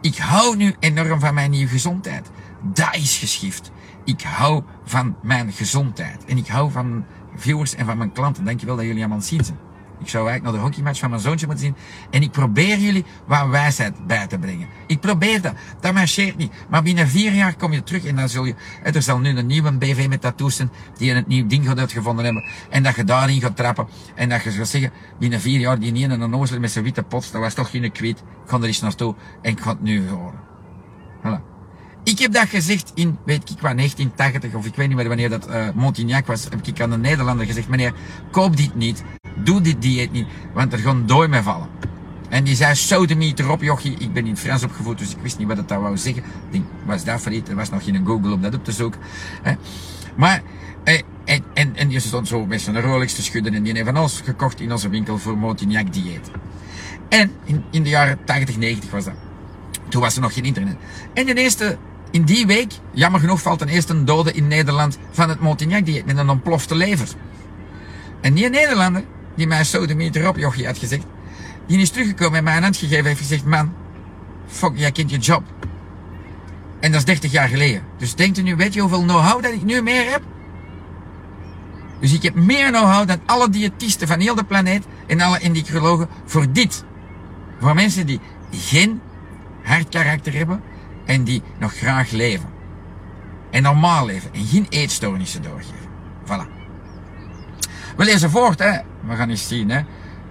Ik 0.00 0.16
hou 0.16 0.56
nu 0.56 0.74
enorm 0.78 1.20
van 1.20 1.34
mijn 1.34 1.50
nieuwe 1.50 1.70
gezondheid. 1.70 2.30
Dat 2.62 2.96
is 2.96 3.18
geschift. 3.18 3.70
Ik 4.06 4.22
hou 4.22 4.62
van 4.84 5.16
mijn 5.22 5.52
gezondheid. 5.52 6.24
En 6.24 6.36
ik 6.36 6.46
hou 6.46 6.70
van 6.70 7.04
viewers 7.36 7.74
en 7.74 7.86
van 7.86 7.98
mijn 7.98 8.12
klanten. 8.12 8.44
Dankjewel 8.44 8.76
dat 8.76 8.84
jullie 8.84 9.00
allemaal 9.00 9.20
zien. 9.20 9.40
Ik 9.98 10.08
zou 10.08 10.28
eigenlijk 10.28 10.42
naar 10.42 10.52
de 10.52 10.58
hockeymatch 10.58 11.00
van 11.00 11.10
mijn 11.10 11.22
zoontje 11.22 11.46
moeten 11.46 11.64
zien. 11.64 11.76
En 12.10 12.22
ik 12.22 12.30
probeer 12.30 12.78
jullie 12.78 13.04
wat 13.26 13.48
wijsheid 13.48 14.06
bij 14.06 14.26
te 14.26 14.38
brengen. 14.38 14.68
Ik 14.86 15.00
probeer 15.00 15.40
dat. 15.40 15.54
Dat 15.80 15.94
marcheert 15.94 16.36
niet. 16.36 16.52
Maar 16.68 16.82
binnen 16.82 17.08
vier 17.08 17.32
jaar 17.32 17.56
kom 17.56 17.72
je 17.72 17.82
terug 17.82 18.04
en 18.04 18.16
dan 18.16 18.28
zul 18.28 18.44
je... 18.44 18.54
Er 18.82 19.02
zal 19.02 19.18
nu 19.18 19.36
een 19.36 19.46
nieuwe 19.46 19.72
BV 19.72 20.06
met 20.08 20.20
tattoos 20.20 20.56
zijn 20.56 20.70
die 20.96 21.12
een 21.12 21.24
nieuw 21.26 21.46
ding 21.46 21.66
gaat 21.66 21.78
uitgevonden 21.78 22.24
hebben. 22.24 22.44
En 22.70 22.82
dat 22.82 22.94
je 22.94 23.04
daarin 23.04 23.40
gaat 23.40 23.56
trappen. 23.56 23.86
En 24.14 24.28
dat 24.28 24.42
je 24.42 24.50
gaat 24.50 24.68
zeggen, 24.68 24.92
binnen 25.18 25.40
vier 25.40 25.60
jaar, 25.60 25.78
die 25.78 25.94
ene 25.94 26.14
een 26.14 26.34
ozel 26.34 26.60
met 26.60 26.70
zijn 26.70 26.84
witte 26.84 27.02
pot, 27.02 27.32
dat 27.32 27.40
was 27.40 27.54
toch 27.54 27.70
geen 27.70 27.92
kwiet. 27.92 28.18
Ik 28.18 28.50
ga 28.50 28.56
er 28.56 28.64
eens 28.64 28.80
naartoe 28.80 29.14
en 29.42 29.50
ik 29.50 29.60
ga 29.60 29.70
het 29.70 29.82
nu 29.82 30.08
horen. 30.08 30.40
Voilà. 31.22 31.55
Ik 32.06 32.18
heb 32.18 32.32
dat 32.32 32.48
gezegd 32.48 32.92
in, 32.94 33.18
weet 33.24 33.50
ik 33.50 33.60
wat, 33.60 33.76
1980 33.76 34.54
of 34.54 34.66
ik 34.66 34.74
weet 34.74 34.88
niet 34.88 34.96
meer 34.96 35.08
wanneer 35.08 35.28
dat 35.28 35.48
uh, 35.48 35.68
Montignac 35.74 36.26
was, 36.26 36.44
heb 36.44 36.66
ik 36.66 36.80
aan 36.80 36.90
de 36.90 36.96
Nederlander 36.96 37.46
gezegd, 37.46 37.68
meneer, 37.68 37.92
koop 38.30 38.56
dit 38.56 38.74
niet, 38.74 39.02
doe 39.34 39.60
dit 39.60 39.82
dieet 39.82 40.12
niet, 40.12 40.26
want 40.52 40.72
er 40.72 40.78
gaan 40.78 41.06
dooi 41.06 41.28
mee 41.28 41.40
vallen. 41.40 41.68
En 42.28 42.44
die 42.44 42.54
zei, 42.54 42.74
sodemieter 42.74 43.44
erop, 43.44 43.62
jochie. 43.62 43.96
Ik 43.98 44.12
ben 44.12 44.24
in 44.24 44.30
het 44.30 44.40
Frans 44.40 44.62
opgevoed, 44.62 44.98
dus 44.98 45.10
ik 45.10 45.16
wist 45.22 45.38
niet 45.38 45.48
wat 45.48 45.56
het 45.56 45.70
wou 45.70 45.96
zeggen. 45.96 46.22
Ik 46.22 46.52
denk, 46.52 46.64
was 46.84 47.04
dat 47.04 47.20
voor 47.20 47.32
iets? 47.32 47.50
Er 47.50 47.56
was 47.56 47.70
nog 47.70 47.84
geen 47.84 48.06
Google 48.06 48.32
om 48.32 48.42
dat 48.42 48.54
op 48.54 48.64
te 48.64 48.72
zoeken. 48.72 49.00
Maar, 50.16 50.42
eh, 50.84 51.00
en, 51.24 51.44
en, 51.54 51.76
en 51.76 51.90
je 51.90 52.00
stond 52.00 52.28
zo 52.28 52.46
met 52.46 52.60
zijn 52.60 52.80
Rolex 52.80 53.14
te 53.14 53.22
schudden 53.22 53.54
en 53.54 53.62
die 53.62 53.72
heeft 53.72 53.86
van 53.86 53.96
alles 53.96 54.20
gekocht 54.24 54.60
in 54.60 54.72
onze 54.72 54.88
winkel 54.88 55.18
voor 55.18 55.38
Montignac 55.38 55.92
dieet. 55.92 56.30
En 57.08 57.30
in, 57.44 57.64
in 57.70 57.82
de 57.82 57.88
jaren 57.88 58.18
80, 58.24 58.56
90 58.56 58.90
was 58.90 59.04
dat. 59.04 59.14
Toen 59.88 60.00
was 60.00 60.14
er 60.14 60.20
nog 60.20 60.34
geen 60.34 60.44
internet. 60.44 60.76
En 61.14 61.26
de 61.26 61.34
eerste 61.34 61.78
in 62.16 62.24
die 62.24 62.46
week, 62.46 62.72
jammer 62.92 63.20
genoeg, 63.20 63.42
valt 63.42 63.60
een 63.60 63.68
eerste 63.68 64.04
dode 64.04 64.32
in 64.32 64.48
Nederland 64.48 64.98
van 65.10 65.28
het 65.28 65.40
Montignac-dieet 65.40 66.06
met 66.06 66.16
een 66.16 66.30
ontplofte 66.30 66.74
lever. 66.74 67.08
En 68.20 68.34
die 68.34 68.48
Nederlander, 68.48 69.04
die 69.34 69.46
mij 69.46 69.64
zo 69.64 69.86
de 69.86 69.94
meter 69.94 70.28
op 70.28 70.36
jochie 70.36 70.66
had 70.66 70.78
gezegd, 70.78 71.04
die 71.66 71.78
is 71.78 71.90
teruggekomen 71.90 72.38
en 72.38 72.44
mij 72.44 72.56
een 72.56 72.62
hand 72.62 72.76
gegeven 72.76 73.04
heeft 73.04 73.18
gezegd, 73.18 73.44
man, 73.44 73.72
fuck, 74.46 74.72
jij 74.74 74.92
kent 74.92 75.10
je 75.10 75.18
job. 75.18 75.42
En 76.80 76.90
dat 76.90 77.00
is 77.00 77.06
30 77.06 77.32
jaar 77.32 77.48
geleden. 77.48 77.82
Dus 77.98 78.14
denkt 78.14 78.38
u 78.38 78.42
nu, 78.42 78.56
weet 78.56 78.74
je 78.74 78.80
hoeveel 78.80 79.02
know-how 79.02 79.42
dat 79.42 79.52
ik 79.52 79.62
nu 79.62 79.82
meer 79.82 80.10
heb? 80.10 80.22
Dus 82.00 82.12
ik 82.12 82.22
heb 82.22 82.34
meer 82.34 82.68
know-how 82.68 83.08
dan 83.08 83.20
alle 83.26 83.50
diëtisten 83.50 84.08
van 84.08 84.20
heel 84.20 84.34
de 84.34 84.44
planeet 84.44 84.84
en 85.06 85.20
alle 85.20 85.38
endocrinologen 85.38 86.08
voor 86.24 86.52
dit. 86.52 86.84
Voor 87.60 87.74
mensen 87.74 88.06
die 88.06 88.20
geen 88.50 89.00
hard 89.62 89.88
karakter 89.88 90.34
hebben, 90.34 90.62
en 91.06 91.24
die 91.24 91.42
nog 91.58 91.74
graag 91.74 92.10
leven. 92.10 92.48
En 93.50 93.62
normaal 93.62 94.06
leven 94.06 94.30
en 94.34 94.44
geen 94.44 94.66
eetstoornissen 94.68 95.42
doorgeven. 95.42 95.88
Voilà. 96.24 96.54
We 97.96 98.04
lezen 98.04 98.30
voort, 98.30 98.58
hè. 98.58 98.78
We 99.06 99.16
gaan 99.16 99.30
eens 99.30 99.48
zien, 99.48 99.70
hè. 99.70 99.80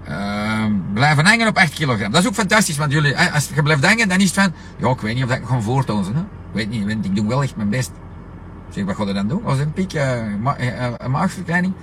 Uh, 0.10 0.66
blijven 0.94 1.26
hangen 1.26 1.48
op 1.48 1.58
8 1.58 1.74
kilogram. 1.74 2.12
Dat 2.12 2.22
is 2.22 2.28
ook 2.28 2.34
fantastisch, 2.34 2.78
want 2.78 2.92
jullie, 2.92 3.18
als 3.18 3.50
je 3.56 3.64
blijft 3.64 3.86
hangen, 3.86 4.10
dan 4.10 4.20
is 4.20 4.26
het 4.26 4.34
van, 4.34 4.54
ja, 4.78 4.90
ik 4.90 5.00
weet 5.00 5.16
niet 5.16 5.24
of 5.24 5.32
ik 5.32 5.46
gewoon 5.46 5.64
voortonen, 5.64 6.16
hè. 6.16 6.22
Ik 6.22 6.70
weet 6.70 6.70
niet, 6.70 7.06
ik 7.06 7.16
doe 7.16 7.28
wel 7.28 7.44
echt 7.44 7.56
mijn 7.56 7.70
best. 7.70 7.92
Zeg, 8.70 8.86
wat 8.86 8.96
ga 8.96 9.04
je 9.04 9.14
dan 9.14 9.28
doen? 9.28 9.46
Als 9.46 9.60
een 9.60 9.74
piek, 9.74 9.94
uh, 9.94 10.22
maagverkleining? 11.08 11.74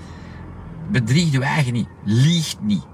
Bedrieg 0.90 1.33
je 1.33 1.40
eigen 1.40 1.72
niet. 1.72 1.88
Liegt 2.05 2.57
niet. 2.61 2.85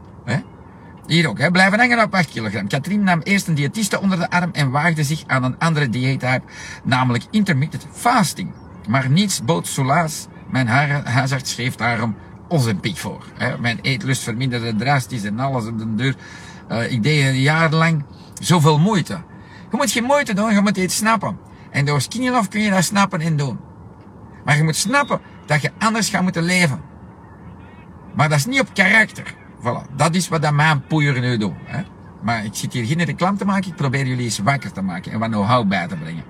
Hier 1.09 1.29
ook, 1.29 1.39
hè. 1.39 1.51
blijven 1.51 1.79
hangen 1.79 2.03
op 2.03 2.15
8 2.15 2.31
kilogram. 2.31 2.69
Katrien 2.69 3.03
nam 3.03 3.21
eerst 3.21 3.47
een 3.47 3.55
diëtiste 3.55 4.01
onder 4.01 4.19
de 4.19 4.31
arm 4.31 4.51
en 4.53 4.71
waagde 4.71 5.05
zich 5.05 5.25
aan 5.27 5.45
een 5.45 5.59
andere 5.59 5.89
dieettype, 5.89 6.43
namelijk 6.85 7.25
intermittent 7.31 7.87
fasting. 7.93 8.51
Maar 8.89 9.11
niets 9.11 9.45
bood 9.45 9.67
Solas. 9.67 10.27
Mijn 10.51 10.67
huisarts 11.05 11.51
schreef 11.51 11.75
daarom 11.75 12.17
Ozempic 12.49 12.97
voor. 12.97 13.25
Hè. 13.35 13.59
Mijn 13.59 13.79
eetlust 13.83 14.23
verminderde 14.23 14.77
drastisch 14.77 15.25
en 15.25 15.39
alles 15.39 15.67
op 15.67 15.79
de 15.79 15.95
deur. 15.95 16.15
Uh, 16.71 16.93
ik 16.93 17.03
deed 17.03 17.25
een 17.25 17.41
jaar 17.41 17.71
lang 17.71 18.05
zoveel 18.41 18.79
moeite. 18.79 19.23
Je 19.71 19.77
moet 19.77 19.91
geen 19.91 20.05
moeite 20.05 20.35
doen, 20.35 20.55
je 20.55 20.61
moet 20.61 20.77
iets 20.77 20.97
snappen. 20.97 21.39
En 21.71 21.85
door 21.85 22.01
Skinny 22.01 22.29
Love 22.29 22.49
kun 22.49 22.61
je 22.61 22.71
dat 22.71 22.85
snappen 22.85 23.21
en 23.21 23.37
doen. 23.37 23.59
Maar 24.45 24.57
je 24.57 24.63
moet 24.63 24.77
snappen 24.77 25.21
dat 25.47 25.63
je 25.63 25.71
anders 25.79 26.09
gaat 26.09 26.23
moeten 26.23 26.43
leven. 26.43 26.81
Maar 28.15 28.29
dat 28.29 28.39
is 28.39 28.47
niet 28.47 28.61
op 28.61 28.75
karakter. 28.75 29.35
Voilà, 29.61 29.97
dat 29.97 30.15
is 30.15 30.29
wat 30.29 30.53
mijn 30.53 30.87
poeier 30.87 31.21
nu 31.21 31.37
doet. 31.37 31.55
Hè? 31.65 31.83
Maar 32.23 32.45
ik 32.45 32.55
zit 32.55 32.73
hier 32.73 32.87
geen 32.87 33.05
reclame 33.05 33.37
te 33.37 33.45
maken, 33.45 33.71
ik 33.71 33.77
probeer 33.77 34.07
jullie 34.07 34.25
eens 34.25 34.39
wakker 34.39 34.73
te 34.73 34.83
maken 34.83 35.13
en 35.13 35.19
wat 35.19 35.29
know-how 35.29 35.69
bij 35.69 35.87
te 35.87 35.97
brengen. 35.97 36.25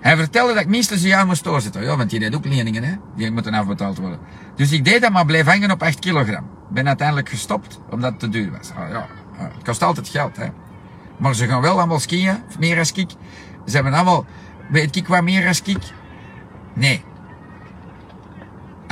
Hij 0.00 0.16
vertelde 0.16 0.52
dat 0.52 0.62
ik 0.62 0.68
minstens 0.68 1.02
een 1.02 1.08
jaar 1.08 1.26
moest 1.26 1.44
doorzitten. 1.44 1.82
Ja, 1.82 1.96
want 1.96 2.10
die 2.10 2.18
deed 2.18 2.34
ook 2.34 2.44
leningen, 2.44 2.82
hè. 2.82 2.94
Die 3.16 3.30
moeten 3.30 3.54
afbetaald 3.54 3.98
worden. 3.98 4.18
Dus 4.56 4.72
ik 4.72 4.84
deed 4.84 5.00
dat, 5.00 5.12
maar 5.12 5.26
bleef 5.26 5.46
hangen 5.46 5.70
op 5.70 5.82
8 5.82 5.98
kilogram. 5.98 6.46
Ben 6.70 6.86
uiteindelijk 6.86 7.28
gestopt, 7.28 7.80
omdat 7.90 8.10
het 8.10 8.20
te 8.20 8.28
duur 8.28 8.50
was. 8.50 8.70
Ah, 8.70 8.90
ja, 8.90 9.06
het 9.38 9.64
kost 9.64 9.82
altijd 9.82 10.08
geld, 10.08 10.36
hè. 10.36 10.46
Maar 11.16 11.34
ze 11.34 11.46
gaan 11.46 11.60
wel 11.60 11.78
allemaal 11.78 12.00
skiën, 12.00 12.36
meer 12.58 12.78
als 12.78 12.92
ik. 12.92 13.10
Ze 13.66 13.74
hebben 13.74 13.92
allemaal, 13.92 14.24
weet 14.70 14.96
ik 14.96 15.06
wat 15.06 15.22
meer 15.22 15.46
als? 15.46 15.62
Nee, 16.74 17.04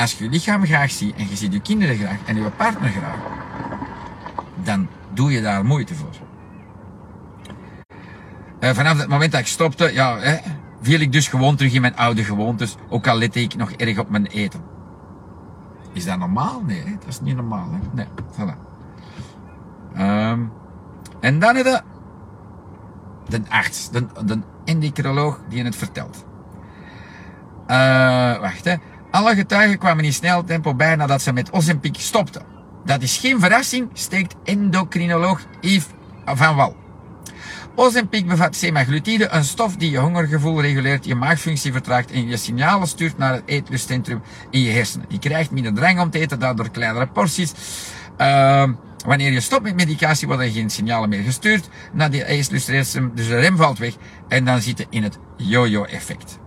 als 0.01 0.13
je 0.13 0.25
je 0.25 0.31
lichaam 0.31 0.65
graag 0.65 0.91
ziet 0.91 1.15
en 1.17 1.29
je 1.29 1.37
ziet 1.37 1.53
je 1.53 1.61
kinderen 1.61 1.97
graag 1.97 2.19
en 2.27 2.37
je 2.37 2.51
partner 2.51 2.91
graag, 2.91 3.19
dan 4.63 4.89
doe 5.13 5.33
je 5.33 5.41
daar 5.43 5.65
moeite 5.65 5.95
voor. 5.95 6.15
Uh, 8.61 8.71
vanaf 8.71 8.99
het 8.99 9.09
moment 9.09 9.33
dat 9.33 9.41
ik 9.41 9.47
stopte, 9.47 9.93
ja, 9.93 10.19
hè, 10.19 10.37
viel 10.81 11.01
ik 11.01 11.13
dus 11.13 11.29
gewoon 11.29 11.57
terug 11.57 11.73
in 11.73 11.81
mijn 11.81 11.97
oude 11.97 12.25
gewoontes, 12.25 12.77
ook 12.89 13.07
al 13.07 13.19
lette 13.19 13.41
ik 13.41 13.55
nog 13.55 13.71
erg 13.71 13.99
op 13.99 14.11
mijn 14.11 14.27
eten. 14.27 14.61
Is 15.93 16.05
dat 16.05 16.19
normaal? 16.19 16.61
Nee, 16.61 16.85
dat 16.99 17.09
is 17.09 17.21
niet 17.21 17.37
normaal. 17.37 17.69
Hè? 17.73 17.79
Nee, 17.93 18.07
voilà. 18.33 18.69
Um, 19.99 20.53
en 21.21 21.39
dan 21.39 21.57
is 21.57 21.63
de, 21.63 21.83
de 23.29 23.41
arts, 23.49 23.91
de, 23.91 24.07
de 24.25 24.39
endocrinoloog 24.65 25.41
die 25.49 25.65
het 25.65 25.77
vertelt. 25.77 26.25
Uh, 27.69 28.39
wacht, 28.39 28.65
hè. 28.65 28.75
Alle 29.11 29.35
getuigen 29.35 29.79
kwamen 29.79 30.05
in 30.05 30.13
snel 30.13 30.45
tempo 30.45 30.75
bij 30.75 30.97
nadat 30.97 31.23
ze 31.23 31.33
met 31.33 31.53
Ozempic 31.53 31.95
stopten. 31.99 32.43
Dat 32.85 33.03
is 33.03 33.17
geen 33.17 33.41
verrassing, 33.41 33.89
steekt 33.93 34.35
endocrinoloog 34.45 35.41
Yves 35.61 35.87
van 36.25 36.57
Wal. 36.57 36.77
Ozempic 37.75 38.27
bevat 38.27 38.57
semaglutide, 38.57 39.29
een 39.29 39.45
stof 39.45 39.77
die 39.77 39.91
je 39.91 39.99
hongergevoel 39.99 40.61
reguleert, 40.61 41.05
je 41.05 41.15
maagfunctie 41.15 41.73
vertraagt 41.73 42.11
en 42.11 42.29
je 42.29 42.37
signalen 42.37 42.89
stuurt 42.89 43.19
naar 43.19 43.33
het 43.33 43.43
eetlustcentrum 43.47 44.23
in 44.51 44.61
je 44.61 44.71
hersenen. 44.71 45.07
Je 45.09 45.19
krijgt 45.19 45.51
minder 45.51 45.75
drang 45.75 46.01
om 46.01 46.11
te 46.11 46.19
eten, 46.19 46.39
daardoor 46.39 46.71
kleinere 46.71 47.07
porties. 47.07 47.53
Uh, 48.19 48.69
wanneer 49.07 49.33
je 49.33 49.41
stopt 49.41 49.63
met 49.63 49.75
medicatie 49.77 50.27
worden 50.27 50.47
er 50.47 50.53
geen 50.53 50.71
signalen 50.71 51.09
meer 51.09 51.23
gestuurd 51.23 51.69
naar 51.93 52.11
die 52.11 52.25
eetlustcentrum, 52.25 53.13
dus 53.15 53.29
de 53.29 53.39
rem 53.39 53.57
valt 53.57 53.79
weg 53.79 53.95
en 54.29 54.45
dan 54.45 54.61
zit 54.61 54.79
je 54.79 54.87
in 54.91 55.03
het 55.03 55.19
yo-yo 55.37 55.85
effect. 55.85 56.40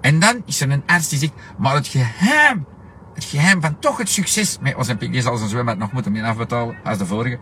En 0.00 0.18
dan 0.18 0.42
is 0.46 0.60
er 0.60 0.70
een 0.70 0.82
arts 0.86 1.08
die 1.08 1.18
zegt, 1.18 1.32
maar 1.58 1.74
het 1.74 1.86
geheim, 1.86 2.66
het 3.14 3.24
geheim 3.24 3.60
van 3.60 3.78
toch 3.78 3.98
het 3.98 4.08
succes 4.08 4.58
met 4.60 4.74
Ozempic, 4.74 5.22
zal 5.22 5.36
zijn 5.36 5.48
zwembad 5.48 5.78
nog 5.78 5.92
moeten 5.92 6.12
meer 6.12 6.24
afbetalen 6.24 6.76
als 6.84 6.98
de 6.98 7.06
vorige. 7.06 7.38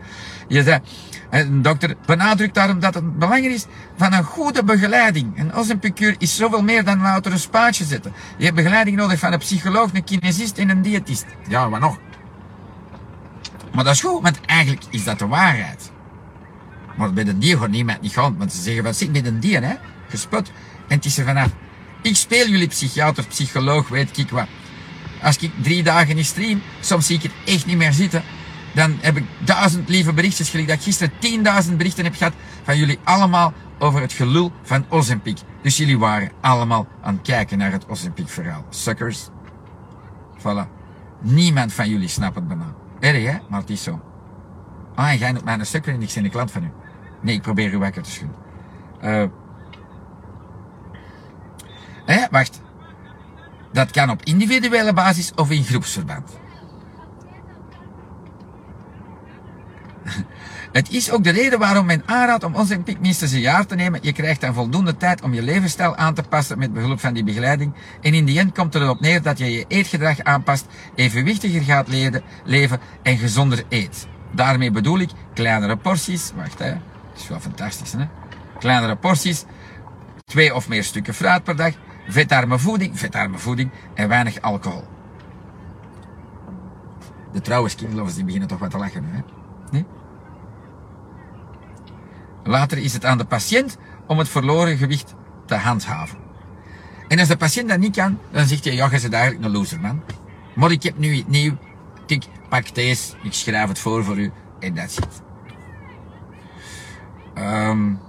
Je 0.47 0.63
zei, 0.63 0.79
een 1.29 1.61
dokter 1.61 1.95
benadrukt 2.05 2.55
daarom 2.55 2.79
dat 2.79 2.93
het 2.93 3.19
belangrijk 3.19 3.53
is 3.53 3.65
van 3.97 4.13
een 4.13 4.23
goede 4.23 4.63
begeleiding. 4.63 5.39
Een 5.39 5.53
Ozempicure 5.53 6.15
is 6.17 6.35
zoveel 6.35 6.63
meer 6.63 6.83
dan 6.83 7.01
louter 7.01 7.31
een 7.31 7.39
spaatje 7.39 7.85
zetten. 7.85 8.13
Je 8.37 8.43
hebt 8.43 8.55
begeleiding 8.55 8.97
nodig 8.97 9.19
van 9.19 9.33
een 9.33 9.39
psycholoog, 9.39 9.93
een 9.93 10.03
kinesist 10.03 10.57
en 10.57 10.69
een 10.69 10.81
diëtist. 10.81 11.25
Ja, 11.47 11.69
wat 11.69 11.79
nog? 11.79 11.99
Maar 13.73 13.83
dat 13.83 13.93
is 13.93 14.01
goed, 14.01 14.21
want 14.21 14.39
eigenlijk 14.45 14.83
is 14.89 15.03
dat 15.03 15.19
de 15.19 15.27
waarheid. 15.27 15.91
Maar 16.97 17.13
bij 17.13 17.23
de 17.23 17.37
dier 17.37 17.57
gaat 17.57 17.69
niemand 17.69 18.01
niet 18.01 18.13
gaan, 18.13 18.37
want 18.37 18.53
ze 18.53 18.61
zeggen, 18.61 18.83
wat 18.83 18.95
zit 18.95 19.11
met 19.11 19.25
een 19.25 19.39
dier, 19.39 19.63
hè? 19.63 19.73
Gespot. 20.09 20.51
En 20.87 20.95
het 20.95 21.05
is 21.05 21.17
er 21.17 21.25
vanaf 21.25 21.49
ik 22.05 22.15
speel 22.15 22.47
jullie 22.47 22.67
psychiater, 22.67 23.25
psycholoog, 23.27 23.87
weet 23.87 24.17
ik 24.17 24.29
wat. 24.29 24.47
Als 25.21 25.37
ik 25.37 25.51
drie 25.61 25.83
dagen 25.83 26.17
in 26.17 26.25
stream, 26.25 26.61
soms 26.79 27.05
zie 27.05 27.15
ik 27.15 27.23
het 27.23 27.31
echt 27.45 27.65
niet 27.65 27.77
meer 27.77 27.93
zitten. 27.93 28.23
Dan 28.73 28.97
heb 29.01 29.17
ik 29.17 29.23
duizend 29.39 29.89
lieve 29.89 30.13
berichtjes 30.13 30.49
gelijk 30.49 30.67
dat 30.67 30.77
ik 30.77 30.83
gisteren 30.83 31.13
tienduizend 31.19 31.77
berichten 31.77 32.03
heb 32.03 32.15
gehad 32.15 32.33
van 32.63 32.77
jullie 32.77 32.99
allemaal 33.03 33.53
over 33.79 34.01
het 34.01 34.13
gelul 34.13 34.51
van 34.63 34.85
Ozempic. 34.89 35.37
Dus 35.61 35.77
jullie 35.77 35.99
waren 35.99 36.31
allemaal 36.41 36.87
aan 37.01 37.13
het 37.13 37.23
kijken 37.23 37.57
naar 37.57 37.71
het 37.71 37.87
Ozempic 37.87 38.29
verhaal. 38.29 38.65
Suckers. 38.69 39.27
Voilà. 40.37 40.69
Niemand 41.21 41.73
van 41.73 41.89
jullie 41.89 42.07
snapt 42.07 42.35
het 42.35 42.47
bijna. 42.47 42.73
Erg 42.99 43.23
hè, 43.23 43.37
maar 43.49 43.59
het 43.59 43.69
is 43.69 43.83
zo. 43.83 44.01
Ah, 44.95 45.09
en 45.09 45.17
jij 45.17 45.31
noemt 45.31 45.45
mij 45.45 45.59
een 45.59 45.65
sukker 45.65 45.93
en 45.93 46.01
ik 46.01 46.11
ben 46.13 46.23
een 46.23 46.31
klant 46.31 46.51
van 46.51 46.63
u. 46.63 46.71
Nee, 47.21 47.35
ik 47.35 47.41
probeer 47.41 47.73
u 47.73 47.77
wakker 47.77 48.03
te 48.03 48.11
schudden. 48.11 48.35
Uh, 49.03 49.23
Hé, 52.05 52.25
wacht. 52.31 52.61
Dat 53.71 53.91
kan 53.91 54.09
op 54.09 54.23
individuele 54.23 54.93
basis 54.93 55.31
of 55.35 55.51
in 55.51 55.63
groepsverband. 55.63 56.29
Het 60.71 60.91
is 60.91 61.11
ook 61.11 61.23
de 61.23 61.29
reden 61.29 61.59
waarom 61.59 61.85
men 61.85 62.03
aanraadt 62.05 62.43
om 62.43 62.55
Ozempic 62.55 62.99
minstens 62.99 63.31
een 63.31 63.39
jaar 63.39 63.65
te 63.65 63.75
nemen. 63.75 63.99
Je 64.03 64.11
krijgt 64.11 64.41
dan 64.41 64.53
voldoende 64.53 64.97
tijd 64.97 65.21
om 65.21 65.33
je 65.33 65.41
levensstijl 65.41 65.95
aan 65.95 66.13
te 66.13 66.23
passen 66.23 66.57
met 66.57 66.73
behulp 66.73 66.99
van 66.99 67.13
die 67.13 67.23
begeleiding. 67.23 67.73
En 68.01 68.13
in 68.13 68.25
die 68.25 68.39
end 68.39 68.53
komt 68.53 68.75
erop 68.75 68.99
neer 68.99 69.21
dat 69.21 69.37
je 69.37 69.51
je 69.51 69.65
eetgedrag 69.67 70.23
aanpast, 70.23 70.65
evenwichtiger 70.95 71.61
gaat 71.61 71.87
leven 72.43 72.79
en 73.03 73.17
gezonder 73.17 73.63
eet. 73.69 74.07
Daarmee 74.31 74.71
bedoel 74.71 74.99
ik 74.99 75.09
kleinere 75.33 75.77
porties. 75.77 76.31
Wacht 76.35 76.59
hè, 76.59 76.69
dat 76.69 77.21
is 77.21 77.27
wel 77.27 77.39
fantastisch 77.39 77.91
hè. 77.91 78.07
Kleinere 78.59 78.95
porties, 78.95 79.43
twee 80.25 80.55
of 80.55 80.67
meer 80.67 80.83
stukken 80.83 81.13
fruit 81.13 81.43
per 81.43 81.55
dag, 81.55 81.73
vetarme 82.07 82.59
voeding, 82.59 82.99
vetarme 82.99 83.37
voeding 83.37 83.69
en 83.93 84.07
weinig 84.07 84.41
alcohol. 84.41 84.83
De 87.31 87.41
trouwe 87.41 87.69
skinlovers 87.69 88.15
die 88.15 88.23
beginnen 88.23 88.47
toch 88.47 88.59
wat 88.59 88.71
te 88.71 88.77
lachen 88.77 89.03
hè. 89.05 89.19
Nee? 89.71 89.85
Later 92.43 92.77
is 92.77 92.93
het 92.93 93.05
aan 93.05 93.17
de 93.17 93.25
patiënt 93.25 93.77
om 94.07 94.17
het 94.17 94.29
verloren 94.29 94.77
gewicht 94.77 95.15
te 95.45 95.55
handhaven. 95.55 96.17
En 97.07 97.19
als 97.19 97.27
de 97.27 97.37
patiënt 97.37 97.69
dat 97.69 97.79
niet 97.79 97.95
kan, 97.95 98.19
dan 98.31 98.45
zegt 98.45 98.63
hij, 98.65 98.73
ja, 98.73 98.89
je 98.91 99.01
bent 99.01 99.13
eigenlijk 99.13 99.45
een 99.45 99.51
loser, 99.51 99.79
man. 99.79 100.01
Maar 100.55 100.71
ik 100.71 100.83
heb 100.83 100.97
nu 100.97 101.11
iets 101.11 101.27
nieuw. 101.27 101.57
Tik, 102.05 102.25
pak 102.49 102.75
deze, 102.75 103.13
ik 103.23 103.33
schrijf 103.33 103.67
het 103.67 103.79
voor 103.79 104.03
voor 104.03 104.17
u 104.17 104.31
en 104.59 104.75
dat 104.75 104.91
zit. 104.91 105.21
Um, 107.37 107.99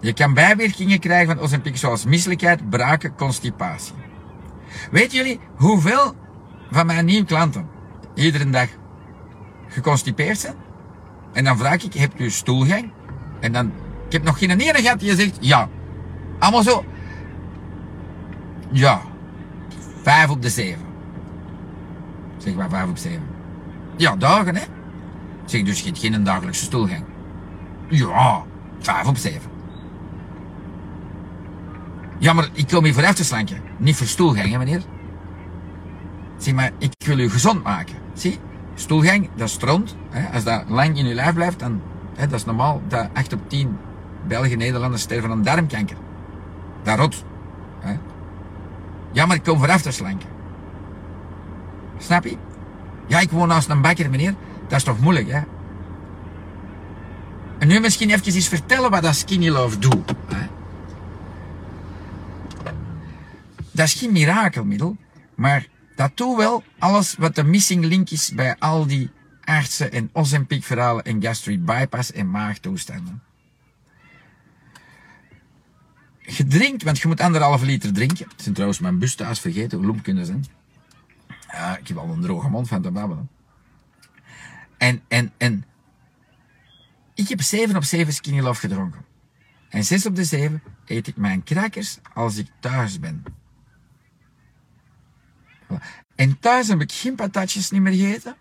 je 0.00 0.12
kan 0.12 0.34
bijwerkingen 0.34 0.98
krijgen 0.98 1.34
van 1.34 1.44
Ozempic 1.44 1.76
zoals 1.76 2.04
misselijkheid, 2.04 2.70
braken, 2.70 3.14
constipatie. 3.14 3.94
Weet 4.90 5.12
jullie 5.12 5.40
hoeveel 5.56 6.14
van 6.70 6.86
mijn 6.86 7.04
nieuwe 7.04 7.26
klanten 7.26 7.68
iedere 8.14 8.50
dag 8.50 8.68
geconstipeerd 9.68 10.38
zijn? 10.38 10.54
En 11.32 11.44
dan 11.44 11.58
vraag 11.58 11.82
ik, 11.82 11.94
heb 11.94 12.18
je 12.18 12.30
stoelgang? 12.30 12.90
En 13.40 13.52
dan, 13.52 13.72
ik 14.06 14.12
heb 14.12 14.22
nog 14.22 14.38
geen 14.38 14.50
ene 14.50 14.74
gehad 14.74 15.00
die 15.00 15.14
zegt 15.14 15.36
ja. 15.40 15.68
Allemaal 16.38 16.62
zo. 16.62 16.84
Ja. 18.70 19.00
Vijf 20.02 20.30
op 20.30 20.42
de 20.42 20.48
zeven. 20.48 20.86
Zeg 22.36 22.54
maar 22.54 22.68
vijf 22.68 22.88
op 22.88 22.96
zeven. 22.96 23.22
Ja, 23.96 24.16
dagen 24.16 24.56
hè. 24.56 24.62
Zeg 25.44 25.62
dus 25.62 25.80
je 25.80 25.86
hebt 25.86 25.98
geen 25.98 26.24
dagelijkse 26.24 26.64
stoelgang. 26.64 27.04
Ja, 27.88 28.44
vijf 28.78 29.06
op 29.06 29.16
zeven. 29.16 29.47
Ja, 32.18 32.32
maar 32.32 32.48
ik 32.52 32.68
kom 32.68 32.84
hier 32.84 32.94
voor 32.94 33.06
af 33.06 33.14
te 33.14 33.24
slanken. 33.24 33.60
Niet 33.76 33.96
voor 33.96 34.06
stoelgang, 34.06 34.50
hè 34.50 34.58
meneer. 34.58 34.82
Zeg 36.36 36.54
maar, 36.54 36.70
ik 36.78 36.92
wil 36.98 37.18
u 37.18 37.30
gezond 37.30 37.62
maken. 37.62 37.94
Zie? 38.12 38.38
Stoelgang, 38.74 39.28
dat 39.36 39.48
stront. 39.48 39.96
Hè, 40.10 40.34
als 40.34 40.44
dat 40.44 40.64
lang 40.68 40.98
in 40.98 41.06
je 41.06 41.14
lijf 41.14 41.34
blijft, 41.34 41.58
dan, 41.58 41.80
hè, 42.16 42.26
dat 42.26 42.38
is 42.38 42.44
normaal 42.44 42.82
dat 42.88 43.08
8 43.14 43.32
op 43.32 43.48
10 43.48 43.78
Belgen, 44.26 44.58
Nederlanders 44.58 45.02
sterven 45.02 45.30
aan 45.30 45.42
darmkanker. 45.42 45.96
Dat 46.82 46.98
rot. 46.98 47.24
Hè. 47.80 47.96
Ja, 49.12 49.26
maar 49.26 49.36
ik 49.36 49.42
kom 49.42 49.58
vooraf 49.58 49.82
te 49.82 49.90
slanken. 49.90 50.28
Snap 51.98 52.24
je? 52.24 52.36
Ja, 53.06 53.20
ik 53.20 53.30
woon 53.30 53.48
naast 53.48 53.68
een 53.68 53.82
bakker, 53.82 54.10
meneer. 54.10 54.34
Dat 54.68 54.78
is 54.78 54.84
toch 54.84 55.00
moeilijk, 55.00 55.30
hè? 55.30 55.40
En 57.58 57.68
nu 57.68 57.80
misschien 57.80 58.10
even 58.10 58.34
eens 58.34 58.48
vertellen 58.48 58.90
wat 58.90 59.02
dat 59.02 59.14
Skinny 59.14 59.48
Love 59.48 59.78
doet. 59.78 60.14
Hè? 60.26 60.46
Dat 63.78 63.86
is 63.86 63.94
geen 63.94 64.12
mirakelmiddel, 64.12 64.96
maar 65.34 65.66
dat 65.96 66.16
doet 66.16 66.36
wel 66.36 66.62
alles 66.78 67.14
wat 67.14 67.34
de 67.34 67.44
missing 67.44 67.84
link 67.84 68.10
is 68.10 68.32
bij 68.34 68.56
al 68.58 68.86
die 68.86 69.10
artsen 69.44 69.92
en 69.92 70.10
Ozempic 70.12 70.64
verhalen 70.64 71.04
en 71.04 71.22
gastric 71.22 71.64
bypass 71.64 72.12
en 72.12 72.30
maagtoestanden. 72.30 73.22
Je 76.18 76.46
drinkt, 76.46 76.82
want 76.82 76.98
je 76.98 77.08
moet 77.08 77.20
anderhalve 77.20 77.64
liter 77.64 77.92
drinken. 77.92 78.28
Het 78.28 78.42
zijn 78.42 78.54
trouwens 78.54 78.80
mijn 78.80 78.98
bus 78.98 79.14
vergeten, 79.14 79.78
hoe 79.78 79.86
loem 79.86 80.02
kunnen 80.02 80.26
zijn. 80.26 80.44
Ja, 81.52 81.76
ik 81.76 81.88
heb 81.88 81.96
al 81.96 82.08
een 82.08 82.20
droge 82.20 82.48
mond 82.48 82.68
van 82.68 82.82
te 82.82 82.90
babbelen. 82.90 83.28
En, 84.76 85.02
en, 85.08 85.32
en. 85.36 85.64
Ik 87.14 87.28
heb 87.28 87.42
7 87.42 87.76
op 87.76 87.84
7 87.84 88.12
skinny 88.12 88.54
gedronken. 88.54 89.04
En 89.68 89.84
6 89.84 90.06
op 90.06 90.16
de 90.16 90.24
7 90.24 90.62
eet 90.86 91.06
ik 91.06 91.16
mijn 91.16 91.44
crackers 91.44 91.98
als 92.14 92.36
ik 92.36 92.46
thuis 92.60 93.00
ben. 93.00 93.24
En 96.14 96.38
thuis 96.38 96.68
heb 96.68 96.80
ik 96.80 96.92
geen 96.92 97.14
patatjes 97.14 97.70
niet 97.70 97.80
meer 97.80 97.92
gegeten. 97.92 98.36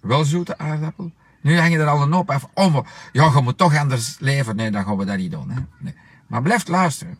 Wel 0.00 0.24
zoete 0.24 0.58
aardappel. 0.58 1.12
Nu 1.40 1.58
hangen 1.58 1.80
er 1.80 1.86
al 1.86 2.02
een 2.02 2.12
hoop 2.12 2.30
af. 2.30 2.48
Oh, 2.54 2.86
ja, 3.12 3.30
je 3.34 3.40
moet 3.42 3.58
toch 3.58 3.76
anders 3.76 4.18
leven. 4.18 4.56
Nee, 4.56 4.70
dan 4.70 4.84
gaan 4.84 4.96
we 4.96 5.04
dat 5.04 5.16
niet 5.16 5.30
doen. 5.30 5.50
Hè? 5.50 5.60
Nee. 5.78 5.94
Maar 6.26 6.42
blijf 6.42 6.68
luisteren. 6.68 7.18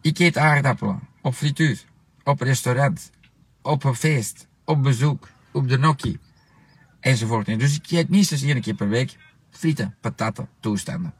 Ik 0.00 0.18
eet 0.18 0.38
aardappelen. 0.38 1.00
Op 1.22 1.34
frituur. 1.34 1.84
Op 2.24 2.40
restaurant. 2.40 3.10
Op 3.62 3.84
een 3.84 3.94
feest. 3.94 4.46
Op 4.64 4.82
bezoek. 4.82 5.28
Op 5.52 5.68
de 5.68 5.78
nokkie. 5.78 6.18
Enzovoort. 7.00 7.46
Dus 7.46 7.74
ik 7.74 7.90
eet 7.90 8.08
minstens 8.08 8.42
één 8.42 8.60
keer 8.60 8.74
per 8.74 8.88
week 8.88 9.16
frieten, 9.50 9.94
patatten, 10.00 10.48
toestanden. 10.60 11.14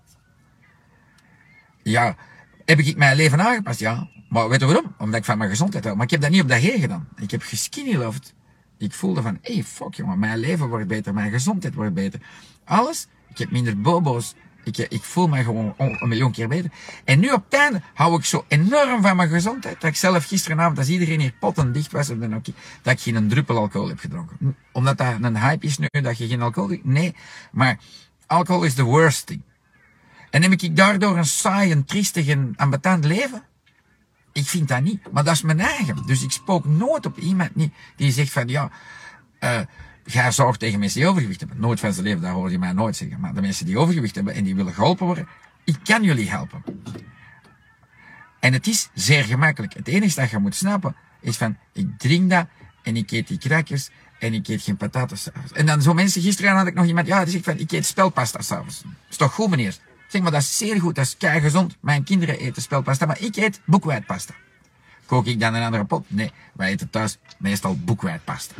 Ja, 1.82 2.16
heb 2.64 2.78
ik 2.78 2.96
mijn 2.96 3.16
leven 3.16 3.40
aangepast? 3.40 3.80
Ja. 3.80 4.08
Maar 4.28 4.48
weet 4.48 4.60
je 4.60 4.66
waarom? 4.66 4.94
Omdat 4.98 5.18
ik 5.18 5.24
van 5.24 5.38
mijn 5.38 5.50
gezondheid 5.50 5.84
hou. 5.84 5.96
Maar 5.96 6.04
ik 6.04 6.10
heb 6.10 6.20
dat 6.20 6.30
niet 6.30 6.42
op 6.42 6.48
dat 6.48 6.58
heen 6.58 6.80
gedaan. 6.80 7.08
Ik 7.16 7.30
heb 7.30 7.42
geskinnyloved. 7.42 8.34
Ik 8.78 8.92
voelde 8.92 9.22
van, 9.22 9.38
hey, 9.42 9.62
fuck 9.62 9.94
jongen, 9.94 10.18
mijn 10.18 10.38
leven 10.38 10.68
wordt 10.68 10.86
beter, 10.86 11.14
mijn 11.14 11.30
gezondheid 11.30 11.74
wordt 11.74 11.94
beter. 11.94 12.20
Alles, 12.64 13.06
ik 13.28 13.38
heb 13.38 13.50
minder 13.50 13.80
bobo's. 13.80 14.34
Ik, 14.64 14.78
ik 14.78 15.02
voel 15.02 15.28
me 15.28 15.42
gewoon 15.42 15.74
een 15.76 16.08
miljoen 16.08 16.32
keer 16.32 16.48
beter. 16.48 16.70
En 17.04 17.20
nu 17.20 17.30
op 17.30 17.44
het 17.48 17.80
hou 17.94 18.18
ik 18.18 18.24
zo 18.24 18.44
enorm 18.48 19.02
van 19.02 19.16
mijn 19.16 19.28
gezondheid, 19.28 19.80
dat 19.80 19.90
ik 19.90 19.96
zelf 19.96 20.26
gisteravond, 20.26 20.78
als 20.78 20.88
iedereen 20.88 21.20
hier 21.20 21.34
potten 21.40 21.72
dicht 21.72 21.92
was 21.92 22.06
dat 22.82 22.92
ik 22.92 23.00
geen 23.00 23.28
druppel 23.28 23.56
alcohol 23.56 23.88
heb 23.88 23.98
gedronken. 23.98 24.56
Omdat 24.72 24.98
dat 24.98 25.14
een 25.20 25.38
hype 25.38 25.66
is 25.66 25.78
nu, 25.78 25.88
dat 25.90 26.18
je 26.18 26.28
geen 26.28 26.42
alcohol 26.42 26.68
drinkt. 26.68 26.86
Nee, 26.86 27.14
maar 27.52 27.78
alcohol 28.26 28.64
is 28.64 28.74
the 28.74 28.82
worst 28.82 29.26
thing. 29.26 29.42
En 30.35 30.43
heb 30.43 30.53
ik 30.53 30.76
daardoor 30.76 31.16
een 31.16 31.24
saai, 31.24 31.72
een 31.72 31.85
triestig 31.85 32.26
en 32.26 32.53
ambetant 32.57 33.05
leven? 33.05 33.43
Ik 34.32 34.47
vind 34.47 34.68
dat 34.68 34.82
niet, 34.82 35.12
maar 35.12 35.24
dat 35.24 35.35
is 35.35 35.43
mijn 35.43 35.61
eigen. 35.61 36.07
Dus 36.07 36.22
ik 36.22 36.30
spook 36.30 36.64
nooit 36.64 37.07
op 37.07 37.18
iemand 37.18 37.51
die 37.97 38.12
zegt 38.12 38.32
van 38.32 38.49
ja, 38.49 38.70
uh, 39.41 39.61
ga 40.05 40.30
zorg 40.30 40.57
tegen 40.57 40.78
mensen 40.78 41.01
die 41.01 41.09
overgewicht 41.09 41.41
hebben. 41.41 41.61
Nooit 41.61 41.80
van 41.80 41.93
zijn 41.93 42.05
leven, 42.05 42.20
dat 42.20 42.30
hoor 42.30 42.51
je 42.51 42.59
mij 42.59 42.72
nooit 42.72 42.97
zeggen. 42.97 43.20
Maar 43.20 43.35
de 43.35 43.41
mensen 43.41 43.66
die 43.66 43.78
overgewicht 43.78 44.14
hebben 44.14 44.35
en 44.35 44.45
die 44.45 44.55
willen 44.55 44.74
geholpen 44.74 45.07
worden, 45.07 45.28
ik 45.64 45.76
kan 45.85 46.03
jullie 46.03 46.30
helpen. 46.30 46.62
En 48.41 48.53
het 48.53 48.66
is 48.66 48.89
zeer 48.95 49.24
gemakkelijk. 49.24 49.74
Het 49.74 49.89
enige 49.89 50.20
dat 50.20 50.30
je 50.30 50.39
moet 50.39 50.55
snappen 50.55 50.97
is 51.20 51.37
van, 51.37 51.57
ik 51.72 51.99
drink 51.99 52.30
dat 52.30 52.47
en 52.82 52.97
ik 52.97 53.11
eet 53.11 53.28
die 53.28 53.39
crackers 53.39 53.91
en 54.18 54.35
ik 54.35 54.49
eet 54.49 54.62
geen 54.62 54.76
pataten 54.76 55.18
s'avonds. 55.18 55.53
En 55.53 55.66
dan 55.66 55.82
zo 55.82 55.95
mensen, 55.95 56.22
gisteren 56.22 56.57
had 56.57 56.66
ik 56.66 56.74
nog 56.74 56.87
iemand, 56.87 57.07
ja, 57.07 57.22
die 57.22 57.32
zegt 57.32 57.45
van, 57.45 57.59
ik 57.59 57.72
eet 57.72 57.87
spelpasta 57.87 58.43
s'avonds. 58.43 58.82
Is 59.11 59.16
toch 59.16 59.32
goed 59.32 59.51
meneer? 59.51 59.76
Zeg 60.14 60.22
maar, 60.22 60.32
dat 60.32 60.40
is 60.40 60.58
zeer 60.58 60.80
goed, 60.80 60.94
dat 60.94 61.04
is 61.04 61.16
kei 61.16 61.40
gezond. 61.40 61.76
Mijn 61.80 62.04
kinderen 62.04 62.38
eten 62.38 62.62
spelpasta, 62.62 63.06
maar 63.06 63.20
ik 63.20 63.36
eet 63.36 63.60
boekwijdpasta. 63.64 64.34
Kook 65.06 65.26
ik 65.26 65.40
dan 65.40 65.54
een 65.54 65.62
andere 65.62 65.84
pot? 65.84 66.04
Nee, 66.08 66.32
wij 66.52 66.70
eten 66.70 66.90
thuis 66.90 67.18
meestal 67.38 67.76
boekwijdpasta. 67.76 68.54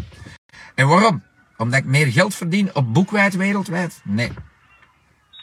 En 0.75 0.89
waarom? 0.89 1.23
Omdat 1.57 1.79
ik 1.79 1.85
meer 1.85 2.07
geld 2.07 2.35
verdien 2.35 2.75
op 2.75 2.95
boekwijd 2.95 3.37
wereldwijd? 3.37 4.01
Nee. 4.05 4.31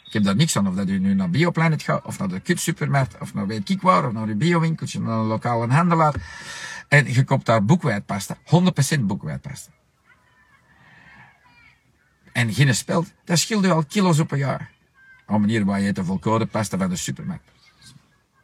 Ik 0.04 0.12
heb 0.12 0.22
daar 0.22 0.36
niks 0.36 0.56
aan 0.56 0.68
of 0.68 0.74
dat 0.74 0.88
u 0.88 0.98
nu 0.98 1.14
naar 1.14 1.30
Bioplanet 1.30 1.82
gaat, 1.82 2.04
of 2.04 2.18
naar 2.18 2.28
de 2.28 2.40
kutsupermarkt, 2.40 3.18
of 3.20 3.34
naar 3.34 3.46
weet 3.46 3.68
ik 3.68 3.82
of 3.82 4.12
naar 4.12 4.26
de 4.26 4.36
biowinkeltje, 4.36 5.00
naar 5.00 5.18
een 5.18 5.26
lokale 5.26 5.72
handelaar. 5.72 6.14
En 6.88 7.12
je 7.12 7.24
koopt 7.24 7.46
daar 7.46 7.64
boekwijdpasta, 7.64 8.36
100% 8.96 9.00
boekwijdpasta. 9.00 9.70
En 12.32 12.54
geen 12.54 12.74
speld, 12.74 13.12
dat 13.24 13.38
scheelt 13.38 13.64
u 13.64 13.70
al 13.70 13.84
kilo's 13.84 14.18
op 14.18 14.30
een 14.30 14.38
jaar. 14.38 14.70
Op 15.26 15.40
manier 15.40 15.64
waar 15.64 15.80
je 15.80 15.92
de 15.92 16.04
volkoren 16.04 16.48
pasta 16.48 16.78
van 16.78 16.88
de 16.88 16.96
supermarkt. 16.96 17.50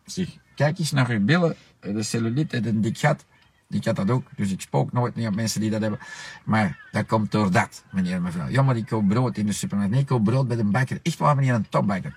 Zeg, 0.05 0.37
kijk 0.55 0.79
eens 0.79 0.93
naar 0.93 1.09
uw 1.11 1.25
billen, 1.25 1.57
de 1.81 2.03
cellulite 2.03 2.57
en 2.57 2.67
een 2.67 2.81
dik 2.81 2.99
gat. 2.99 3.25
Ik 3.71 3.85
had 3.85 3.97
dat 3.97 4.11
ook, 4.11 4.27
dus 4.37 4.53
ik 4.53 4.61
spook 4.61 4.93
nooit 4.93 5.15
niet 5.15 5.27
op 5.27 5.35
mensen 5.35 5.61
die 5.61 5.71
dat 5.71 5.81
hebben. 5.81 6.01
Maar 6.45 6.89
dat 6.93 7.07
komt 7.07 7.33
door 7.33 7.51
dat, 7.51 7.85
meneer 7.91 8.15
en 8.15 8.23
mevrouw. 8.23 8.49
Ja, 8.49 8.63
maar 8.63 8.77
ik 8.77 8.87
koop 8.87 9.09
brood 9.09 9.37
in 9.37 9.47
de 9.47 9.53
supermarkt. 9.53 9.93
Nee, 9.93 10.01
ik 10.01 10.07
koop 10.07 10.25
brood 10.25 10.49
bij 10.49 10.59
een 10.59 10.71
bakker. 10.71 10.99
Echt 11.03 11.19
waar, 11.19 11.37
meneer, 11.37 11.55
een 11.55 11.69
topbakker. 11.69 12.17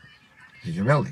Dat 0.64 0.74
geweldig. 0.74 1.12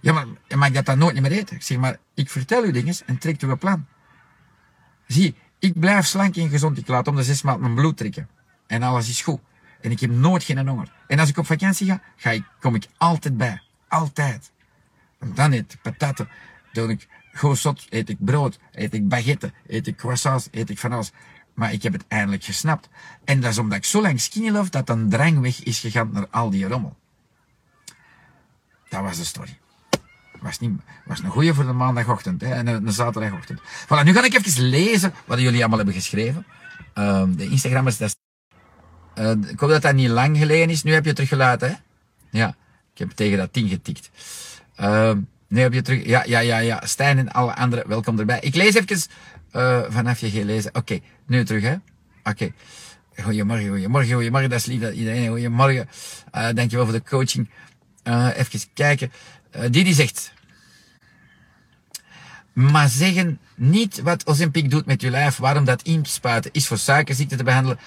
Ja, 0.00 0.12
maar 0.12 0.26
mag 0.56 0.68
ik 0.68 0.74
dat 0.74 0.86
dan 0.86 0.98
nooit 0.98 1.20
meer 1.20 1.32
eten? 1.32 1.56
Ik 1.56 1.62
zeg, 1.62 1.78
maar 1.78 1.98
ik 2.14 2.30
vertel 2.30 2.64
u 2.64 2.72
dingen 2.72 2.94
en 3.06 3.18
trek 3.18 3.42
uw 3.42 3.56
plan. 3.56 3.86
Zie, 5.06 5.34
ik 5.58 5.80
blijf 5.80 6.06
slank 6.06 6.36
en 6.36 6.48
gezond. 6.48 6.78
Ik 6.78 6.88
laat 6.88 7.08
om 7.08 7.16
de 7.16 7.22
zes 7.22 7.42
maanden 7.42 7.62
mijn 7.62 7.74
bloed 7.74 7.96
trekken. 7.96 8.28
En 8.66 8.82
alles 8.82 9.08
is 9.08 9.22
goed. 9.22 9.40
En 9.82 9.90
ik 9.90 10.00
heb 10.00 10.10
nooit 10.10 10.42
geen 10.42 10.68
honger. 10.68 10.92
En 11.06 11.18
als 11.18 11.28
ik 11.28 11.38
op 11.38 11.46
vakantie 11.46 11.86
ga, 11.86 12.00
ga 12.16 12.30
ik, 12.30 12.44
kom 12.60 12.74
ik 12.74 12.86
altijd 12.96 13.36
bij. 13.36 13.62
Altijd. 13.88 14.52
Dan 15.34 15.52
eet 15.52 15.72
ik 15.72 15.82
patatten. 15.82 16.28
Doe 16.72 16.90
ik 16.90 17.08
goosot, 17.32 17.86
eet 17.88 18.08
ik 18.08 18.16
brood, 18.20 18.58
eet 18.72 18.94
ik 18.94 19.08
baguette, 19.08 19.52
eet 19.66 19.86
ik 19.86 19.96
croissants, 19.96 20.48
eet 20.50 20.70
ik 20.70 20.78
van 20.78 20.92
alles. 20.92 21.10
Maar 21.54 21.72
ik 21.72 21.82
heb 21.82 21.92
het 21.92 22.04
eindelijk 22.08 22.44
gesnapt. 22.44 22.88
En 23.24 23.40
dat 23.40 23.50
is 23.50 23.58
omdat 23.58 23.78
ik 23.78 23.84
zo 23.84 24.02
lang 24.02 24.20
skinny 24.20 24.50
love, 24.50 24.70
dat 24.70 24.88
een 24.88 25.08
drang 25.08 25.40
weg 25.40 25.62
is 25.62 25.78
gegaan 25.78 26.10
naar 26.12 26.26
al 26.30 26.50
die 26.50 26.68
rommel. 26.68 26.96
Dat 28.88 29.02
was 29.02 29.16
de 29.16 29.24
story. 29.24 29.58
Was, 30.40 30.58
niet, 30.58 30.80
was 31.04 31.18
een 31.18 31.30
goeie 31.30 31.52
voor 31.52 31.66
de 31.66 31.72
maandagochtend 31.72 32.40
hè, 32.40 32.54
en 32.54 32.66
een, 32.66 32.92
zaterdagochtend. 32.92 33.60
Voilà, 33.60 34.04
nu 34.04 34.12
ga 34.12 34.24
ik 34.24 34.34
even 34.34 34.62
lezen 34.62 35.14
wat 35.24 35.38
jullie 35.38 35.60
allemaal 35.60 35.76
hebben 35.76 35.94
geschreven. 35.94 36.46
Uh, 36.94 37.24
de 37.28 37.48
Instagrammers, 37.48 37.96
dat 37.96 38.11
uh, 39.18 39.30
ik 39.50 39.60
hoop 39.60 39.70
dat 39.70 39.82
dat 39.82 39.94
niet 39.94 40.08
lang 40.08 40.38
geleden 40.38 40.70
is. 40.70 40.82
Nu 40.82 40.92
heb 40.92 41.02
je 41.02 41.08
het 41.08 41.16
teruggelaten, 41.16 41.68
hè? 41.68 41.74
Ja, 42.38 42.48
ik 42.92 42.98
heb 42.98 43.10
tegen 43.10 43.38
dat 43.38 43.54
ding 43.54 43.68
getikt. 43.68 44.10
Uh, 44.80 45.12
nu 45.48 45.60
heb 45.60 45.72
je 45.72 45.82
terug. 45.82 46.04
Ja, 46.06 46.24
ja, 46.24 46.38
ja, 46.38 46.58
ja. 46.58 46.82
Stijn 46.84 47.18
en 47.18 47.32
alle 47.32 47.54
anderen, 47.54 47.88
welkom 47.88 48.18
erbij. 48.18 48.40
Ik 48.40 48.54
lees 48.54 48.74
even 48.74 49.00
uh, 49.52 49.82
vanaf 49.88 50.18
je 50.18 50.30
gelezen. 50.30 50.74
Oké, 50.74 51.00
nu 51.26 51.44
terug, 51.44 51.62
hè? 51.62 51.72
Oké. 51.72 51.80
Okay. 52.24 52.52
Goedemorgen, 53.16 53.68
goedemorgen, 53.68 54.14
goedemorgen. 54.14 54.50
Dat 54.50 54.58
is 54.58 54.66
lief 54.66 54.80
dat 54.80 54.94
iedereen. 54.94 55.28
Goedemorgen. 55.28 55.88
Uh, 56.34 56.48
dankjewel 56.54 56.84
voor 56.84 56.94
de 56.94 57.02
coaching. 57.02 57.50
Even 58.36 58.60
kijken. 58.74 59.12
Didi 59.70 59.92
zegt. 59.92 60.32
Maar 62.52 62.88
zeggen 62.88 63.38
niet 63.54 64.00
wat 64.00 64.26
Ozempic 64.26 64.70
doet 64.70 64.86
met 64.86 65.00
je 65.00 65.10
lijf, 65.10 65.36
waarom 65.36 65.64
dat 65.64 65.82
inspuiten 65.82 66.50
is 66.52 66.66
voor 66.66 66.78
suikerziekte 66.78 67.36
te 67.36 67.44
behandelen. 67.44 67.78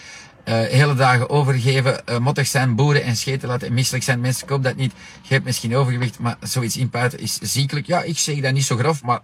Uh, 0.46 0.54
hele 0.56 0.96
dagen 0.96 1.30
overgeven, 1.30 2.02
uh, 2.10 2.18
mottig 2.18 2.48
zijn, 2.48 2.76
boeren 2.76 3.04
en 3.04 3.16
scheten 3.16 3.48
laten 3.48 3.68
en 3.68 3.74
misselijk 3.74 4.04
zijn. 4.04 4.20
Mensen, 4.20 4.48
koop 4.48 4.64
dat 4.64 4.76
niet. 4.76 4.94
Je 5.22 5.34
hebt 5.34 5.46
misschien 5.46 5.76
overgewicht, 5.76 6.20
maar 6.20 6.38
zoiets 6.42 6.78
inpuiten 6.78 7.20
is 7.20 7.40
ziekelijk. 7.42 7.86
Ja, 7.86 8.02
ik 8.02 8.18
zeg 8.18 8.40
dat 8.40 8.54
niet 8.54 8.66
zo 8.66 8.78
grof, 8.78 9.04
maar 9.04 9.20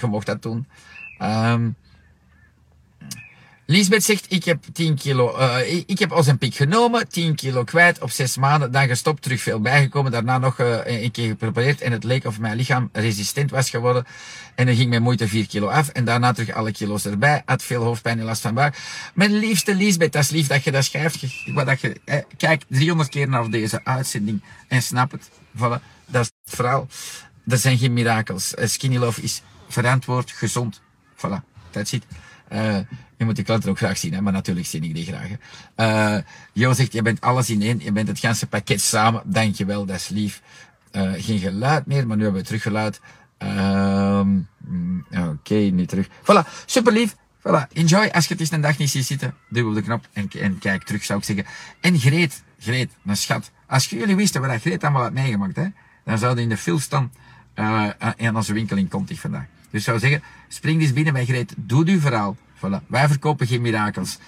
je 0.00 0.06
mocht 0.06 0.26
dat 0.26 0.42
doen. 0.42 0.66
Um, 1.22 1.76
Lisbeth 3.66 4.04
zegt, 4.04 4.26
ik 4.28 4.44
heb 4.44 4.64
10 4.72 4.94
kilo, 4.94 5.38
uh, 5.38 5.70
ik 5.86 5.98
heb 5.98 6.12
Ozempic 6.12 6.54
genomen, 6.54 7.08
10 7.08 7.34
kilo 7.34 7.64
kwijt 7.64 8.00
op 8.00 8.10
6 8.10 8.36
maanden, 8.36 8.72
dan 8.72 8.86
gestopt, 8.86 9.22
terug 9.22 9.42
veel 9.42 9.60
bijgekomen, 9.60 10.12
daarna 10.12 10.38
nog 10.38 10.58
uh, 10.58 10.78
een 10.84 11.10
keer 11.10 11.28
geprobeerd 11.28 11.80
en 11.80 11.92
het 11.92 12.04
leek 12.04 12.24
of 12.24 12.38
mijn 12.38 12.56
lichaam 12.56 12.88
resistent 12.92 13.50
was 13.50 13.70
geworden 13.70 14.04
en 14.54 14.66
dan 14.66 14.74
ging 14.74 14.88
mijn 14.88 15.02
moeite 15.02 15.28
4 15.28 15.46
kilo 15.46 15.66
af 15.66 15.88
en 15.88 16.04
daarna 16.04 16.32
terug 16.32 16.54
alle 16.54 16.72
kilo's 16.72 17.04
erbij, 17.04 17.42
had 17.44 17.62
veel 17.62 17.82
hoofdpijn 17.82 18.18
en 18.18 18.24
last 18.24 18.42
van 18.42 18.54
buik. 18.54 18.76
Mijn 19.14 19.32
liefste 19.38 19.74
Lisbeth, 19.74 20.12
dat 20.12 20.22
is 20.22 20.30
lief 20.30 20.46
dat 20.46 20.64
je 20.64 20.70
dat 20.70 20.84
schrijft, 20.84 21.24
wat 21.54 21.66
dat 21.66 21.80
je, 21.80 22.00
eh, 22.04 22.18
kijk 22.36 22.62
300 22.68 23.08
keer 23.08 23.28
naar 23.28 23.50
deze 23.50 23.84
uitzending 23.84 24.42
en 24.68 24.82
snap 24.82 25.10
het, 25.10 25.30
voilà, 25.56 25.82
dat 26.06 26.22
is 26.22 26.30
het 26.44 26.54
verhaal. 26.54 26.88
Dat 27.44 27.60
zijn 27.60 27.78
geen 27.78 27.92
mirakels. 27.92 28.54
Skinny 28.56 28.96
Love 28.96 29.22
is 29.22 29.42
verantwoord, 29.68 30.30
gezond, 30.30 30.80
voilà, 31.16 31.70
that's 31.70 31.92
it. 31.92 32.04
Je 33.16 33.24
moet 33.24 33.36
de 33.36 33.42
klanten 33.42 33.70
ook 33.70 33.76
graag 33.76 33.98
zien, 33.98 34.14
hè? 34.14 34.20
maar 34.20 34.32
natuurlijk 34.32 34.66
zie 34.66 34.80
ik 34.82 34.94
die 34.94 35.06
graag. 35.06 35.28
Uh, 35.76 36.22
jo 36.52 36.72
zegt, 36.72 36.92
je 36.92 37.02
bent 37.02 37.20
alles 37.20 37.50
in 37.50 37.62
één, 37.62 37.80
je 37.80 37.92
bent 37.92 38.08
het 38.08 38.18
ganse 38.18 38.46
pakket 38.46 38.80
samen. 38.80 39.22
Dankjewel, 39.24 39.84
dat 39.84 39.96
is 39.96 40.08
lief. 40.08 40.42
Uh, 40.92 41.12
geen 41.16 41.38
geluid 41.38 41.86
meer, 41.86 42.06
maar 42.06 42.16
nu 42.16 42.22
hebben 42.22 42.40
we 42.40 42.46
teruggeluid. 42.46 43.00
Uh, 43.42 44.20
Oké, 45.10 45.28
okay, 45.28 45.68
nu 45.68 45.86
terug. 45.86 46.08
Voilà, 46.08 46.48
super 46.66 46.92
lief. 46.92 47.16
Voilà, 47.38 47.72
enjoy. 47.72 48.08
Als 48.12 48.26
je 48.26 48.32
het 48.32 48.40
eens 48.40 48.50
een 48.50 48.60
dag 48.60 48.78
niet 48.78 48.90
ziet 48.90 49.06
zitten, 49.06 49.34
duw 49.48 49.68
op 49.68 49.74
de 49.74 49.82
knop 49.82 50.08
en, 50.12 50.28
en 50.40 50.58
kijk 50.58 50.84
terug, 50.84 51.04
zou 51.04 51.18
ik 51.18 51.24
zeggen. 51.24 51.44
En 51.80 51.98
Greet, 51.98 52.42
Greet, 52.58 52.90
een 53.06 53.16
schat. 53.16 53.50
Als 53.66 53.86
jullie 53.86 54.16
wisten 54.16 54.40
wat 54.40 54.60
Greet 54.60 54.82
allemaal 54.82 55.02
had 55.02 55.12
meegemaakt, 55.12 55.56
hè, 55.56 55.66
dan 56.04 56.18
zouden 56.18 56.42
in 56.42 56.48
de 56.48 56.56
uh, 57.54 57.90
aan 58.26 58.36
onze 58.36 58.52
winkel 58.52 58.76
in 58.76 58.88
Contig 58.88 59.20
vandaag. 59.20 59.46
Dus 59.72 59.80
ik 59.80 59.86
zou 59.86 59.98
zeggen, 59.98 60.22
spring 60.48 60.80
eens 60.80 60.92
binnen 60.92 61.12
bij 61.12 61.24
Greet, 61.24 61.54
doe 61.56 61.86
uw 61.86 62.00
verhaal. 62.00 62.36
Voilà. 62.56 62.86
Wij 62.86 63.08
verkopen 63.08 63.46
geen 63.46 63.60
mirakels. 63.60 64.18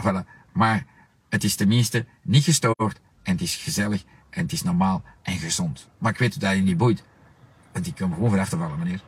Voilà. 0.00 0.26
Maar 0.52 0.84
het 1.28 1.44
is 1.44 1.54
tenminste 1.54 2.04
niet 2.22 2.44
gestoord 2.44 3.00
en 3.22 3.32
het 3.32 3.40
is 3.40 3.54
gezellig 3.54 4.04
en 4.30 4.42
het 4.42 4.52
is 4.52 4.62
normaal 4.62 5.02
en 5.22 5.38
gezond. 5.38 5.88
Maar 5.98 6.12
ik 6.12 6.18
weet 6.18 6.40
dat 6.40 6.54
je 6.54 6.62
niet 6.62 6.76
boeit. 6.76 7.02
Want 7.72 7.86
ik 7.86 7.94
kom 7.96 8.14
gewoon 8.14 8.30
vanaf 8.30 8.48
te 8.48 8.56
vallen, 8.56 8.78
meneer. 8.78 9.00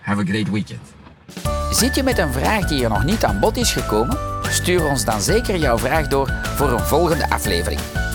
Have 0.00 0.20
a 0.20 0.24
great 0.24 0.50
weekend. 0.50 0.80
Zit 1.70 1.94
je 1.94 2.02
met 2.02 2.18
een 2.18 2.32
vraag 2.32 2.68
die 2.68 2.84
er 2.84 2.88
nog 2.88 3.04
niet 3.04 3.24
aan 3.24 3.40
bod 3.40 3.56
is 3.56 3.72
gekomen? 3.72 4.18
Stuur 4.42 4.84
ons 4.84 5.04
dan 5.04 5.20
zeker 5.20 5.56
jouw 5.56 5.78
vraag 5.78 6.08
door 6.08 6.32
voor 6.56 6.72
een 6.72 6.86
volgende 6.86 7.30
aflevering. 7.30 8.05